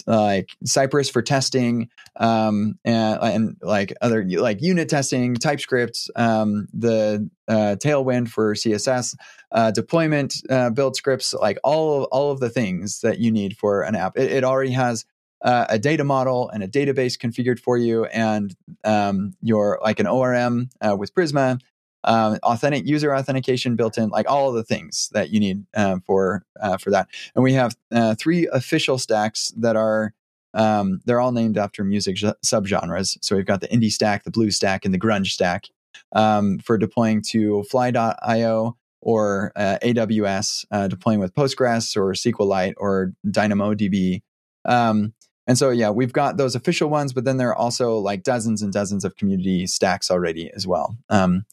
like 0.05 0.49
Cypress 0.65 1.09
for 1.09 1.21
testing, 1.21 1.89
um, 2.17 2.77
and, 2.85 3.19
and, 3.21 3.57
like 3.61 3.93
other 4.01 4.23
like 4.23 4.61
unit 4.61 4.89
testing, 4.89 5.35
TypeScript, 5.35 6.11
um, 6.15 6.67
the 6.73 7.29
uh, 7.47 7.75
Tailwind 7.83 8.29
for 8.29 8.53
CSS, 8.53 9.15
uh, 9.51 9.71
deployment 9.71 10.35
uh, 10.49 10.69
build 10.69 10.95
scripts, 10.95 11.33
like 11.33 11.57
all 11.63 12.03
of, 12.03 12.09
all 12.11 12.31
of 12.31 12.39
the 12.39 12.49
things 12.49 13.01
that 13.01 13.19
you 13.19 13.31
need 13.31 13.57
for 13.57 13.81
an 13.81 13.95
app. 13.95 14.17
It, 14.17 14.31
it 14.31 14.43
already 14.43 14.71
has 14.71 15.05
uh, 15.41 15.65
a 15.69 15.79
data 15.79 16.03
model 16.03 16.49
and 16.49 16.63
a 16.63 16.67
database 16.67 17.17
configured 17.17 17.59
for 17.59 17.77
you, 17.77 18.05
and 18.05 18.55
um, 18.83 19.33
your 19.41 19.79
like 19.81 19.99
an 19.99 20.07
ORM 20.07 20.69
uh, 20.81 20.95
with 20.97 21.13
Prisma, 21.13 21.59
um, 22.03 22.37
authentic 22.43 22.85
user 22.85 23.15
authentication 23.15 23.75
built 23.75 23.97
in, 23.97 24.09
like 24.09 24.29
all 24.29 24.51
the 24.51 24.63
things 24.63 25.09
that 25.13 25.29
you 25.29 25.39
need 25.39 25.65
uh, 25.75 25.97
for 26.05 26.45
uh, 26.61 26.77
for 26.77 26.91
that. 26.91 27.07
And 27.35 27.43
we 27.43 27.53
have 27.53 27.75
uh, 27.91 28.15
three 28.15 28.47
official 28.51 28.97
stacks 28.97 29.53
that 29.57 29.75
are 29.75 30.13
um, 30.53 31.01
they're 31.05 31.19
all 31.19 31.31
named 31.31 31.57
after 31.57 31.83
music 31.83 32.17
subgenres. 32.17 33.17
So 33.21 33.35
we've 33.35 33.45
got 33.45 33.61
the 33.61 33.67
indie 33.67 33.91
stack, 33.91 34.23
the 34.23 34.31
blue 34.31 34.51
stack, 34.51 34.83
and 34.83 34.93
the 34.93 34.99
grunge 34.99 35.27
stack 35.27 35.65
um, 36.13 36.59
for 36.59 36.77
deploying 36.77 37.21
to 37.29 37.63
Fly.io 37.63 38.75
or 39.01 39.51
uh, 39.55 39.77
AWS, 39.83 40.89
deploying 40.89 41.19
with 41.19 41.33
Postgres 41.33 41.95
or 41.95 42.13
SQLite 42.13 42.73
or 42.77 43.13
DynamoDB. 43.27 44.21
Um, 44.65 45.13
and 45.49 45.57
so, 45.57 45.71
yeah, 45.71 45.89
we've 45.89 46.13
got 46.13 46.37
those 46.37 46.53
official 46.53 46.91
ones, 46.91 47.11
but 47.11 47.23
then 47.23 47.37
there 47.37 47.49
are 47.49 47.55
also 47.55 47.97
like 47.97 48.21
dozens 48.21 48.61
and 48.61 48.71
dozens 48.71 49.03
of 49.03 49.15
community 49.15 49.65
stacks 49.65 50.11
already 50.11 50.51
as 50.55 50.67
well. 50.67 50.95
Um, 51.09 51.43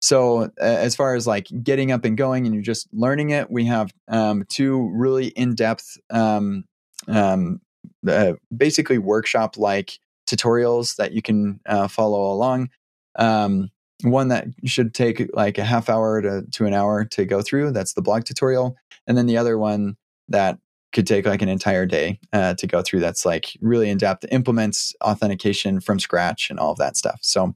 so, 0.00 0.42
uh, 0.42 0.50
as 0.60 0.94
far 0.94 1.16
as 1.16 1.26
like 1.26 1.48
getting 1.60 1.90
up 1.90 2.04
and 2.04 2.16
going 2.16 2.46
and 2.46 2.54
you're 2.54 2.62
just 2.62 2.86
learning 2.92 3.30
it, 3.30 3.50
we 3.50 3.64
have 3.64 3.92
um, 4.06 4.44
two 4.48 4.88
really 4.94 5.26
in 5.30 5.56
depth, 5.56 5.98
um, 6.10 6.62
um, 7.08 7.60
uh, 8.06 8.34
basically 8.56 8.98
workshop 8.98 9.56
like 9.56 9.98
tutorials 10.28 10.94
that 10.94 11.10
you 11.10 11.20
can 11.20 11.58
uh, 11.66 11.88
follow 11.88 12.32
along. 12.32 12.70
Um, 13.16 13.72
one 14.04 14.28
that 14.28 14.46
should 14.64 14.94
take 14.94 15.28
like 15.34 15.58
a 15.58 15.64
half 15.64 15.88
hour 15.88 16.22
to, 16.22 16.44
to 16.52 16.66
an 16.66 16.72
hour 16.72 17.04
to 17.04 17.24
go 17.24 17.42
through. 17.42 17.72
That's 17.72 17.94
the 17.94 18.02
blog 18.02 18.22
tutorial. 18.22 18.76
And 19.08 19.18
then 19.18 19.26
the 19.26 19.38
other 19.38 19.58
one 19.58 19.96
that 20.28 20.60
could 20.92 21.06
take 21.06 21.26
like 21.26 21.42
an 21.42 21.48
entire 21.48 21.86
day 21.86 22.18
uh, 22.32 22.54
to 22.54 22.66
go 22.66 22.82
through. 22.82 23.00
That's 23.00 23.24
like 23.24 23.56
really 23.60 23.90
in 23.90 23.98
depth, 23.98 24.24
implements 24.30 24.94
authentication 25.02 25.80
from 25.80 25.98
scratch 25.98 26.50
and 26.50 26.58
all 26.58 26.72
of 26.72 26.78
that 26.78 26.96
stuff. 26.96 27.20
So, 27.22 27.54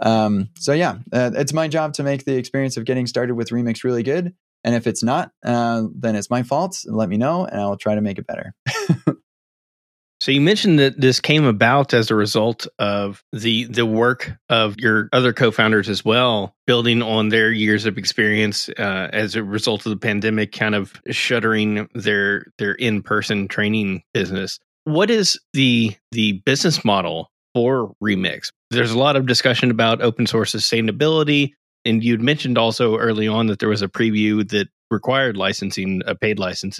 um, 0.00 0.48
so 0.58 0.72
yeah, 0.72 0.98
uh, 1.12 1.30
it's 1.34 1.52
my 1.52 1.68
job 1.68 1.94
to 1.94 2.02
make 2.02 2.24
the 2.24 2.36
experience 2.36 2.76
of 2.76 2.84
getting 2.84 3.06
started 3.06 3.34
with 3.34 3.50
Remix 3.50 3.84
really 3.84 4.02
good. 4.02 4.34
And 4.64 4.74
if 4.74 4.86
it's 4.86 5.02
not, 5.02 5.32
uh, 5.44 5.84
then 5.94 6.14
it's 6.14 6.30
my 6.30 6.42
fault. 6.42 6.84
Let 6.86 7.08
me 7.08 7.16
know, 7.16 7.44
and 7.44 7.60
I'll 7.60 7.76
try 7.76 7.94
to 7.94 8.00
make 8.00 8.18
it 8.18 8.26
better. 8.26 8.54
So 10.22 10.30
you 10.30 10.40
mentioned 10.40 10.78
that 10.78 11.00
this 11.00 11.18
came 11.18 11.42
about 11.42 11.92
as 11.92 12.08
a 12.08 12.14
result 12.14 12.68
of 12.78 13.24
the 13.32 13.64
the 13.64 13.84
work 13.84 14.30
of 14.48 14.78
your 14.78 15.08
other 15.12 15.32
co-founders 15.32 15.88
as 15.88 16.04
well, 16.04 16.54
building 16.64 17.02
on 17.02 17.30
their 17.30 17.50
years 17.50 17.86
of 17.86 17.98
experience 17.98 18.68
uh, 18.78 19.08
as 19.12 19.34
a 19.34 19.42
result 19.42 19.84
of 19.84 19.90
the 19.90 19.96
pandemic, 19.96 20.52
kind 20.52 20.76
of 20.76 20.92
shuttering 21.10 21.88
their 21.96 22.44
their 22.58 22.74
in 22.74 23.02
person 23.02 23.48
training 23.48 24.04
business. 24.14 24.60
What 24.84 25.10
is 25.10 25.40
the 25.54 25.96
the 26.12 26.40
business 26.46 26.84
model 26.84 27.28
for 27.52 27.92
Remix? 28.00 28.50
There's 28.70 28.92
a 28.92 28.98
lot 28.98 29.16
of 29.16 29.26
discussion 29.26 29.72
about 29.72 30.02
open 30.02 30.28
source 30.28 30.54
sustainability, 30.54 31.50
and 31.84 32.04
you'd 32.04 32.22
mentioned 32.22 32.58
also 32.58 32.96
early 32.96 33.26
on 33.26 33.48
that 33.48 33.58
there 33.58 33.68
was 33.68 33.82
a 33.82 33.88
preview 33.88 34.48
that 34.50 34.68
required 34.88 35.36
licensing, 35.36 36.00
a 36.06 36.14
paid 36.14 36.38
license 36.38 36.78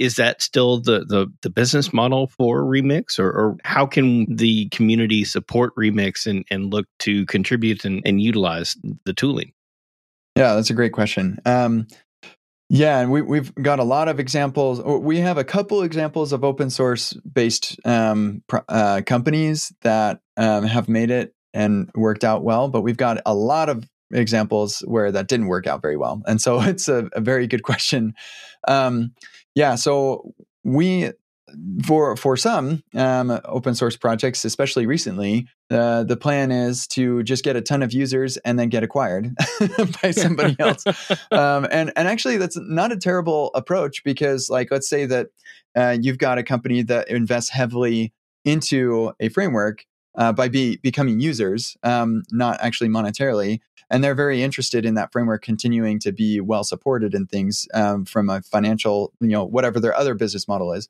is 0.00 0.16
that 0.16 0.40
still 0.40 0.80
the 0.80 1.04
the, 1.04 1.26
the 1.42 1.50
business 1.50 1.92
model 1.92 2.26
for 2.26 2.62
remix? 2.62 3.18
Or, 3.18 3.30
or, 3.30 3.56
how 3.64 3.86
can 3.86 4.34
the 4.34 4.68
community 4.70 5.24
support 5.24 5.74
remix 5.76 6.26
and, 6.26 6.44
and 6.50 6.72
look 6.72 6.86
to 7.00 7.26
contribute 7.26 7.84
and, 7.84 8.02
and 8.04 8.20
utilize 8.20 8.76
the 9.04 9.12
tooling? 9.12 9.52
Yeah 10.34 10.54
that's 10.54 10.70
a 10.70 10.74
great 10.74 10.92
question. 10.92 11.38
Um, 11.44 11.86
yeah 12.70 13.00
and 13.00 13.12
we, 13.12 13.20
we've 13.20 13.54
got 13.54 13.78
a 13.78 13.84
lot 13.84 14.08
of 14.08 14.18
examples. 14.18 14.80
We 14.82 15.18
have 15.18 15.36
a 15.36 15.44
couple 15.44 15.82
examples 15.82 16.32
of 16.32 16.44
open 16.44 16.70
source 16.70 17.12
based 17.12 17.78
um, 17.84 18.42
uh, 18.68 19.02
companies 19.04 19.72
that 19.82 20.20
um, 20.36 20.64
have 20.64 20.88
made 20.88 21.10
it 21.10 21.34
and 21.52 21.90
worked 21.94 22.24
out 22.24 22.42
well 22.44 22.68
but 22.68 22.80
we've 22.80 22.96
got 22.96 23.20
a 23.26 23.34
lot 23.34 23.68
of 23.68 23.84
examples 24.12 24.80
where 24.80 25.12
that 25.12 25.28
didn't 25.28 25.46
work 25.46 25.66
out 25.66 25.82
very 25.82 25.96
well. 25.96 26.22
And 26.26 26.40
so 26.40 26.60
it's 26.62 26.88
a, 26.88 27.08
a 27.12 27.20
very 27.20 27.46
good 27.46 27.62
question. 27.62 28.14
Um, 28.66 29.12
yeah, 29.54 29.74
so 29.74 30.32
we 30.64 31.12
for 31.84 32.16
for 32.16 32.36
some 32.36 32.82
um, 32.94 33.40
open 33.44 33.74
source 33.74 33.96
projects, 33.96 34.44
especially 34.44 34.86
recently, 34.86 35.46
uh, 35.70 36.04
the 36.04 36.16
plan 36.16 36.50
is 36.50 36.86
to 36.88 37.22
just 37.22 37.44
get 37.44 37.56
a 37.56 37.60
ton 37.60 37.82
of 37.82 37.92
users 37.92 38.36
and 38.38 38.58
then 38.58 38.68
get 38.68 38.82
acquired 38.82 39.34
by 40.02 40.10
somebody 40.10 40.56
else. 40.58 40.84
Um, 41.32 41.66
and 41.70 41.92
and 41.96 42.08
actually, 42.08 42.36
that's 42.38 42.58
not 42.60 42.92
a 42.92 42.96
terrible 42.96 43.50
approach 43.54 44.02
because, 44.04 44.50
like, 44.50 44.70
let's 44.70 44.88
say 44.88 45.06
that 45.06 45.28
uh, 45.76 45.96
you've 46.00 46.18
got 46.18 46.38
a 46.38 46.42
company 46.42 46.82
that 46.82 47.08
invests 47.08 47.50
heavily 47.50 48.12
into 48.44 49.12
a 49.20 49.28
framework 49.28 49.84
uh, 50.14 50.32
by 50.32 50.48
be, 50.48 50.76
becoming 50.78 51.20
users, 51.20 51.76
um, 51.82 52.22
not 52.30 52.60
actually 52.60 52.88
monetarily 52.88 53.60
and 53.90 54.04
they're 54.04 54.14
very 54.14 54.42
interested 54.42 54.86
in 54.86 54.94
that 54.94 55.10
framework 55.12 55.42
continuing 55.42 55.98
to 55.98 56.12
be 56.12 56.40
well 56.40 56.62
supported 56.62 57.12
in 57.12 57.26
things 57.26 57.66
um, 57.74 58.04
from 58.04 58.30
a 58.30 58.40
financial, 58.42 59.12
you 59.20 59.28
know, 59.28 59.44
whatever 59.44 59.80
their 59.80 59.94
other 59.94 60.14
business 60.14 60.46
model 60.46 60.72
is. 60.72 60.88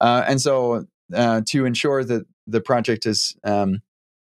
Uh, 0.00 0.24
and 0.26 0.40
so, 0.40 0.86
uh, 1.14 1.42
to 1.46 1.64
ensure 1.64 2.02
that 2.04 2.26
the 2.46 2.60
project 2.60 3.06
is 3.06 3.36
um, 3.44 3.80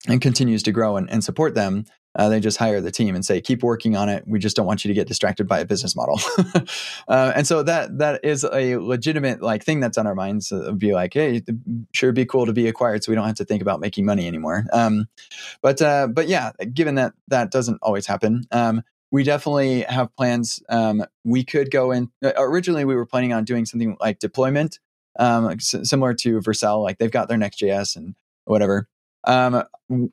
and 0.09 0.21
continues 0.21 0.63
to 0.65 0.73
grow 0.73 0.97
and, 0.97 1.09
and 1.11 1.23
support 1.23 1.55
them, 1.55 1.85
uh, 2.17 2.29
they 2.29 2.41
just 2.41 2.57
hire 2.57 2.81
the 2.81 2.91
team 2.91 3.15
and 3.15 3.25
say, 3.25 3.41
"Keep 3.41 3.63
working 3.63 3.97
on 3.97 4.09
it. 4.09 4.25
We 4.27 4.39
just 4.39 4.57
don't 4.57 4.67
want 4.67 4.85
you 4.85 4.89
to 4.89 4.95
get 4.95 5.07
distracted 5.07 5.47
by 5.47 5.61
a 5.61 5.65
business 5.65 5.95
model." 5.95 6.21
uh, 7.09 7.33
and 7.37 7.47
so 7.47 7.63
that 7.63 7.99
that 7.99 8.25
is 8.25 8.45
a 8.45 8.77
legitimate 8.77 9.43
like 9.43 9.63
thing 9.65 9.81
that's 9.81 9.97
on 9.97 10.07
our 10.07 10.15
minds. 10.15 10.51
Uh, 10.51 10.73
be 10.73 10.93
like, 10.93 11.15
"Hey, 11.15 11.43
sure, 11.93 12.13
be 12.13 12.27
cool 12.27 12.47
to 12.47 12.53
be 12.53 12.67
acquired, 12.67 13.05
so 13.05 13.13
we 13.13 13.17
don't 13.17 13.27
have 13.27 13.37
to 13.37 13.45
think 13.45 13.63
about 13.63 13.81
making 13.81 14.05
money 14.05 14.27
anymore." 14.27 14.65
Um, 14.73 15.09
but 15.63 15.81
uh, 15.81 16.09
but 16.09 16.27
yeah, 16.27 16.51
given 16.75 16.97
that 16.97 17.13
that 17.29 17.53
doesn't 17.53 17.79
always 17.83 18.07
happen, 18.07 18.45
um, 18.51 18.83
we 19.13 19.23
definitely 19.23 19.83
have 19.83 20.15
plans. 20.17 20.61
Um, 20.69 21.05
we 21.25 21.45
could 21.45 21.71
go 21.71 21.93
in. 21.93 22.11
Uh, 22.25 22.33
originally, 22.37 22.85
we 22.85 22.97
were 22.97 23.07
planning 23.07 23.33
on 23.33 23.45
doing 23.45 23.67
something 23.67 23.97
like 24.01 24.19
deployment, 24.19 24.81
um, 25.19 25.49
s- 25.51 25.77
similar 25.85 26.15
to 26.15 26.41
Vercel. 26.41 26.83
Like 26.83 26.99
they've 26.99 27.11
got 27.11 27.29
their 27.29 27.39
Next.js 27.39 27.95
and 27.97 28.17
whatever. 28.47 28.89
Um, 29.25 29.65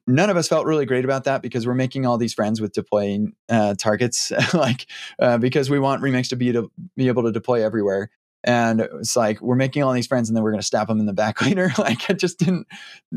none 0.07 0.29
of 0.29 0.37
us 0.37 0.47
felt 0.47 0.65
really 0.65 0.85
great 0.85 1.05
about 1.05 1.25
that 1.25 1.41
because 1.41 1.65
we're 1.65 1.73
making 1.73 2.05
all 2.05 2.17
these 2.17 2.33
friends 2.33 2.59
with 2.59 2.73
deploying 2.73 3.33
uh, 3.49 3.75
targets, 3.75 4.31
like 4.53 4.87
uh, 5.19 5.37
because 5.37 5.69
we 5.69 5.79
want 5.79 6.01
Remix 6.01 6.29
to 6.29 6.35
be 6.35 6.51
to 6.51 6.71
be 6.95 7.07
able 7.07 7.23
to 7.23 7.31
deploy 7.31 7.63
everywhere. 7.63 8.09
And 8.43 8.81
it's 8.81 9.15
like 9.15 9.41
we're 9.41 9.55
making 9.55 9.83
all 9.83 9.93
these 9.93 10.07
friends, 10.07 10.29
and 10.29 10.35
then 10.35 10.43
we're 10.43 10.51
going 10.51 10.61
to 10.61 10.67
stab 10.67 10.87
them 10.87 10.99
in 10.99 11.05
the 11.05 11.13
back 11.13 11.41
later. 11.45 11.71
like 11.77 12.09
it 12.09 12.19
just 12.19 12.39
didn't 12.39 12.67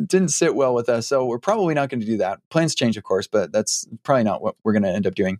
didn't 0.07 0.31
sit 0.31 0.55
well 0.55 0.75
with 0.75 0.89
us. 0.89 1.07
So 1.07 1.25
we're 1.25 1.39
probably 1.39 1.75
not 1.75 1.89
going 1.89 2.01
to 2.01 2.07
do 2.07 2.19
that. 2.19 2.41
Plans 2.51 2.75
change, 2.75 2.97
of 2.97 3.05
course, 3.05 3.27
but 3.27 3.53
that's 3.53 3.87
probably 4.03 4.25
not 4.25 4.43
what 4.43 4.57
we're 4.65 4.73
going 4.73 4.83
to 4.83 4.91
end 4.91 5.07
up 5.07 5.15
doing. 5.15 5.39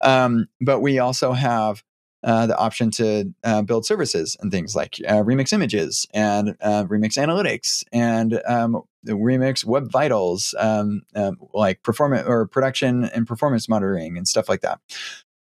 Um, 0.00 0.48
but 0.60 0.80
we 0.80 0.98
also 0.98 1.32
have 1.32 1.82
uh, 2.22 2.46
the 2.46 2.56
option 2.56 2.90
to 2.90 3.32
uh, 3.44 3.62
build 3.62 3.86
services 3.86 4.36
and 4.40 4.50
things 4.50 4.76
like 4.76 4.96
uh, 5.08 5.22
Remix 5.22 5.52
Images 5.52 6.06
and 6.12 6.50
uh, 6.60 6.84
Remix 6.84 7.16
Analytics 7.16 7.84
and 7.92 8.40
um, 8.46 8.82
Remix 9.06 9.64
Web 9.64 9.90
Vitals, 9.90 10.54
um, 10.58 11.02
um, 11.14 11.36
like 11.52 11.82
performance 11.82 12.26
or 12.26 12.46
production 12.46 13.04
and 13.04 13.26
performance 13.26 13.68
monitoring 13.68 14.16
and 14.16 14.26
stuff 14.28 14.48
like 14.48 14.60
that. 14.60 14.80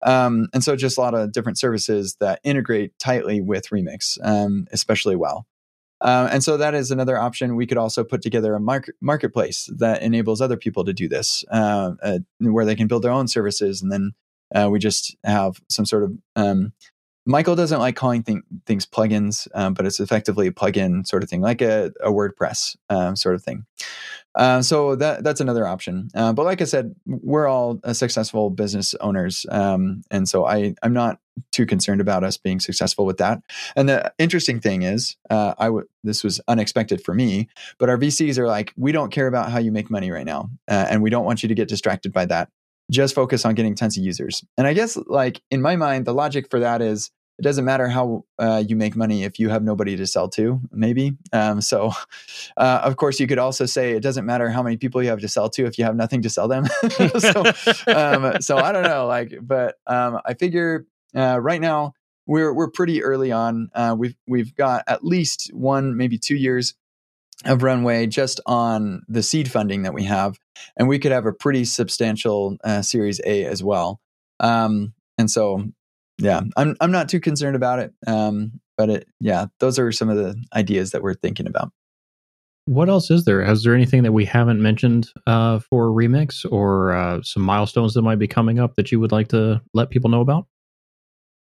Um, 0.02 0.48
and 0.54 0.62
so, 0.62 0.76
just 0.76 0.96
a 0.96 1.00
lot 1.00 1.14
of 1.14 1.32
different 1.32 1.58
services 1.58 2.16
that 2.20 2.40
integrate 2.44 2.98
tightly 2.98 3.40
with 3.40 3.68
Remix, 3.70 4.18
um, 4.22 4.66
especially 4.72 5.16
well. 5.16 5.46
Uh, 6.00 6.28
and 6.30 6.44
so 6.44 6.56
that 6.56 6.74
is 6.74 6.92
another 6.92 7.18
option. 7.18 7.56
We 7.56 7.66
could 7.66 7.76
also 7.78 8.04
put 8.04 8.22
together 8.22 8.54
a 8.54 8.60
market, 8.60 8.94
marketplace 9.00 9.68
that 9.78 10.00
enables 10.00 10.40
other 10.40 10.56
people 10.56 10.84
to 10.84 10.92
do 10.92 11.08
this, 11.08 11.44
uh, 11.50 11.94
uh, 12.00 12.18
where 12.38 12.64
they 12.64 12.76
can 12.76 12.86
build 12.86 13.02
their 13.02 13.10
own 13.10 13.26
services 13.26 13.82
and 13.82 13.90
then 13.90 14.12
uh, 14.54 14.68
we 14.70 14.78
just 14.78 15.16
have 15.24 15.60
some 15.68 15.84
sort 15.84 16.04
of 16.04 16.12
um, 16.36 16.72
Michael 17.28 17.54
doesn't 17.54 17.78
like 17.78 17.94
calling 17.94 18.22
thing, 18.22 18.42
things 18.64 18.86
plugins, 18.86 19.46
um, 19.54 19.74
but 19.74 19.84
it's 19.84 20.00
effectively 20.00 20.46
a 20.46 20.50
plugin 20.50 21.06
sort 21.06 21.22
of 21.22 21.28
thing, 21.28 21.42
like 21.42 21.60
a, 21.60 21.92
a 22.00 22.10
WordPress 22.10 22.74
um, 22.88 23.16
sort 23.16 23.34
of 23.34 23.42
thing. 23.44 23.66
Uh, 24.34 24.62
so 24.62 24.96
that 24.96 25.22
that's 25.24 25.40
another 25.40 25.66
option. 25.66 26.08
Uh, 26.14 26.32
but 26.32 26.46
like 26.46 26.62
I 26.62 26.64
said, 26.64 26.94
we're 27.06 27.46
all 27.46 27.80
successful 27.92 28.48
business 28.48 28.94
owners, 28.94 29.44
um, 29.50 30.02
and 30.10 30.26
so 30.26 30.46
I 30.46 30.74
I'm 30.82 30.94
not 30.94 31.18
too 31.52 31.66
concerned 31.66 32.00
about 32.00 32.24
us 32.24 32.38
being 32.38 32.60
successful 32.60 33.04
with 33.04 33.18
that. 33.18 33.42
And 33.76 33.88
the 33.88 34.12
interesting 34.18 34.58
thing 34.58 34.82
is, 34.82 35.16
uh, 35.28 35.54
I 35.58 35.66
w- 35.66 35.86
this 36.02 36.24
was 36.24 36.40
unexpected 36.48 37.04
for 37.04 37.14
me, 37.14 37.48
but 37.78 37.90
our 37.90 37.98
VCs 37.98 38.38
are 38.38 38.46
like, 38.46 38.72
we 38.76 38.90
don't 38.90 39.12
care 39.12 39.26
about 39.26 39.50
how 39.50 39.58
you 39.58 39.70
make 39.70 39.90
money 39.90 40.10
right 40.10 40.26
now, 40.26 40.50
uh, 40.66 40.86
and 40.88 41.02
we 41.02 41.10
don't 41.10 41.24
want 41.24 41.42
you 41.42 41.48
to 41.48 41.54
get 41.54 41.68
distracted 41.68 42.12
by 42.12 42.24
that 42.26 42.48
just 42.90 43.14
focus 43.14 43.44
on 43.44 43.54
getting 43.54 43.74
tons 43.74 43.98
of 43.98 44.04
users. 44.04 44.42
And 44.56 44.66
I 44.66 44.72
guess, 44.72 44.96
like, 45.06 45.42
in 45.50 45.60
my 45.60 45.76
mind, 45.76 46.06
the 46.06 46.14
logic 46.14 46.48
for 46.50 46.60
that 46.60 46.80
is 46.80 47.10
it 47.38 47.42
doesn't 47.42 47.64
matter 47.64 47.88
how 47.88 48.24
uh, 48.38 48.62
you 48.66 48.74
make 48.74 48.96
money 48.96 49.22
if 49.22 49.38
you 49.38 49.48
have 49.48 49.62
nobody 49.62 49.96
to 49.96 50.06
sell 50.06 50.28
to, 50.30 50.60
maybe. 50.72 51.16
Um, 51.32 51.60
so, 51.60 51.92
uh, 52.56 52.80
of 52.82 52.96
course, 52.96 53.20
you 53.20 53.26
could 53.26 53.38
also 53.38 53.64
say 53.64 53.92
it 53.92 54.02
doesn't 54.02 54.26
matter 54.26 54.50
how 54.50 54.62
many 54.62 54.76
people 54.76 55.02
you 55.02 55.10
have 55.10 55.20
to 55.20 55.28
sell 55.28 55.48
to 55.50 55.64
if 55.64 55.78
you 55.78 55.84
have 55.84 55.94
nothing 55.94 56.22
to 56.22 56.30
sell 56.30 56.48
them. 56.48 56.66
so, 57.18 57.44
um, 57.86 58.40
so 58.40 58.56
I 58.56 58.72
don't 58.72 58.82
know, 58.82 59.06
like, 59.06 59.34
but 59.40 59.76
um, 59.86 60.20
I 60.24 60.34
figure 60.34 60.86
uh, 61.14 61.38
right 61.40 61.60
now 61.60 61.94
we're 62.26 62.52
we're 62.52 62.70
pretty 62.70 63.02
early 63.02 63.32
on. 63.32 63.70
Uh, 63.74 63.96
we've 63.98 64.14
we've 64.26 64.54
got 64.54 64.84
at 64.86 65.04
least 65.04 65.50
one, 65.52 65.96
maybe 65.96 66.18
two 66.18 66.36
years 66.36 66.74
of 67.44 67.62
runway 67.62 68.06
just 68.06 68.40
on 68.46 69.02
the 69.08 69.22
seed 69.22 69.50
funding 69.50 69.82
that 69.82 69.94
we 69.94 70.04
have, 70.04 70.38
and 70.76 70.88
we 70.88 70.98
could 70.98 71.12
have 71.12 71.26
a 71.26 71.32
pretty 71.32 71.64
substantial 71.64 72.56
uh, 72.64 72.82
Series 72.82 73.20
A 73.24 73.44
as 73.44 73.62
well. 73.62 74.00
Um, 74.40 74.92
and 75.16 75.30
so, 75.30 75.64
yeah, 76.18 76.40
I'm 76.56 76.76
I'm 76.80 76.90
not 76.90 77.08
too 77.08 77.20
concerned 77.20 77.56
about 77.56 77.78
it. 77.78 77.92
Um, 78.06 78.60
but 78.76 78.90
it, 78.90 79.08
yeah, 79.20 79.46
those 79.60 79.78
are 79.78 79.90
some 79.92 80.08
of 80.08 80.16
the 80.16 80.36
ideas 80.54 80.92
that 80.92 81.02
we're 81.02 81.14
thinking 81.14 81.46
about. 81.46 81.72
What 82.66 82.88
else 82.88 83.10
is 83.10 83.24
there? 83.24 83.42
Is 83.42 83.64
there 83.64 83.74
anything 83.74 84.02
that 84.02 84.12
we 84.12 84.24
haven't 84.24 84.60
mentioned 84.60 85.10
uh, 85.26 85.58
for 85.58 85.86
Remix 85.86 86.44
or 86.50 86.92
uh, 86.92 87.22
some 87.22 87.42
milestones 87.42 87.94
that 87.94 88.02
might 88.02 88.18
be 88.18 88.28
coming 88.28 88.58
up 88.58 88.76
that 88.76 88.92
you 88.92 89.00
would 89.00 89.10
like 89.10 89.28
to 89.28 89.62
let 89.72 89.90
people 89.90 90.10
know 90.10 90.20
about? 90.20 90.46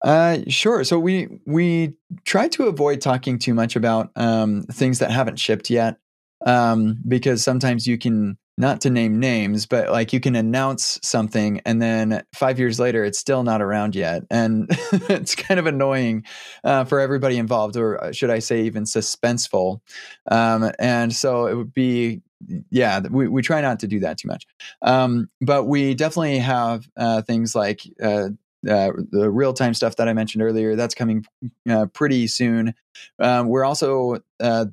Uh, 0.03 0.39
sure. 0.47 0.83
So 0.83 0.97
we 0.97 1.27
we 1.45 1.93
try 2.25 2.47
to 2.49 2.63
avoid 2.65 3.01
talking 3.01 3.37
too 3.37 3.53
much 3.53 3.75
about 3.75 4.09
um, 4.15 4.63
things 4.63 4.99
that 4.99 5.11
haven't 5.11 5.39
shipped 5.39 5.69
yet, 5.69 5.97
um, 6.45 6.97
because 7.07 7.43
sometimes 7.43 7.85
you 7.85 7.99
can 7.99 8.37
not 8.61 8.79
to 8.81 8.89
name 8.89 9.19
names, 9.19 9.65
but 9.65 9.89
like 9.89 10.13
you 10.13 10.19
can 10.19 10.35
announce 10.35 10.99
something 11.01 11.59
and 11.65 11.81
then 11.81 12.23
five 12.33 12.59
years 12.59 12.79
later 12.79 13.03
it's 13.03 13.19
still 13.19 13.43
not 13.43 13.61
around 13.61 13.95
yet, 13.95 14.23
and 14.29 14.67
it's 15.09 15.35
kind 15.35 15.59
of 15.59 15.65
annoying 15.65 16.23
uh, 16.63 16.85
for 16.85 16.99
everybody 16.99 17.37
involved, 17.37 17.75
or 17.75 18.01
uh, 18.01 18.11
should 18.11 18.29
I 18.29 18.39
say, 18.39 18.61
even 18.63 18.83
suspenseful. 18.83 19.81
Um, 20.29 20.71
and 20.79 21.13
so 21.13 21.47
it 21.47 21.55
would 21.55 21.73
be 21.73 22.21
yeah, 22.69 23.01
we, 23.09 23.27
we 23.27 23.41
try 23.41 23.61
not 23.61 23.79
to 23.79 23.87
do 23.87 23.99
that 23.99 24.17
too 24.17 24.27
much. 24.27 24.47
Um, 24.81 25.29
but 25.41 25.65
we 25.65 25.93
definitely 25.93 26.39
have 26.39 26.87
uh, 26.97 27.21
things 27.21 27.55
like 27.55 27.81
uh, 28.01 28.29
uh, 28.69 28.91
the 29.11 29.29
real 29.31 29.53
time 29.53 29.73
stuff 29.73 29.95
that 29.95 30.07
I 30.07 30.13
mentioned 30.13 30.43
earlier. 30.43 30.75
That's 30.75 30.95
coming 30.95 31.25
uh, 31.69 31.87
pretty 31.87 32.27
soon. 32.27 32.73
Um, 33.19 33.47
we're 33.47 33.63
also 33.63 34.17
uh, 34.39 34.65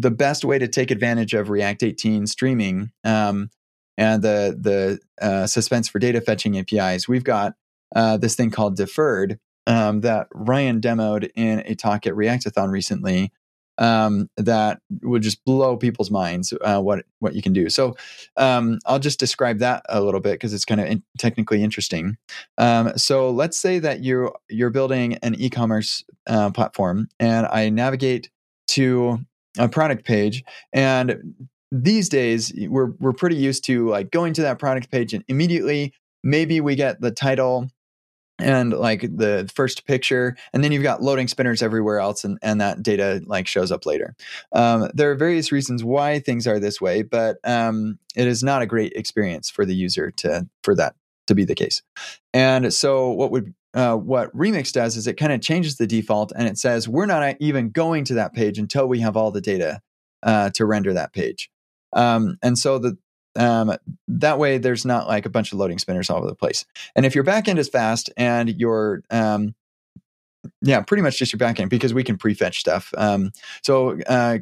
the 0.00 0.10
best 0.10 0.44
way 0.44 0.58
to 0.58 0.68
take 0.68 0.90
advantage 0.90 1.34
of 1.34 1.50
React 1.50 1.82
18 1.82 2.26
streaming 2.26 2.90
um, 3.04 3.50
and 3.96 4.22
the 4.22 4.56
the 4.58 5.00
uh, 5.24 5.46
suspense 5.46 5.88
for 5.88 5.98
data 5.98 6.20
fetching 6.20 6.58
APIs. 6.58 7.08
We've 7.08 7.24
got 7.24 7.54
uh, 7.94 8.16
this 8.16 8.34
thing 8.34 8.50
called 8.50 8.76
Deferred 8.76 9.38
um, 9.66 10.02
that 10.02 10.28
Ryan 10.32 10.80
demoed 10.80 11.30
in 11.34 11.62
a 11.66 11.74
talk 11.74 12.06
at 12.06 12.14
Reactathon 12.14 12.70
recently 12.70 13.32
um, 13.78 14.28
that 14.36 14.80
would 15.02 15.22
just 15.22 15.44
blow 15.44 15.76
people's 15.76 16.10
minds 16.10 16.52
uh, 16.62 16.80
what 16.80 17.04
what 17.18 17.34
you 17.34 17.42
can 17.42 17.52
do. 17.52 17.68
So 17.68 17.96
um, 18.36 18.78
I'll 18.86 18.98
just 18.98 19.18
describe 19.18 19.58
that 19.58 19.84
a 19.88 20.00
little 20.00 20.20
bit 20.20 20.32
because 20.32 20.52
it's 20.52 20.64
kind 20.64 20.80
of 20.80 20.86
in- 20.86 21.04
technically 21.18 21.62
interesting. 21.62 22.16
Um, 22.56 22.96
so 22.96 23.30
let's 23.30 23.58
say 23.58 23.78
that 23.78 24.00
you 24.00 24.32
you're 24.48 24.70
building 24.70 25.14
an 25.22 25.34
e-commerce 25.36 26.04
uh, 26.26 26.50
platform, 26.50 27.08
and 27.18 27.46
I 27.46 27.68
navigate 27.68 28.30
to 28.68 29.24
a 29.58 29.68
product 29.68 30.04
page, 30.04 30.44
and 30.72 31.34
these 31.70 32.08
days 32.08 32.52
we're 32.68 32.92
we're 32.98 33.12
pretty 33.12 33.36
used 33.36 33.64
to 33.64 33.88
like 33.88 34.10
going 34.10 34.32
to 34.34 34.42
that 34.42 34.58
product 34.58 34.90
page 34.90 35.12
and 35.12 35.24
immediately 35.28 35.92
maybe 36.24 36.60
we 36.60 36.74
get 36.74 37.00
the 37.00 37.10
title 37.10 37.68
and 38.40 38.72
like 38.72 39.02
the 39.02 39.50
first 39.54 39.86
picture 39.86 40.36
and 40.52 40.62
then 40.62 40.72
you've 40.72 40.82
got 40.82 41.02
loading 41.02 41.28
spinners 41.28 41.60
everywhere 41.60 41.98
else 41.98 42.24
and, 42.24 42.38
and 42.40 42.60
that 42.60 42.82
data 42.82 43.20
like 43.26 43.46
shows 43.46 43.72
up 43.72 43.84
later. 43.84 44.14
Um, 44.52 44.88
there 44.94 45.10
are 45.10 45.16
various 45.16 45.50
reasons 45.50 45.84
why 45.84 46.20
things 46.20 46.46
are 46.46 46.58
this 46.58 46.80
way 46.80 47.02
but 47.02 47.36
um, 47.44 47.98
it 48.16 48.26
is 48.26 48.42
not 48.42 48.62
a 48.62 48.66
great 48.66 48.92
experience 48.94 49.50
for 49.50 49.66
the 49.66 49.74
user 49.74 50.10
to 50.12 50.48
for 50.62 50.74
that 50.74 50.94
to 51.26 51.34
be 51.34 51.44
the 51.44 51.54
case. 51.54 51.82
And 52.32 52.72
so 52.72 53.10
what 53.10 53.30
would 53.30 53.54
uh, 53.74 53.94
what 53.94 54.34
remix 54.36 54.72
does 54.72 54.96
is 54.96 55.06
it 55.06 55.14
kind 55.14 55.32
of 55.32 55.40
changes 55.40 55.76
the 55.76 55.86
default 55.86 56.32
and 56.34 56.48
it 56.48 56.58
says 56.58 56.88
we're 56.88 57.06
not 57.06 57.36
even 57.40 57.70
going 57.70 58.04
to 58.04 58.14
that 58.14 58.34
page 58.34 58.58
until 58.58 58.86
we 58.86 59.00
have 59.00 59.16
all 59.16 59.30
the 59.30 59.40
data 59.40 59.80
uh, 60.22 60.50
to 60.50 60.64
render 60.64 60.92
that 60.92 61.12
page 61.12 61.50
um, 61.92 62.38
and 62.42 62.58
so 62.58 62.78
the 62.78 62.96
um, 63.36 63.72
that 64.08 64.38
way, 64.38 64.58
there's 64.58 64.84
not 64.84 65.06
like 65.06 65.24
a 65.24 65.30
bunch 65.30 65.52
of 65.52 65.58
loading 65.58 65.78
spinners 65.78 66.10
all 66.10 66.18
over 66.18 66.26
the 66.26 66.34
place. 66.34 66.64
And 66.96 67.06
if 67.06 67.14
your 67.14 67.24
backend 67.24 67.58
is 67.58 67.68
fast 67.68 68.10
and 68.16 68.48
your 68.58 69.02
um, 69.10 69.54
yeah, 70.62 70.80
pretty 70.80 71.02
much 71.02 71.18
just 71.18 71.32
your 71.32 71.38
backend 71.38 71.68
because 71.68 71.94
we 71.94 72.04
can 72.04 72.18
prefetch 72.18 72.54
stuff. 72.54 72.92
Um, 72.96 73.32
so 73.62 74.00
uh, 74.02 74.38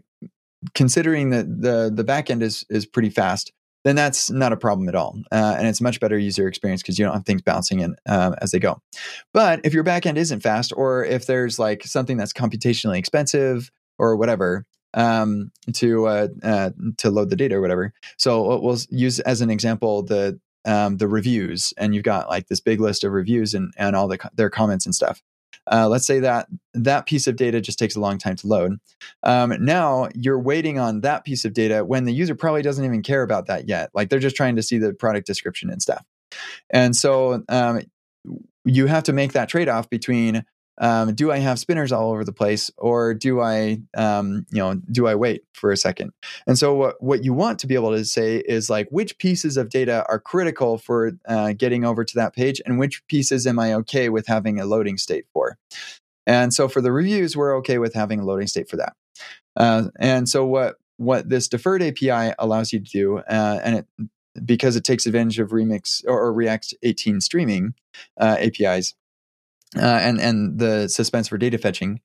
considering 0.75 1.31
that 1.31 1.47
the 1.47 1.91
the 1.95 2.05
backend 2.05 2.43
is 2.43 2.65
is 2.71 2.87
pretty 2.87 3.11
fast, 3.11 3.53
then 3.87 3.95
that's 3.95 4.33
not 4.33 4.53
a 4.53 4.57
problem 4.57 4.89
at 4.89 4.97
all, 4.97 5.17
uh, 5.31 5.55
and 5.57 5.69
it's 5.69 5.81
much 5.81 6.01
better 6.01 6.19
user 6.19 6.49
experience 6.49 6.83
because 6.83 6.99
you 6.99 7.05
don't 7.05 7.15
have 7.15 7.25
things 7.25 7.43
bouncing 7.43 7.79
in 7.79 7.95
um, 8.07 8.35
as 8.43 8.51
they 8.51 8.59
go. 8.59 8.83
But 9.33 9.61
if 9.63 9.73
your 9.73 9.85
backend 9.85 10.17
isn't 10.17 10.41
fast, 10.41 10.73
or 10.77 11.05
if 11.05 11.27
there's 11.27 11.61
like 11.61 11.85
something 11.85 12.17
that's 12.17 12.33
computationally 12.33 12.99
expensive 12.99 13.71
or 13.97 14.17
whatever, 14.17 14.67
um, 14.95 15.53
to 15.75 16.09
uh, 16.09 16.29
uh, 16.43 16.71
to 16.97 17.11
load 17.11 17.31
the 17.31 17.37
data 17.37 17.55
or 17.55 17.61
whatever. 17.61 17.93
So 18.17 18.59
we'll 18.59 18.79
use 18.91 19.21
as 19.21 19.41
an 19.41 19.51
example 19.51 20.03
the 20.03 20.41
um, 20.65 20.97
the 20.97 21.07
reviews, 21.07 21.73
and 21.77 21.95
you've 21.95 22.03
got 22.03 22.29
like 22.29 22.49
this 22.49 22.61
big 22.61 22.81
list 22.81 23.05
of 23.05 23.13
reviews 23.13 23.55
and 23.55 23.73
and 23.77 23.95
all 23.95 24.09
the 24.09 24.19
their 24.35 24.51
comments 24.51 24.85
and 24.85 24.97
stuff. 24.97 25.23
Uh, 25.71 25.89
let's 25.89 26.07
say 26.07 26.21
that 26.21 26.49
that 26.75 27.07
piece 27.07 27.27
of 27.27 27.37
data 27.37 27.61
just 27.61 27.79
takes 27.79 27.97
a 27.97 28.01
long 28.01 28.19
time 28.19 28.37
to 28.37 28.47
load. 28.47 28.79
Um, 29.23 29.55
now 29.61 30.09
you're 30.15 30.39
waiting 30.39 30.79
on 30.79 31.01
that 31.03 31.25
piece 31.25 31.45
of 31.45 31.53
data 31.53 31.85
when 31.85 32.05
the 32.05 32.13
user 32.13 32.35
probably 32.35 32.63
doesn't 32.63 32.85
even 32.85 33.03
care 33.03 33.23
about 33.23 33.47
that 33.47 33.69
yet. 33.69 33.91
Like 33.95 34.09
they're 34.09 34.19
just 34.19 34.37
trying 34.37 34.57
to 34.57 34.63
see 34.63 34.79
the 34.79 34.93
product 34.93 35.27
description 35.27 35.71
and 35.71 35.81
stuff. 35.81 36.05
And 36.71 36.95
so 36.95 37.43
um, 37.49 37.83
you 38.65 38.87
have 38.87 39.05
to 39.05 39.13
make 39.13 39.33
that 39.33 39.49
trade 39.49 39.69
off 39.69 39.89
between 39.89 40.45
um, 40.79 41.15
do 41.15 41.33
I 41.33 41.39
have 41.39 41.59
spinners 41.59 41.93
all 41.93 42.11
over 42.11 42.25
the 42.25 42.33
place, 42.33 42.71
or 42.77 43.15
do 43.15 43.41
I, 43.41 43.81
um, 43.97 44.47
you 44.51 44.59
know, 44.59 44.75
do 44.75 45.07
I 45.07 45.15
wait 45.15 45.45
for 45.55 45.73
a 45.73 45.77
second? 45.77 46.13
And 46.47 46.59
so, 46.59 46.75
what 46.75 47.03
what 47.03 47.25
you 47.25 47.33
want 47.33 47.59
to 47.61 47.67
be 47.67 47.75
able 47.75 47.93
to 47.93 48.05
say 48.05 48.39
is 48.39 48.69
like, 48.69 48.89
which 48.91 49.19
pieces 49.19 49.57
of 49.57 49.71
data 49.71 50.05
are 50.09 50.19
critical 50.19 50.79
for 50.79 51.13
uh, 51.27 51.53
getting 51.53 51.85
over 51.85 52.05
to 52.05 52.15
that 52.17 52.35
page, 52.35 52.61
and 52.67 52.79
which 52.79 53.07
pieces 53.09 53.47
am 53.47 53.59
I 53.59 53.73
okay 53.75 54.09
with 54.09 54.27
having 54.27 54.61
a 54.61 54.67
loading 54.67 54.99
state 54.99 55.27
for? 55.33 55.57
And 56.27 56.53
so, 56.53 56.69
for 56.69 56.81
the 56.81 56.93
reviews, 56.93 57.37
we're 57.37 57.57
okay 57.59 57.79
with 57.79 57.95
having 57.95 58.21
a 58.21 58.25
loading 58.25 58.49
state 58.49 58.69
for 58.69 58.77
that. 58.77 58.95
Uh, 59.57 59.85
and 59.99 60.29
so, 60.29 60.45
what 60.45 60.77
what 60.99 61.29
this 61.29 61.49
deferred 61.49 61.83
API 61.83 62.35
allows 62.39 62.73
you 62.73 62.81
to 62.81 62.91
do, 62.91 63.19
uh, 63.19 63.61
and 63.63 63.77
it 63.77 63.87
because 64.45 64.77
it 64.77 64.85
takes 64.85 65.07
advantage 65.07 65.39
of 65.39 65.49
Remix 65.51 66.05
or, 66.07 66.21
or 66.21 66.33
React 66.33 66.75
18 66.83 67.23
streaming 67.23 67.73
uh, 68.21 68.37
APIs 68.39 68.95
uh, 69.77 70.01
and 70.03 70.21
and 70.21 70.59
the 70.59 70.89
suspense 70.89 71.29
for 71.29 71.39
data 71.39 71.59
fetching 71.59 72.01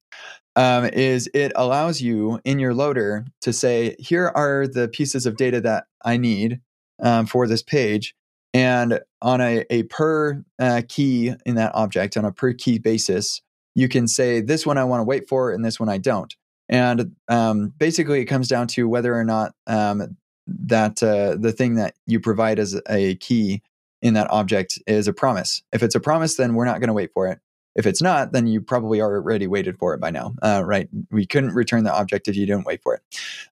um, 0.56 0.86
is 0.86 1.30
it 1.34 1.52
allows 1.56 2.02
you 2.02 2.40
in 2.44 2.60
your 2.60 2.74
loader 2.74 3.26
to 3.42 3.54
say 3.54 3.96
here 4.00 4.32
are 4.36 4.68
the 4.68 4.88
pieces 4.88 5.26
of 5.26 5.38
data 5.38 5.62
that 5.62 5.86
I 6.04 6.18
need 6.18 6.60
um, 7.02 7.26
for 7.26 7.48
this 7.48 7.64
page, 7.64 8.16
and 8.54 9.00
on 9.22 9.42
a, 9.42 9.66
a 9.70 9.84
per 9.84 10.44
uh, 10.60 10.82
key 10.88 11.34
in 11.46 11.56
that 11.56 11.74
object 11.74 12.18
on 12.18 12.26
a 12.26 12.32
per 12.32 12.54
key 12.54 12.80
basis, 12.80 13.42
you 13.76 13.88
can 13.88 14.08
say 14.08 14.42
this 14.42 14.66
one 14.66 14.78
I 14.78 14.84
want 14.84 15.00
to 15.00 15.06
wait 15.06 15.28
for 15.28 15.52
and 15.52 15.64
this 15.64 15.80
one 15.80 15.90
I 15.90 15.98
don't. 15.98 16.36
And 16.68 17.16
um, 17.28 17.74
basically, 17.78 18.22
it 18.22 18.26
comes 18.26 18.48
down 18.48 18.68
to 18.68 18.88
whether 18.88 19.14
or 19.14 19.24
not 19.24 19.54
um, 19.68 20.18
that 20.48 21.02
uh, 21.04 21.36
the 21.38 21.52
thing 21.52 21.76
that 21.76 21.96
you 22.08 22.20
provide 22.20 22.60
as 22.60 22.80
a 22.90 23.16
key 23.16 23.62
in 24.02 24.14
that 24.16 24.30
object 24.32 24.80
is 24.88 25.08
a 25.08 25.14
promise. 25.14 25.62
If 25.72 25.84
it's 25.84 25.96
a 25.96 26.00
promise, 26.00 26.36
then 26.36 26.56
we're 26.56 26.66
not 26.66 26.80
going 26.80 26.88
to 26.88 26.94
wait 26.94 27.12
for 27.14 27.28
it. 27.28 27.40
If 27.76 27.86
it's 27.86 28.02
not, 28.02 28.34
then 28.34 28.48
you 28.48 28.62
probably 28.62 29.02
already 29.02 29.48
waited 29.48 29.78
for 29.78 29.94
it 29.94 30.00
by 30.00 30.12
now, 30.12 30.36
uh, 30.42 30.64
right? 30.66 30.90
We 31.10 31.26
couldn't 31.26 31.54
return 31.54 31.84
the 31.84 31.94
object 31.94 32.28
if 32.28 32.36
you 32.36 32.46
didn't 32.46 32.66
wait 32.66 32.82
for 32.84 32.96
it. 32.96 33.02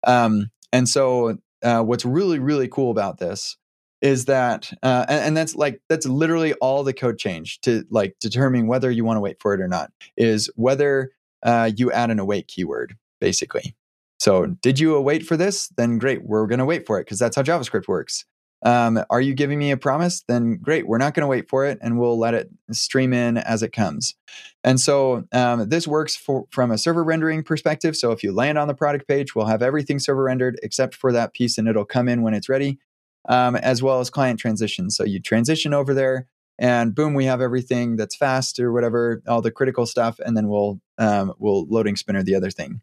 Um, 0.04 0.52
and 0.74 0.88
so, 0.88 1.38
uh, 1.64 1.82
what's 1.84 2.06
really, 2.06 2.40
really 2.40 2.68
cool 2.68 2.92
about 2.92 3.18
this 3.18 3.58
is 4.02 4.26
that, 4.26 4.72
uh, 4.82 5.06
and, 5.10 5.22
and, 5.22 5.38
that's 5.38 5.56
like 5.56 5.82
that's 5.90 6.06
literally 6.06 6.54
all 6.56 6.84
the 6.84 6.94
code 6.94 7.18
change 7.18 7.60
to 7.62 7.84
like 7.90 8.16
determining 8.22 8.68
whether 8.68 8.90
you 8.90 9.04
want 9.04 9.18
to 9.18 9.22
wait 9.22 9.42
for 9.42 9.54
it 9.54 9.60
or 9.60 9.68
not 9.68 9.92
is 10.16 10.50
whether 10.56 11.12
uh, 11.44 11.70
you 11.76 11.92
add 11.92 12.10
an 12.10 12.20
await 12.20 12.48
keyword, 12.48 12.96
basically. 13.20 13.76
So, 14.20 14.46
did 14.46 14.80
you 14.80 14.96
await 14.96 15.26
for 15.26 15.38
this? 15.38 15.70
Then 15.78 15.98
great, 15.98 16.24
we're 16.24 16.48
going 16.48 16.60
to 16.60 16.66
wait 16.66 16.86
for 16.86 17.00
it 17.00 17.06
because 17.06 17.20
that's 17.20 17.36
how 17.36 17.42
JavaScript 17.42 17.88
works. 17.88 18.26
Um, 18.64 19.04
are 19.10 19.22
you 19.22 19.34
giving 19.34 19.58
me 19.58 19.72
a 19.72 19.78
promise? 19.78 20.24
Then 20.28 20.58
great. 20.58 20.88
We're 20.88 20.98
not 20.98 21.14
going 21.14 21.22
to 21.22 21.28
wait 21.28 21.50
for 21.50 21.66
it 21.66 21.80
and 21.82 21.98
we'll 21.98 22.18
let 22.18 22.34
it 22.34 22.50
stream 22.72 23.14
in 23.14 23.38
as 23.38 23.64
it 23.64 23.72
comes. 23.72 24.16
And 24.64 24.80
so 24.80 25.24
um, 25.32 25.70
this 25.70 25.88
works 25.88 26.16
for, 26.16 26.46
from 26.50 26.72
a 26.72 26.78
server 26.78 27.04
rendering 27.04 27.44
perspective. 27.44 27.96
So 27.96 28.12
if 28.12 28.24
you 28.24 28.34
land 28.34 28.58
on 28.58 28.68
the 28.68 28.74
product 28.74 29.08
page, 29.08 29.34
we'll 29.34 29.46
have 29.46 29.62
everything 29.62 30.00
server 30.00 30.24
rendered 30.24 30.60
except 30.62 30.96
for 30.96 31.12
that 31.14 31.34
piece 31.34 31.58
and 31.58 31.68
it'll 31.68 31.86
come 31.86 32.10
in 32.10 32.22
when 32.22 32.34
it's 32.34 32.50
ready, 32.50 32.80
um, 33.30 33.56
as 33.56 33.82
well 33.82 34.02
as 34.02 34.10
client 34.10 34.40
transition. 34.40 34.90
So 34.90 35.06
you 35.06 35.22
transition 35.22 35.74
over 35.74 35.94
there 35.94 36.28
and 36.60 36.94
boom, 36.94 37.14
we 37.14 37.26
have 37.26 37.40
everything 37.40 37.96
that's 37.96 38.18
fast 38.18 38.60
or 38.60 38.74
whatever, 38.74 39.24
all 39.28 39.42
the 39.42 39.50
critical 39.50 39.86
stuff, 39.86 40.20
and 40.20 40.36
then 40.36 40.50
we'll 40.50 40.82
um, 40.98 41.34
we'll 41.40 41.66
loading 41.68 41.96
spinner 41.96 42.22
the 42.22 42.36
other 42.36 42.52
thing. 42.52 42.82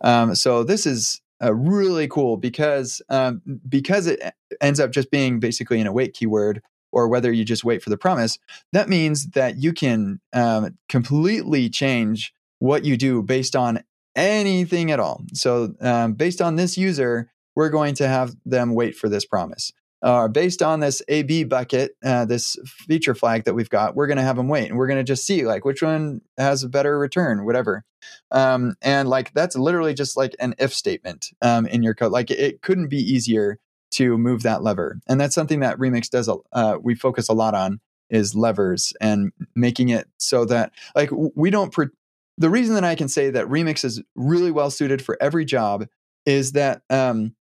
Um, 0.00 0.36
so 0.36 0.62
this 0.62 0.86
is 0.86 1.20
uh, 1.42 1.54
really 1.54 2.08
cool 2.08 2.36
because 2.36 3.02
um, 3.08 3.42
because 3.68 4.06
it 4.06 4.34
ends 4.60 4.80
up 4.80 4.90
just 4.90 5.10
being 5.10 5.40
basically 5.40 5.80
an 5.80 5.86
await 5.86 6.14
keyword 6.14 6.62
or 6.92 7.08
whether 7.08 7.32
you 7.32 7.44
just 7.44 7.64
wait 7.64 7.82
for 7.82 7.90
the 7.90 7.98
promise 7.98 8.38
that 8.72 8.88
means 8.88 9.28
that 9.30 9.56
you 9.56 9.72
can 9.72 10.20
um, 10.32 10.78
completely 10.88 11.68
change 11.68 12.32
what 12.58 12.84
you 12.84 12.96
do 12.96 13.22
based 13.22 13.54
on 13.54 13.82
anything 14.16 14.90
at 14.90 14.98
all. 14.98 15.22
So, 15.34 15.74
um, 15.80 16.14
based 16.14 16.40
on 16.40 16.56
this 16.56 16.76
user, 16.76 17.30
we're 17.54 17.70
going 17.70 17.94
to 17.96 18.08
have 18.08 18.34
them 18.44 18.74
wait 18.74 18.96
for 18.96 19.08
this 19.08 19.24
promise. 19.24 19.72
Uh, 20.02 20.28
based 20.28 20.62
on 20.62 20.80
this 20.80 21.00
AB 21.08 21.44
bucket, 21.44 21.92
uh, 22.04 22.24
this 22.24 22.56
feature 22.66 23.14
flag 23.14 23.44
that 23.44 23.54
we've 23.54 23.70
got, 23.70 23.96
we're 23.96 24.06
going 24.06 24.18
to 24.18 24.22
have 24.22 24.36
them 24.36 24.48
wait, 24.48 24.68
and 24.68 24.76
we're 24.76 24.86
going 24.86 24.98
to 24.98 25.04
just 25.04 25.26
see 25.26 25.46
like 25.46 25.64
which 25.64 25.82
one 25.82 26.20
has 26.36 26.62
a 26.62 26.68
better 26.68 26.98
return, 26.98 27.44
whatever. 27.44 27.82
Um, 28.30 28.74
and 28.82 29.08
like 29.08 29.32
that's 29.32 29.56
literally 29.56 29.94
just 29.94 30.16
like 30.16 30.36
an 30.38 30.54
if 30.58 30.74
statement 30.74 31.30
um, 31.42 31.66
in 31.66 31.82
your 31.82 31.94
code. 31.94 32.12
Like 32.12 32.30
it 32.30 32.62
couldn't 32.62 32.88
be 32.88 33.00
easier 33.00 33.58
to 33.92 34.18
move 34.18 34.42
that 34.42 34.62
lever, 34.62 35.00
and 35.08 35.20
that's 35.20 35.34
something 35.34 35.60
that 35.60 35.78
Remix 35.78 36.10
does. 36.10 36.28
Uh, 36.52 36.76
we 36.80 36.94
focus 36.94 37.28
a 37.28 37.34
lot 37.34 37.54
on 37.54 37.80
is 38.10 38.34
levers 38.34 38.92
and 39.00 39.32
making 39.54 39.88
it 39.88 40.06
so 40.18 40.44
that 40.44 40.72
like 40.94 41.10
we 41.34 41.50
don't 41.50 41.72
pre- 41.72 41.88
the 42.38 42.50
reason 42.50 42.74
that 42.74 42.84
I 42.84 42.94
can 42.94 43.08
say 43.08 43.30
that 43.30 43.46
Remix 43.46 43.84
is 43.84 44.02
really 44.14 44.50
well 44.50 44.70
suited 44.70 45.02
for 45.02 45.16
every 45.20 45.44
job 45.44 45.86
is 46.24 46.52
that 46.52 46.82
um, 46.90 47.34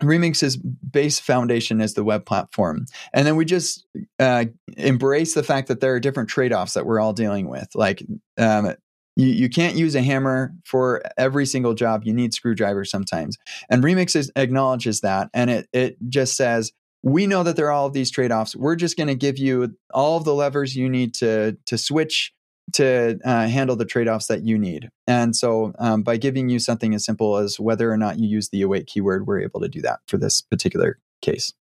Remix's 0.00 0.56
base 0.56 1.18
foundation 1.18 1.80
is 1.80 1.94
the 1.94 2.04
web 2.04 2.24
platform. 2.24 2.86
And 3.12 3.26
then 3.26 3.36
we 3.36 3.44
just 3.44 3.86
uh, 4.18 4.46
embrace 4.76 5.34
the 5.34 5.42
fact 5.42 5.68
that 5.68 5.80
there 5.80 5.94
are 5.94 6.00
different 6.00 6.28
trade 6.28 6.52
offs 6.52 6.74
that 6.74 6.86
we're 6.86 7.00
all 7.00 7.12
dealing 7.12 7.48
with. 7.48 7.68
Like, 7.74 8.02
um, 8.38 8.74
you, 9.16 9.26
you 9.26 9.50
can't 9.50 9.76
use 9.76 9.94
a 9.94 10.02
hammer 10.02 10.54
for 10.64 11.02
every 11.18 11.44
single 11.44 11.74
job. 11.74 12.04
You 12.04 12.14
need 12.14 12.32
screwdrivers 12.32 12.90
sometimes. 12.90 13.36
And 13.70 13.84
Remix 13.84 14.16
is, 14.16 14.32
acknowledges 14.34 15.02
that. 15.02 15.28
And 15.34 15.50
it, 15.50 15.68
it 15.72 15.96
just 16.08 16.36
says, 16.36 16.72
we 17.02 17.26
know 17.26 17.42
that 17.42 17.56
there 17.56 17.66
are 17.66 17.72
all 17.72 17.86
of 17.86 17.92
these 17.92 18.10
trade 18.10 18.32
offs. 18.32 18.56
We're 18.56 18.76
just 18.76 18.96
going 18.96 19.08
to 19.08 19.14
give 19.14 19.36
you 19.36 19.76
all 19.92 20.16
of 20.16 20.24
the 20.24 20.34
levers 20.34 20.74
you 20.74 20.88
need 20.88 21.14
to, 21.14 21.58
to 21.66 21.76
switch 21.76 22.32
to 22.74 23.18
uh, 23.24 23.46
handle 23.48 23.76
the 23.76 23.84
trade-offs 23.84 24.26
that 24.28 24.42
you 24.42 24.58
need. 24.58 24.88
And 25.06 25.36
so 25.36 25.72
um, 25.78 26.02
by 26.02 26.16
giving 26.16 26.48
you 26.48 26.58
something 26.58 26.94
as 26.94 27.04
simple 27.04 27.36
as 27.36 27.60
whether 27.60 27.92
or 27.92 27.96
not 27.96 28.18
you 28.18 28.28
use 28.28 28.48
the 28.48 28.62
await 28.62 28.86
keyword, 28.86 29.26
we're 29.26 29.40
able 29.40 29.60
to 29.60 29.68
do 29.68 29.82
that 29.82 30.00
for 30.08 30.16
this 30.16 30.40
particular 30.40 30.98
case. 31.20 31.52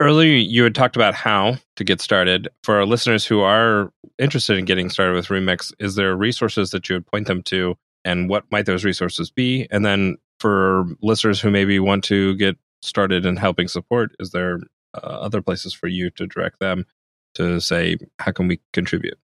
Earlier, 0.00 0.36
you 0.36 0.62
had 0.62 0.74
talked 0.74 0.96
about 0.96 1.14
how 1.14 1.56
to 1.76 1.84
get 1.84 2.00
started. 2.00 2.48
For 2.62 2.76
our 2.76 2.86
listeners 2.86 3.26
who 3.26 3.40
are 3.40 3.90
interested 4.18 4.56
in 4.56 4.64
getting 4.64 4.90
started 4.90 5.14
with 5.14 5.26
Remix, 5.26 5.72
is 5.80 5.96
there 5.96 6.16
resources 6.16 6.70
that 6.70 6.88
you 6.88 6.96
would 6.96 7.06
point 7.06 7.26
them 7.26 7.42
to? 7.44 7.76
And 8.04 8.28
what 8.28 8.44
might 8.50 8.66
those 8.66 8.84
resources 8.84 9.30
be? 9.30 9.66
And 9.72 9.84
then 9.84 10.16
for 10.38 10.86
listeners 11.02 11.40
who 11.40 11.50
maybe 11.50 11.80
want 11.80 12.04
to 12.04 12.36
get 12.36 12.56
started 12.80 13.26
in 13.26 13.36
helping 13.36 13.66
support, 13.66 14.12
is 14.20 14.30
there 14.30 14.60
uh, 14.94 15.00
other 15.00 15.42
places 15.42 15.74
for 15.74 15.88
you 15.88 16.10
to 16.10 16.26
direct 16.28 16.60
them 16.60 16.86
to 17.34 17.60
say, 17.60 17.96
how 18.20 18.30
can 18.30 18.46
we 18.46 18.60
contribute? 18.72 19.18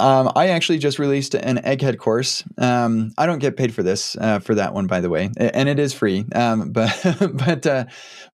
Um, 0.00 0.32
I 0.34 0.48
actually 0.48 0.78
just 0.78 0.98
released 0.98 1.34
an 1.34 1.58
egghead 1.58 1.98
course. 1.98 2.42
Um, 2.56 3.12
I 3.18 3.26
don't 3.26 3.38
get 3.38 3.56
paid 3.56 3.74
for 3.74 3.82
this 3.82 4.16
uh, 4.16 4.38
for 4.38 4.54
that 4.54 4.72
one, 4.72 4.86
by 4.86 5.00
the 5.00 5.10
way, 5.10 5.30
and 5.36 5.68
it 5.68 5.78
is 5.78 5.92
free. 5.92 6.24
Um, 6.34 6.70
but 6.72 6.92
but 7.32 7.66
uh, 7.66 7.84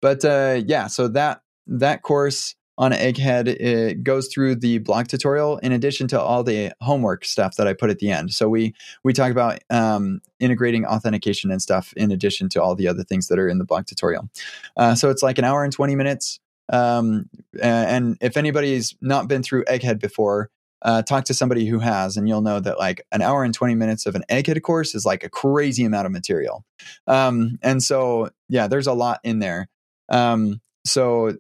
but 0.01 0.25
uh, 0.25 0.63
yeah, 0.65 0.87
so 0.87 1.09
that 1.09 1.43
that 1.67 2.03
course 2.03 2.55
on 2.79 2.93
egghead 2.93 3.49
it 3.49 4.05
goes 4.05 4.29
through 4.29 4.55
the 4.55 4.79
blog 4.79 5.09
tutorial 5.09 5.57
in 5.59 5.73
addition 5.73 6.07
to 6.07 6.21
all 6.21 6.45
the 6.45 6.71
homework 6.83 7.25
stuff 7.25 7.57
that 7.57 7.67
I 7.67 7.73
put 7.73 7.91
at 7.91 7.99
the 7.99 8.11
end. 8.11 8.33
So 8.33 8.49
we 8.49 8.75
we 9.03 9.13
talk 9.13 9.33
about 9.33 9.59
um, 9.71 10.21
integrating 10.39 10.87
authentication 10.87 11.51
and 11.51 11.61
stuff 11.61 11.93
in 11.97 12.13
addition 12.13 12.49
to 12.51 12.63
all 12.63 12.77
the 12.77 12.87
other 12.87 13.03
things 13.03 13.29
that 13.29 13.39
are 13.39 13.49
in 13.49 13.59
the 13.59 13.65
blog 13.65 13.87
tutorial. 13.87 14.29
Uh, 14.77 14.95
so 14.95 15.11
it's 15.11 15.23
like 15.23 15.39
an 15.39 15.45
hour 15.45 15.65
and 15.65 15.73
twenty 15.73 15.97
minutes. 15.97 16.39
Um, 16.69 17.29
and 17.63 18.19
if 18.21 18.37
anybody's 18.37 18.97
not 19.01 19.29
been 19.29 19.43
through 19.43 19.65
egghead 19.65 20.01
before 20.01 20.51
uh, 20.83 21.03
talk 21.03 21.25
to 21.25 21.35
somebody 21.35 21.67
who 21.67 21.79
has, 21.79 22.17
and 22.17 22.29
you'll 22.29 22.43
know 22.43 22.61
that 22.61 22.79
like 22.79 23.03
an 23.13 23.23
hour 23.23 23.45
and 23.45 23.55
20 23.55 23.75
minutes 23.75 24.07
of 24.07 24.15
an 24.15 24.25
egghead 24.29 24.61
course 24.63 24.95
is 24.95 25.05
like 25.05 25.25
a 25.25 25.31
crazy 25.31 25.85
amount 25.85 26.07
of 26.07 26.13
material. 26.13 26.65
Um, 27.07 27.59
and 27.63 27.83
so, 27.83 28.31
yeah, 28.49 28.67
there's 28.67 28.87
a 28.87 28.93
lot 28.93 29.21
in 29.25 29.39
there. 29.39 29.69
Um, 30.09 30.61
so 30.85 31.37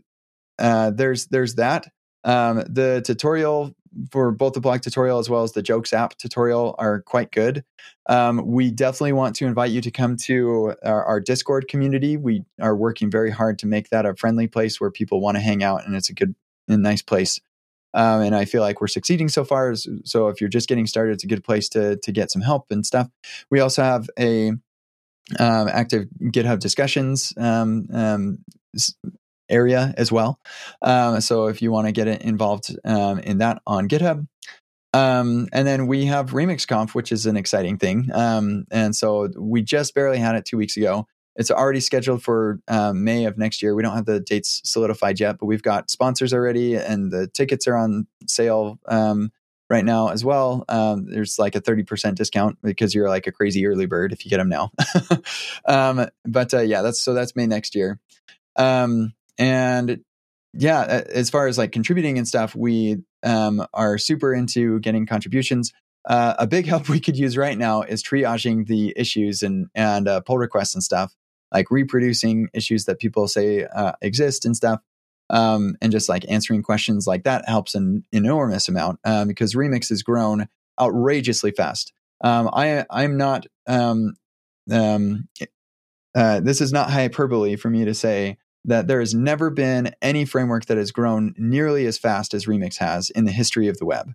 uh, 0.59 0.91
there's 0.91 1.26
there's 1.26 1.57
that. 1.57 1.89
Um, 2.24 2.64
the 2.68 3.03
tutorial 3.05 3.72
for 4.11 4.30
both 4.32 4.55
the 4.55 4.61
blog 4.61 4.82
tutorial 4.82 5.18
as 5.18 5.30
well 5.30 5.43
as 5.43 5.53
the 5.53 5.62
jokes 5.62 5.93
app 5.93 6.18
tutorial 6.18 6.74
are 6.78 7.01
quite 7.03 7.30
good. 7.30 7.64
Um, 8.09 8.45
we 8.47 8.70
definitely 8.70 9.12
want 9.12 9.37
to 9.37 9.47
invite 9.47 9.70
you 9.70 9.80
to 9.80 9.91
come 9.91 10.16
to 10.24 10.74
our, 10.84 11.05
our, 11.05 11.20
Discord 11.20 11.68
community. 11.68 12.16
We 12.16 12.45
are 12.61 12.76
working 12.76 13.11
very 13.11 13.30
hard 13.30 13.59
to 13.61 13.66
make 13.66 13.91
that 13.91 14.05
a 14.05 14.14
friendly 14.14 14.49
place 14.49 14.80
where 14.80 14.91
people 14.91 15.20
want 15.20 15.37
to 15.37 15.41
hang 15.41 15.62
out, 15.62 15.87
and 15.87 15.95
it's 15.95 16.11
a 16.11 16.14
good 16.14 16.34
and 16.68 16.82
nice 16.82 17.03
place 17.03 17.41
um, 17.97 18.20
and 18.20 18.36
I 18.36 18.44
feel 18.44 18.61
like 18.61 18.80
we're 18.80 18.86
succeeding 18.86 19.28
so 19.28 19.42
far. 19.42 19.74
So 20.05 20.28
if 20.28 20.40
you're 20.40 20.51
just 20.51 20.68
getting 20.68 20.86
started, 20.86 21.14
it's 21.14 21.24
a 21.24 21.26
good 21.26 21.42
place 21.42 21.68
to 21.70 21.97
to 21.97 22.12
get 22.12 22.30
some 22.30 22.42
help 22.42 22.66
and 22.70 22.86
stuff. 22.86 23.09
We 23.51 23.59
also 23.59 23.82
have 23.82 24.09
a 24.18 24.51
um, 25.40 25.68
active 25.68 26.05
GitHub 26.22 26.61
discussions 26.61 27.32
um, 27.36 27.86
um 27.92 28.38
area 29.49 29.94
as 29.97 30.12
well. 30.12 30.38
Um, 30.82 31.20
so 31.20 31.47
if 31.47 31.62
you 31.62 31.72
want 31.72 31.86
to 31.86 31.92
get 31.92 32.07
involved 32.22 32.76
um, 32.84 33.18
in 33.20 33.38
that 33.38 33.62
on 33.66 33.88
GitHub. 33.88 34.26
Um, 34.92 35.49
and 35.53 35.66
then 35.66 35.86
we 35.86 36.07
have 36.07 36.30
RemixConf, 36.30 36.94
which 36.94 37.12
is 37.12 37.26
an 37.26 37.36
exciting 37.36 37.76
thing. 37.76 38.09
Um, 38.12 38.66
and 38.70 38.97
so 38.97 39.28
we 39.36 39.62
just 39.62 39.94
barely 39.94 40.18
had 40.18 40.36
it 40.36 40.47
two 40.47 40.57
weeks 40.57 40.76
ago. 40.76 41.07
It's 41.37 41.51
already 41.51 41.80
scheduled 41.80 42.22
for 42.22 42.61
um, 42.66 43.05
May 43.05 43.26
of 43.26 43.37
next 43.37 43.62
year. 43.62 43.74
We 43.74 43.82
don't 43.82 43.95
have 43.95 44.07
the 44.07 44.20
dates 44.20 44.62
solidified 44.64 45.20
yet, 45.20 45.39
but 45.39 45.47
we've 45.47 45.62
got 45.62 45.91
sponsors 45.91 46.32
already, 46.32 46.74
and 46.74 47.12
the 47.12 47.28
tickets 47.28 47.66
are 47.68 47.76
on 47.76 48.07
sale 48.26 48.78
um, 48.89 49.30
right 49.68 49.84
now 49.84 50.09
as 50.09 50.24
well. 50.24 50.64
Um, 50.68 51.11
there's 51.11 51.39
like 51.39 51.55
a 51.55 51.61
30% 51.61 52.14
discount 52.14 52.59
because 52.62 52.95
you're 52.95 53.09
like 53.09 53.26
a 53.26 53.32
crazy 53.32 53.66
early 53.66 53.87
bird 53.87 54.12
if 54.12 54.24
you 54.24 54.30
get 54.30 54.39
them 54.39 54.49
now. 54.49 54.70
um, 55.66 56.09
but 56.24 56.55
uh, 56.55 56.61
yeah, 56.61 56.80
that's 56.80 57.03
so 57.03 57.12
that's 57.12 57.37
May 57.37 57.47
next 57.47 57.74
year. 57.74 58.01
Um, 58.57 59.12
and 59.39 60.01
yeah, 60.55 61.03
as 61.11 61.28
far 61.28 61.49
as 61.49 61.59
like 61.59 61.72
contributing 61.72 62.16
and 62.16 62.26
stuff, 62.26 62.55
we 62.55 62.99
um, 63.22 63.66
are 63.74 63.99
super 63.99 64.32
into 64.32 64.80
getting 64.80 65.05
contributions. 65.05 65.74
Uh, 66.07 66.34
a 66.39 66.47
big 66.47 66.64
help 66.66 66.89
we 66.89 67.01
could 67.01 67.18
use 67.18 67.37
right 67.37 67.59
now 67.59 67.82
is 67.82 68.03
triaging 68.03 68.66
the 68.66 68.95
issues 68.97 69.43
and 69.43 69.66
and 69.74 70.09
uh, 70.09 70.20
pull 70.20 70.39
requests 70.39 70.74
and 70.74 70.82
stuff 70.82 71.14
like 71.53 71.70
reproducing 71.70 72.49
issues 72.53 72.84
that 72.84 72.99
people 72.99 73.28
say 73.28 73.64
uh, 73.64 73.92
exist 74.03 74.44
and 74.44 74.57
stuff. 74.57 74.80
Um, 75.28 75.76
and 75.82 75.90
just 75.90 76.09
like 76.09 76.24
answering 76.28 76.62
questions 76.62 77.07
like 77.07 77.24
that 77.24 77.49
helps 77.49 77.74
an 77.74 78.05
enormous 78.12 78.68
amount 78.68 79.01
um, 79.05 79.26
because 79.26 79.55
Remix 79.55 79.88
has 79.88 80.03
grown 80.03 80.49
outrageously 80.80 81.51
fast. 81.51 81.92
Um, 82.22 82.49
I 82.53 82.84
I'm 82.90 83.16
not 83.16 83.47
um, 83.66 84.14
um, 84.70 85.28
uh, 86.14 86.40
this 86.40 86.61
is 86.61 86.72
not 86.72 86.90
hyperbole 86.90 87.57
for 87.57 87.68
me 87.68 87.84
to 87.84 87.94
say 87.94 88.38
that 88.64 88.86
there 88.88 89.01
has 89.01 89.14
never 89.14 89.51
been 89.51 89.94
any 90.03 90.24
framework 90.24 90.66
that 90.66 90.76
has 90.76 90.90
grown 90.90 91.34
nearly 91.36 91.86
as 91.86 91.99
fast 91.99 92.34
as 92.34 92.47
Remix 92.47 92.78
has 92.78 93.11
in 93.11 93.24
the 93.24 93.32
history 93.32 93.68
of 93.68 93.78
the 93.78 93.86
web. 93.86 94.12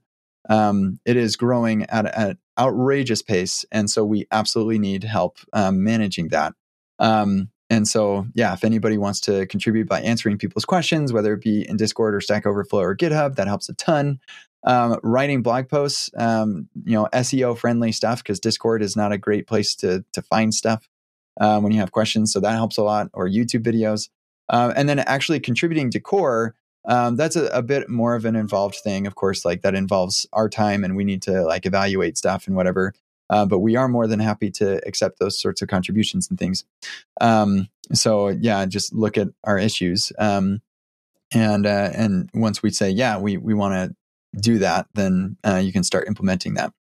Um, 0.50 1.00
it 1.06 1.16
is 1.16 1.36
growing 1.36 1.84
at 1.84 2.18
an 2.18 2.38
outrageous 2.60 3.22
pace, 3.22 3.64
and 3.72 3.90
so 3.90 4.04
we 4.04 4.28
absolutely 4.32 4.80
need 4.80 5.04
help 5.04 5.38
um, 5.54 5.84
managing 5.84 6.30
that. 6.30 6.54
Um, 7.02 7.50
and 7.70 7.88
so, 7.88 8.28
yeah, 8.34 8.54
if 8.54 8.64
anybody 8.64 8.98
wants 8.98 9.20
to 9.22 9.46
contribute 9.48 9.88
by 9.88 10.02
answering 10.02 10.38
people's 10.38 10.66
questions, 10.66 11.12
whether 11.12 11.34
it 11.34 11.42
be 11.42 11.68
in 11.68 11.78
Discord 11.78 12.14
or 12.14 12.22
Stack 12.22 12.46
Overflow 12.46 12.82
or 12.82 12.96
GitHub, 12.96 13.36
that 13.36 13.48
helps 13.48 13.68
a 13.70 13.74
ton. 13.74 14.20
Um, 14.64 15.00
writing 15.02 15.42
blog 15.42 15.70
posts, 15.70 16.12
um, 16.18 16.70
you 16.86 16.94
know, 16.94 17.08
SEO 17.14 17.58
friendly 17.58 17.92
stuff 17.92 18.22
because 18.22 18.40
Discord 18.40 18.84
is 18.84 18.96
not 18.96 19.12
a 19.12 19.18
great 19.18 19.48
place 19.48 19.74
to 19.78 20.06
to 20.14 20.22
find 20.22 20.54
stuff 20.54 20.88
um, 21.40 21.64
when 21.64 21.72
you 21.72 21.80
have 21.80 21.92
questions. 21.92 22.32
So 22.32 22.40
that 22.42 22.52
helps 22.52 22.78
a 22.78 22.84
lot. 22.84 23.10
Or 23.14 23.28
YouTube 23.28 23.64
videos, 23.64 24.10
uh, 24.50 24.72
and 24.76 24.88
then 24.88 25.00
actually 25.00 25.40
contributing 25.40 25.90
to 25.92 26.00
core. 26.00 26.56
Um, 26.86 27.16
that's 27.16 27.36
a, 27.36 27.46
a, 27.48 27.62
bit 27.62 27.90
more 27.90 28.16
of 28.16 28.26
an 28.26 28.36
involved 28.36 28.76
thing, 28.84 29.06
of 29.06 29.14
course. 29.16 29.46
Like 29.46 29.62
that 29.62 29.76
involves 29.76 30.28
our 30.34 30.50
time, 30.50 30.84
and 30.84 30.96
we 30.96 31.06
need 31.06 31.22
to 31.24 31.44
like 31.44 31.66
evaluate 31.66 32.18
stuff 32.18 32.48
and 32.48 32.56
whatever. 32.56 32.94
Uh, 33.32 33.46
but 33.46 33.60
we 33.60 33.76
are 33.76 33.88
more 33.88 34.06
than 34.06 34.20
happy 34.20 34.52
to 34.52 34.86
accept 34.88 35.18
those 35.18 35.40
sorts 35.40 35.62
of 35.62 35.70
contributions 35.70 36.30
and 36.30 36.38
things. 36.38 36.66
Um, 37.22 37.70
so 37.94 38.28
yeah, 38.28 38.66
just 38.66 38.94
look 38.94 39.18
at 39.18 39.30
our 39.44 39.58
issues. 39.58 40.12
Um, 40.20 40.62
and 41.34 41.66
uh, 41.66 41.90
and 41.96 42.30
once 42.34 42.62
we 42.62 42.70
say 42.70 42.90
yeah, 42.90 43.18
we 43.18 43.38
we 43.38 43.54
want 43.54 43.74
to 43.74 43.96
do 44.40 44.60
that, 44.60 44.88
then 44.94 45.38
uh, 45.44 45.62
you 45.64 45.72
can 45.72 45.84
start 45.84 46.08
implementing 46.08 46.56
that. 46.56 46.74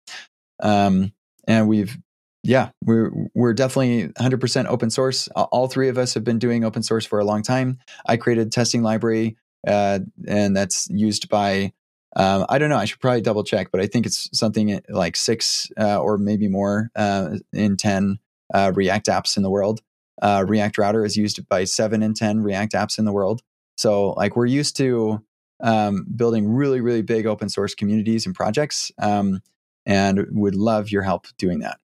Um, 0.61 1.13
and 1.47 1.67
we've 1.67 1.97
yeah, 2.43 2.71
we're 2.83 3.11
we're 3.33 3.53
definitely 3.53 4.09
100% 4.09 4.65
open 4.65 4.89
source. 4.89 5.27
All 5.29 5.67
three 5.67 5.89
of 5.89 5.97
us 5.97 6.13
have 6.15 6.23
been 6.23 6.39
doing 6.39 6.63
open 6.63 6.83
source 6.83 7.05
for 7.05 7.19
a 7.19 7.25
long 7.25 7.43
time. 7.43 7.79
I 8.05 8.17
created 8.17 8.51
testing 8.51 8.81
library, 8.81 9.37
uh, 9.65 9.99
and 10.27 10.55
that's 10.55 10.89
used 10.89 11.29
by 11.29 11.73
um, 12.15 12.45
I 12.49 12.57
don't 12.57 12.69
know. 12.69 12.77
I 12.77 12.85
should 12.85 12.99
probably 12.99 13.21
double 13.21 13.43
check, 13.43 13.71
but 13.71 13.79
I 13.79 13.87
think 13.87 14.05
it's 14.05 14.29
something 14.37 14.81
like 14.89 15.15
six 15.15 15.71
uh, 15.79 15.99
or 15.99 16.17
maybe 16.17 16.47
more 16.47 16.91
uh, 16.95 17.37
in 17.53 17.77
10 17.77 18.19
uh, 18.53 18.71
React 18.75 19.07
apps 19.07 19.37
in 19.37 19.43
the 19.43 19.49
world. 19.49 19.81
Uh, 20.21 20.45
React 20.47 20.77
Router 20.77 21.05
is 21.05 21.15
used 21.15 21.47
by 21.47 21.63
seven 21.63 22.03
in 22.03 22.13
10 22.13 22.41
React 22.41 22.73
apps 22.73 22.99
in 22.99 23.05
the 23.05 23.13
world. 23.13 23.41
So, 23.77 24.11
like, 24.11 24.35
we're 24.35 24.45
used 24.45 24.75
to 24.77 25.23
um, 25.61 26.05
building 26.15 26.47
really, 26.47 26.81
really 26.81 27.01
big 27.01 27.25
open 27.25 27.49
source 27.49 27.73
communities 27.73 28.25
and 28.25 28.35
projects 28.35 28.91
um, 29.01 29.41
and 29.85 30.25
would 30.31 30.55
love 30.55 30.91
your 30.91 31.03
help 31.03 31.27
doing 31.37 31.59
that. 31.59 31.79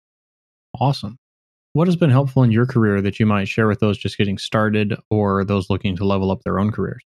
Awesome. 0.81 1.19
What 1.75 1.89
has 1.89 1.97
been 1.97 2.11
helpful 2.11 2.43
in 2.43 2.53
your 2.53 2.67
career 2.67 3.01
that 3.03 3.21
you 3.21 3.27
might 3.27 3.49
share 3.49 3.67
with 3.67 3.81
those 3.81 3.99
just 3.99 4.17
getting 4.17 4.39
started 4.39 4.97
or 5.11 5.45
those 5.45 5.71
looking 5.71 5.97
to 5.97 6.05
level 6.05 6.31
up 6.31 6.43
their 6.43 6.59
own 6.59 6.71
careers? 6.71 7.03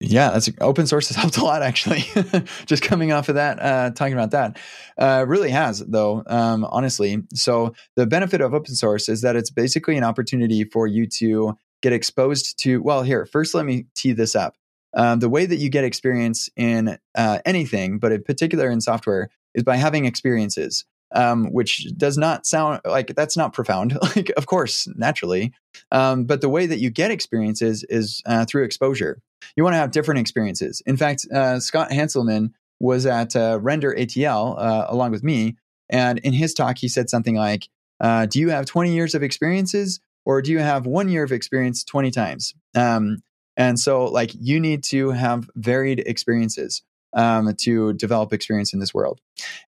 Yeah, 0.00 0.30
that's 0.30 0.50
open 0.60 0.86
source 0.86 1.08
has 1.08 1.16
helped 1.22 1.38
a 1.38 1.44
lot 1.44 1.62
actually. 1.62 2.04
Just 2.66 2.82
coming 2.82 3.12
off 3.12 3.28
of 3.28 3.36
that, 3.36 3.60
uh, 3.60 3.90
talking 3.90 4.12
about 4.12 4.32
that, 4.32 4.58
uh, 4.98 5.24
really 5.26 5.50
has 5.50 5.80
though, 5.80 6.22
um, 6.26 6.66
honestly. 6.70 7.22
So 7.34 7.74
the 7.96 8.06
benefit 8.06 8.40
of 8.40 8.52
open 8.52 8.74
source 8.74 9.08
is 9.08 9.22
that 9.22 9.36
it's 9.36 9.50
basically 9.50 9.96
an 9.96 10.04
opportunity 10.04 10.64
for 10.64 10.86
you 10.86 11.06
to 11.18 11.54
get 11.82 11.92
exposed 11.92 12.58
to. 12.60 12.82
Well, 12.82 13.02
here 13.02 13.26
first, 13.26 13.54
let 13.54 13.64
me 13.64 13.86
tee 13.94 14.12
this 14.12 14.36
up. 14.36 14.54
Um, 14.94 15.18
the 15.18 15.28
way 15.28 15.44
that 15.46 15.56
you 15.56 15.68
get 15.68 15.84
experience 15.84 16.48
in 16.56 16.98
uh, 17.14 17.38
anything, 17.44 17.98
but 17.98 18.12
in 18.12 18.22
particular 18.22 18.70
in 18.70 18.80
software, 18.80 19.28
is 19.54 19.62
by 19.62 19.76
having 19.76 20.04
experiences 20.04 20.84
um, 21.14 21.52
which 21.52 21.86
does 21.96 22.18
not 22.18 22.46
sound 22.46 22.80
like 22.84 23.14
that's 23.14 23.36
not 23.36 23.52
profound. 23.52 23.96
like, 24.16 24.30
of 24.36 24.46
course, 24.46 24.88
naturally, 24.96 25.52
um, 25.92 26.24
but 26.24 26.40
the 26.40 26.48
way 26.48 26.66
that 26.66 26.78
you 26.78 26.90
get 26.90 27.10
experiences 27.10 27.84
is 27.88 28.22
uh, 28.26 28.44
through 28.44 28.64
exposure. 28.64 29.20
You 29.56 29.64
want 29.64 29.74
to 29.74 29.78
have 29.78 29.90
different 29.90 30.20
experiences. 30.20 30.82
In 30.86 30.96
fact, 30.96 31.26
uh, 31.32 31.60
Scott 31.60 31.90
Hanselman 31.90 32.52
was 32.80 33.06
at 33.06 33.36
uh, 33.36 33.58
Render 33.60 33.94
ATL 33.94 34.58
uh, 34.58 34.86
along 34.88 35.12
with 35.12 35.22
me, 35.22 35.56
and 35.88 36.18
in 36.18 36.32
his 36.32 36.54
talk, 36.54 36.78
he 36.78 36.88
said 36.88 37.08
something 37.08 37.36
like, 37.36 37.68
uh, 38.00 38.26
"Do 38.26 38.40
you 38.40 38.50
have 38.50 38.66
20 38.66 38.92
years 38.92 39.14
of 39.14 39.22
experiences, 39.22 40.00
or 40.24 40.42
do 40.42 40.50
you 40.50 40.58
have 40.58 40.86
one 40.86 41.08
year 41.08 41.22
of 41.22 41.32
experience 41.32 41.84
20 41.84 42.10
times?" 42.10 42.54
Um, 42.74 43.22
and 43.56 43.80
so, 43.80 44.04
like, 44.04 44.32
you 44.38 44.60
need 44.60 44.82
to 44.84 45.10
have 45.10 45.48
varied 45.56 46.00
experiences 46.00 46.82
um, 47.14 47.54
to 47.54 47.94
develop 47.94 48.32
experience 48.32 48.72
in 48.72 48.80
this 48.80 48.92
world. 48.92 49.20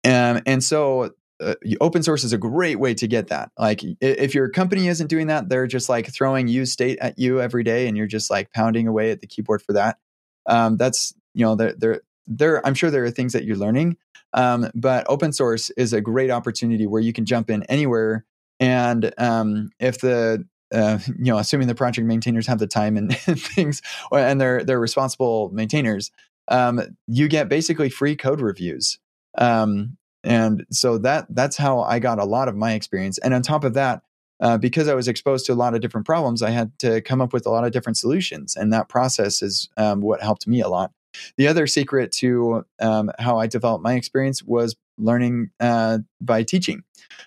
Um, 0.06 0.40
and 0.46 0.62
so 0.62 1.10
uh, 1.40 1.54
open 1.80 2.02
source 2.02 2.24
is 2.24 2.32
a 2.32 2.38
great 2.38 2.76
way 2.76 2.94
to 2.94 3.06
get 3.06 3.28
that. 3.28 3.50
Like 3.58 3.82
if 4.00 4.34
your 4.34 4.48
company 4.48 4.88
isn't 4.88 5.08
doing 5.08 5.26
that, 5.26 5.48
they're 5.48 5.66
just 5.66 5.88
like 5.88 6.12
throwing 6.12 6.48
use 6.48 6.72
state 6.72 6.98
at 7.00 7.18
you 7.18 7.40
every 7.40 7.62
day, 7.62 7.88
and 7.88 7.96
you're 7.96 8.06
just 8.06 8.30
like 8.30 8.52
pounding 8.52 8.88
away 8.88 9.10
at 9.10 9.20
the 9.20 9.26
keyboard 9.26 9.62
for 9.62 9.72
that. 9.74 9.98
Um, 10.46 10.76
that's 10.76 11.12
you 11.34 11.44
know 11.44 11.56
there 11.56 11.74
there 11.76 12.00
there. 12.26 12.66
I'm 12.66 12.74
sure 12.74 12.90
there 12.90 13.04
are 13.04 13.10
things 13.10 13.32
that 13.32 13.44
you're 13.44 13.56
learning, 13.56 13.96
um, 14.32 14.70
but 14.74 15.04
open 15.08 15.32
source 15.32 15.70
is 15.70 15.92
a 15.92 16.00
great 16.00 16.30
opportunity 16.30 16.86
where 16.86 17.02
you 17.02 17.12
can 17.12 17.26
jump 17.26 17.50
in 17.50 17.64
anywhere. 17.64 18.24
And 18.58 19.12
um, 19.18 19.70
if 19.78 20.00
the 20.00 20.46
uh, 20.72 20.98
you 21.06 21.32
know, 21.32 21.38
assuming 21.38 21.68
the 21.68 21.74
project 21.74 22.06
maintainers 22.06 22.46
have 22.46 22.58
the 22.58 22.66
time 22.66 22.96
and, 22.96 23.18
and 23.26 23.40
things, 23.40 23.82
and 24.12 24.40
they're 24.40 24.64
they're 24.64 24.80
responsible 24.80 25.50
maintainers, 25.52 26.10
um, 26.48 26.80
you 27.06 27.28
get 27.28 27.48
basically 27.48 27.90
free 27.90 28.16
code 28.16 28.40
reviews. 28.40 28.98
Um, 29.38 29.96
and 30.24 30.66
so 30.70 30.98
that 30.98 31.26
that's 31.30 31.56
how 31.56 31.80
I 31.80 31.98
got 31.98 32.18
a 32.18 32.24
lot 32.24 32.48
of 32.48 32.56
my 32.56 32.72
experience. 32.72 33.18
And 33.18 33.32
on 33.32 33.42
top 33.42 33.64
of 33.64 33.74
that, 33.74 34.02
uh, 34.40 34.58
because 34.58 34.88
I 34.88 34.94
was 34.94 35.08
exposed 35.08 35.46
to 35.46 35.52
a 35.52 35.54
lot 35.54 35.74
of 35.74 35.80
different 35.80 36.06
problems, 36.06 36.42
I 36.42 36.50
had 36.50 36.78
to 36.80 37.00
come 37.00 37.20
up 37.20 37.32
with 37.32 37.46
a 37.46 37.50
lot 37.50 37.64
of 37.64 37.72
different 37.72 37.96
solutions, 37.96 38.56
and 38.56 38.72
that 38.72 38.88
process 38.88 39.40
is 39.40 39.68
um, 39.76 40.00
what 40.00 40.20
helped 40.20 40.46
me 40.46 40.60
a 40.60 40.68
lot. 40.68 40.92
The 41.38 41.48
other 41.48 41.66
secret 41.66 42.12
to 42.12 42.66
um, 42.78 43.10
how 43.18 43.38
I 43.38 43.46
developed 43.46 43.82
my 43.82 43.94
experience 43.94 44.42
was 44.42 44.76
learning 44.98 45.50
uh, 45.60 45.98
by 46.20 46.42
teaching, 46.42 46.82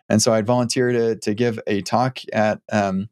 and 0.08 0.22
so 0.22 0.34
I'd 0.34 0.46
volunteer 0.46 0.92
to 0.92 1.16
to 1.16 1.34
give 1.34 1.60
a 1.66 1.82
talk 1.82 2.20
at 2.32 2.62
um, 2.72 3.10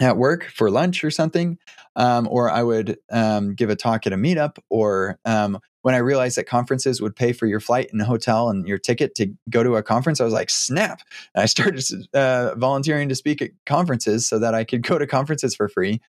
at 0.00 0.16
work 0.16 0.44
for 0.44 0.70
lunch 0.70 1.04
or 1.04 1.10
something, 1.10 1.58
um, 1.96 2.26
or 2.28 2.50
I 2.50 2.62
would 2.62 2.98
um, 3.10 3.54
give 3.54 3.70
a 3.70 3.76
talk 3.76 4.06
at 4.06 4.12
a 4.12 4.16
meetup, 4.16 4.58
or 4.68 5.18
um, 5.24 5.60
when 5.82 5.94
I 5.94 5.98
realized 5.98 6.36
that 6.36 6.44
conferences 6.44 7.00
would 7.00 7.14
pay 7.14 7.32
for 7.32 7.46
your 7.46 7.60
flight 7.60 7.88
and 7.92 8.02
hotel 8.02 8.50
and 8.50 8.66
your 8.66 8.78
ticket 8.78 9.14
to 9.16 9.32
go 9.48 9.62
to 9.62 9.76
a 9.76 9.82
conference, 9.82 10.20
I 10.20 10.24
was 10.24 10.32
like, 10.32 10.50
snap. 10.50 11.02
And 11.34 11.42
I 11.42 11.46
started 11.46 11.84
uh, 12.14 12.54
volunteering 12.56 13.08
to 13.08 13.14
speak 13.14 13.40
at 13.40 13.50
conferences 13.66 14.26
so 14.26 14.38
that 14.38 14.54
I 14.54 14.64
could 14.64 14.82
go 14.86 14.98
to 14.98 15.06
conferences 15.06 15.54
for 15.54 15.68
free. 15.68 16.00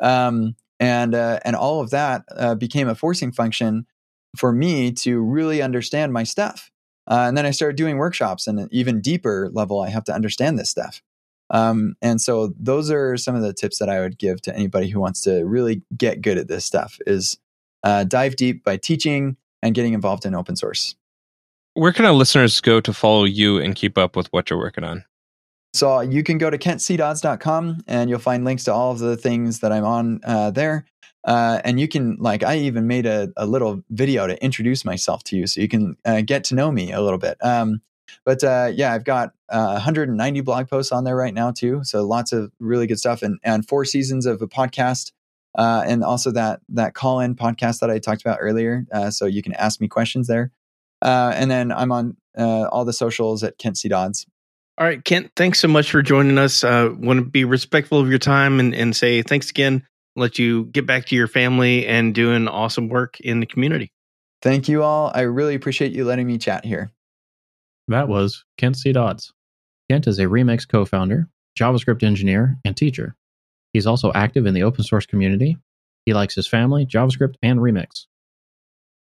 Um, 0.00 0.56
and, 0.80 1.14
uh, 1.14 1.40
and 1.44 1.56
all 1.56 1.80
of 1.80 1.90
that 1.90 2.24
uh, 2.36 2.54
became 2.54 2.88
a 2.88 2.94
forcing 2.94 3.32
function 3.32 3.86
for 4.36 4.52
me 4.52 4.92
to 4.92 5.20
really 5.20 5.62
understand 5.62 6.12
my 6.12 6.24
stuff. 6.24 6.70
Uh, 7.06 7.24
and 7.28 7.36
then 7.36 7.46
I 7.46 7.50
started 7.50 7.76
doing 7.76 7.96
workshops 7.96 8.46
and 8.46 8.58
an 8.58 8.68
even 8.72 9.00
deeper 9.00 9.50
level, 9.52 9.80
I 9.80 9.90
have 9.90 10.04
to 10.04 10.14
understand 10.14 10.58
this 10.58 10.70
stuff. 10.70 11.02
Um, 11.50 11.94
and 12.00 12.20
so 12.20 12.54
those 12.58 12.90
are 12.90 13.16
some 13.16 13.34
of 13.34 13.42
the 13.42 13.52
tips 13.52 13.78
that 13.78 13.88
I 13.88 14.00
would 14.00 14.18
give 14.18 14.40
to 14.42 14.54
anybody 14.54 14.88
who 14.88 15.00
wants 15.00 15.20
to 15.22 15.44
really 15.44 15.82
get 15.96 16.22
good 16.22 16.38
at 16.38 16.48
this 16.48 16.64
stuff 16.64 16.98
is 17.06 17.38
uh, 17.84 18.04
dive 18.04 18.34
deep 18.36 18.64
by 18.64 18.76
teaching 18.76 19.36
and 19.62 19.74
getting 19.74 19.92
involved 19.92 20.26
in 20.26 20.34
open 20.34 20.56
source. 20.56 20.96
Where 21.74 21.92
can 21.92 22.04
our 22.04 22.12
listeners 22.12 22.60
go 22.60 22.80
to 22.80 22.92
follow 22.92 23.24
you 23.24 23.58
and 23.58 23.74
keep 23.74 23.96
up 23.98 24.16
with 24.16 24.32
what 24.32 24.50
you're 24.50 24.58
working 24.58 24.84
on? 24.84 25.04
So 25.74 26.00
you 26.00 26.22
can 26.22 26.38
go 26.38 26.50
to 26.50 26.56
kentcdodds.com 26.56 27.78
and 27.88 28.08
you'll 28.08 28.20
find 28.20 28.44
links 28.44 28.64
to 28.64 28.72
all 28.72 28.92
of 28.92 29.00
the 29.00 29.16
things 29.16 29.60
that 29.60 29.72
I'm 29.72 29.84
on 29.84 30.20
uh, 30.24 30.50
there. 30.52 30.86
Uh, 31.24 31.60
and 31.64 31.80
you 31.80 31.88
can, 31.88 32.16
like, 32.20 32.42
I 32.42 32.58
even 32.58 32.86
made 32.86 33.06
a, 33.06 33.32
a, 33.36 33.46
little 33.46 33.82
video 33.90 34.26
to 34.26 34.42
introduce 34.44 34.84
myself 34.84 35.24
to 35.24 35.36
you 35.36 35.46
so 35.46 35.60
you 35.60 35.68
can 35.68 35.96
uh, 36.04 36.20
get 36.20 36.44
to 36.44 36.54
know 36.54 36.70
me 36.70 36.92
a 36.92 37.00
little 37.00 37.18
bit. 37.18 37.38
Um, 37.42 37.80
but 38.26 38.44
uh, 38.44 38.70
yeah, 38.74 38.92
I've 38.92 39.04
got 39.04 39.32
190 39.48 40.40
uh, 40.40 40.42
blog 40.42 40.68
posts 40.68 40.92
on 40.92 41.04
there 41.04 41.16
right 41.16 41.32
now, 41.32 41.50
too. 41.50 41.82
So 41.82 42.06
lots 42.06 42.32
of 42.32 42.52
really 42.60 42.86
good 42.86 42.98
stuff 42.98 43.22
and, 43.22 43.40
and 43.42 43.66
four 43.66 43.86
seasons 43.86 44.26
of 44.26 44.42
a 44.42 44.46
podcast 44.46 45.12
uh, 45.56 45.84
and 45.86 46.02
also 46.02 46.30
that 46.32 46.60
that 46.70 46.94
call 46.94 47.20
in 47.20 47.34
podcast 47.34 47.80
that 47.80 47.90
I 47.90 47.98
talked 47.98 48.22
about 48.22 48.38
earlier. 48.40 48.86
Uh, 48.92 49.10
so 49.10 49.26
you 49.26 49.42
can 49.42 49.54
ask 49.54 49.80
me 49.80 49.88
questions 49.88 50.26
there. 50.26 50.50
Uh, 51.02 51.32
and 51.34 51.50
then 51.50 51.70
I'm 51.70 51.92
on 51.92 52.16
uh, 52.36 52.64
all 52.64 52.84
the 52.84 52.92
socials 52.92 53.44
at 53.44 53.58
Kent 53.58 53.78
C. 53.78 53.88
Dodds. 53.88 54.26
All 54.76 54.86
right, 54.86 55.04
Kent, 55.04 55.30
thanks 55.36 55.60
so 55.60 55.68
much 55.68 55.90
for 55.90 56.02
joining 56.02 56.36
us. 56.36 56.64
Uh, 56.64 56.90
Want 56.96 57.18
to 57.20 57.24
be 57.24 57.44
respectful 57.44 58.00
of 58.00 58.08
your 58.08 58.18
time 58.18 58.58
and, 58.58 58.74
and 58.74 58.96
say 58.96 59.22
thanks 59.22 59.50
again. 59.50 59.86
Let 60.16 60.38
you 60.38 60.64
get 60.64 60.86
back 60.86 61.06
to 61.06 61.16
your 61.16 61.28
family 61.28 61.86
and 61.86 62.14
doing 62.14 62.48
awesome 62.48 62.88
work 62.88 63.20
in 63.20 63.40
the 63.40 63.46
community. 63.46 63.92
Thank 64.42 64.68
you 64.68 64.82
all. 64.82 65.12
I 65.14 65.22
really 65.22 65.54
appreciate 65.54 65.92
you 65.92 66.04
letting 66.04 66.26
me 66.26 66.38
chat 66.38 66.64
here. 66.64 66.90
That 67.88 68.08
was 68.08 68.44
Kent 68.58 68.76
C. 68.76 68.92
Dodds. 68.92 69.32
Kent 69.90 70.06
is 70.06 70.18
a 70.18 70.24
Remix 70.24 70.66
co 70.66 70.84
founder, 70.84 71.28
JavaScript 71.58 72.02
engineer, 72.02 72.56
and 72.64 72.76
teacher. 72.76 73.14
He's 73.74 73.86
also 73.86 74.12
active 74.14 74.46
in 74.46 74.54
the 74.54 74.62
open 74.62 74.84
source 74.84 75.04
community. 75.04 75.58
He 76.06 76.14
likes 76.14 76.34
his 76.34 76.46
family, 76.46 76.86
JavaScript, 76.86 77.34
and 77.42 77.58
Remix. 77.58 78.06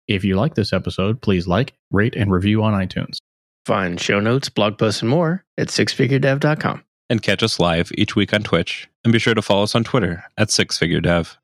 If 0.07 0.25
you 0.25 0.37
like 0.37 0.55
this 0.55 0.73
episode, 0.73 1.21
please 1.21 1.47
like, 1.47 1.75
rate, 1.91 2.15
and 2.15 2.31
review 2.31 2.63
on 2.63 2.73
iTunes. 2.73 3.19
Find 3.67 4.01
show 4.01 4.21
notes, 4.21 4.49
blog 4.49 4.79
posts, 4.79 5.03
and 5.03 5.11
more 5.11 5.45
at 5.59 5.69
sixfiguredev.com. 5.69 6.85
And 7.11 7.23
catch 7.23 7.43
us 7.43 7.59
live 7.59 7.91
each 7.97 8.15
week 8.15 8.33
on 8.33 8.43
Twitch. 8.43 8.89
And 9.03 9.13
be 9.13 9.19
sure 9.19 9.35
to 9.35 9.43
follow 9.43 9.65
us 9.65 9.75
on 9.75 9.85
Twitter 9.85 10.25
at 10.39 10.49
sixfiguredev. 10.49 11.37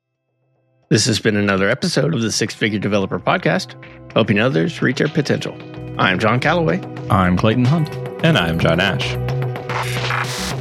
This 0.89 1.05
has 1.05 1.19
been 1.19 1.37
another 1.37 1.69
episode 1.69 2.13
of 2.13 2.21
the 2.21 2.31
Six 2.31 2.53
Figure 2.53 2.79
Developer 2.79 3.19
Podcast, 3.19 3.75
helping 4.13 4.39
others 4.39 4.81
reach 4.81 4.99
their 4.99 5.07
potential. 5.07 5.57
I'm 5.97 6.19
John 6.19 6.39
Callaway. 6.39 6.81
I'm 7.09 7.37
Clayton 7.37 7.65
Hunt. 7.65 7.89
And 8.23 8.37
I'm 8.37 8.59
John 8.59 8.79
Ash. 8.79 10.60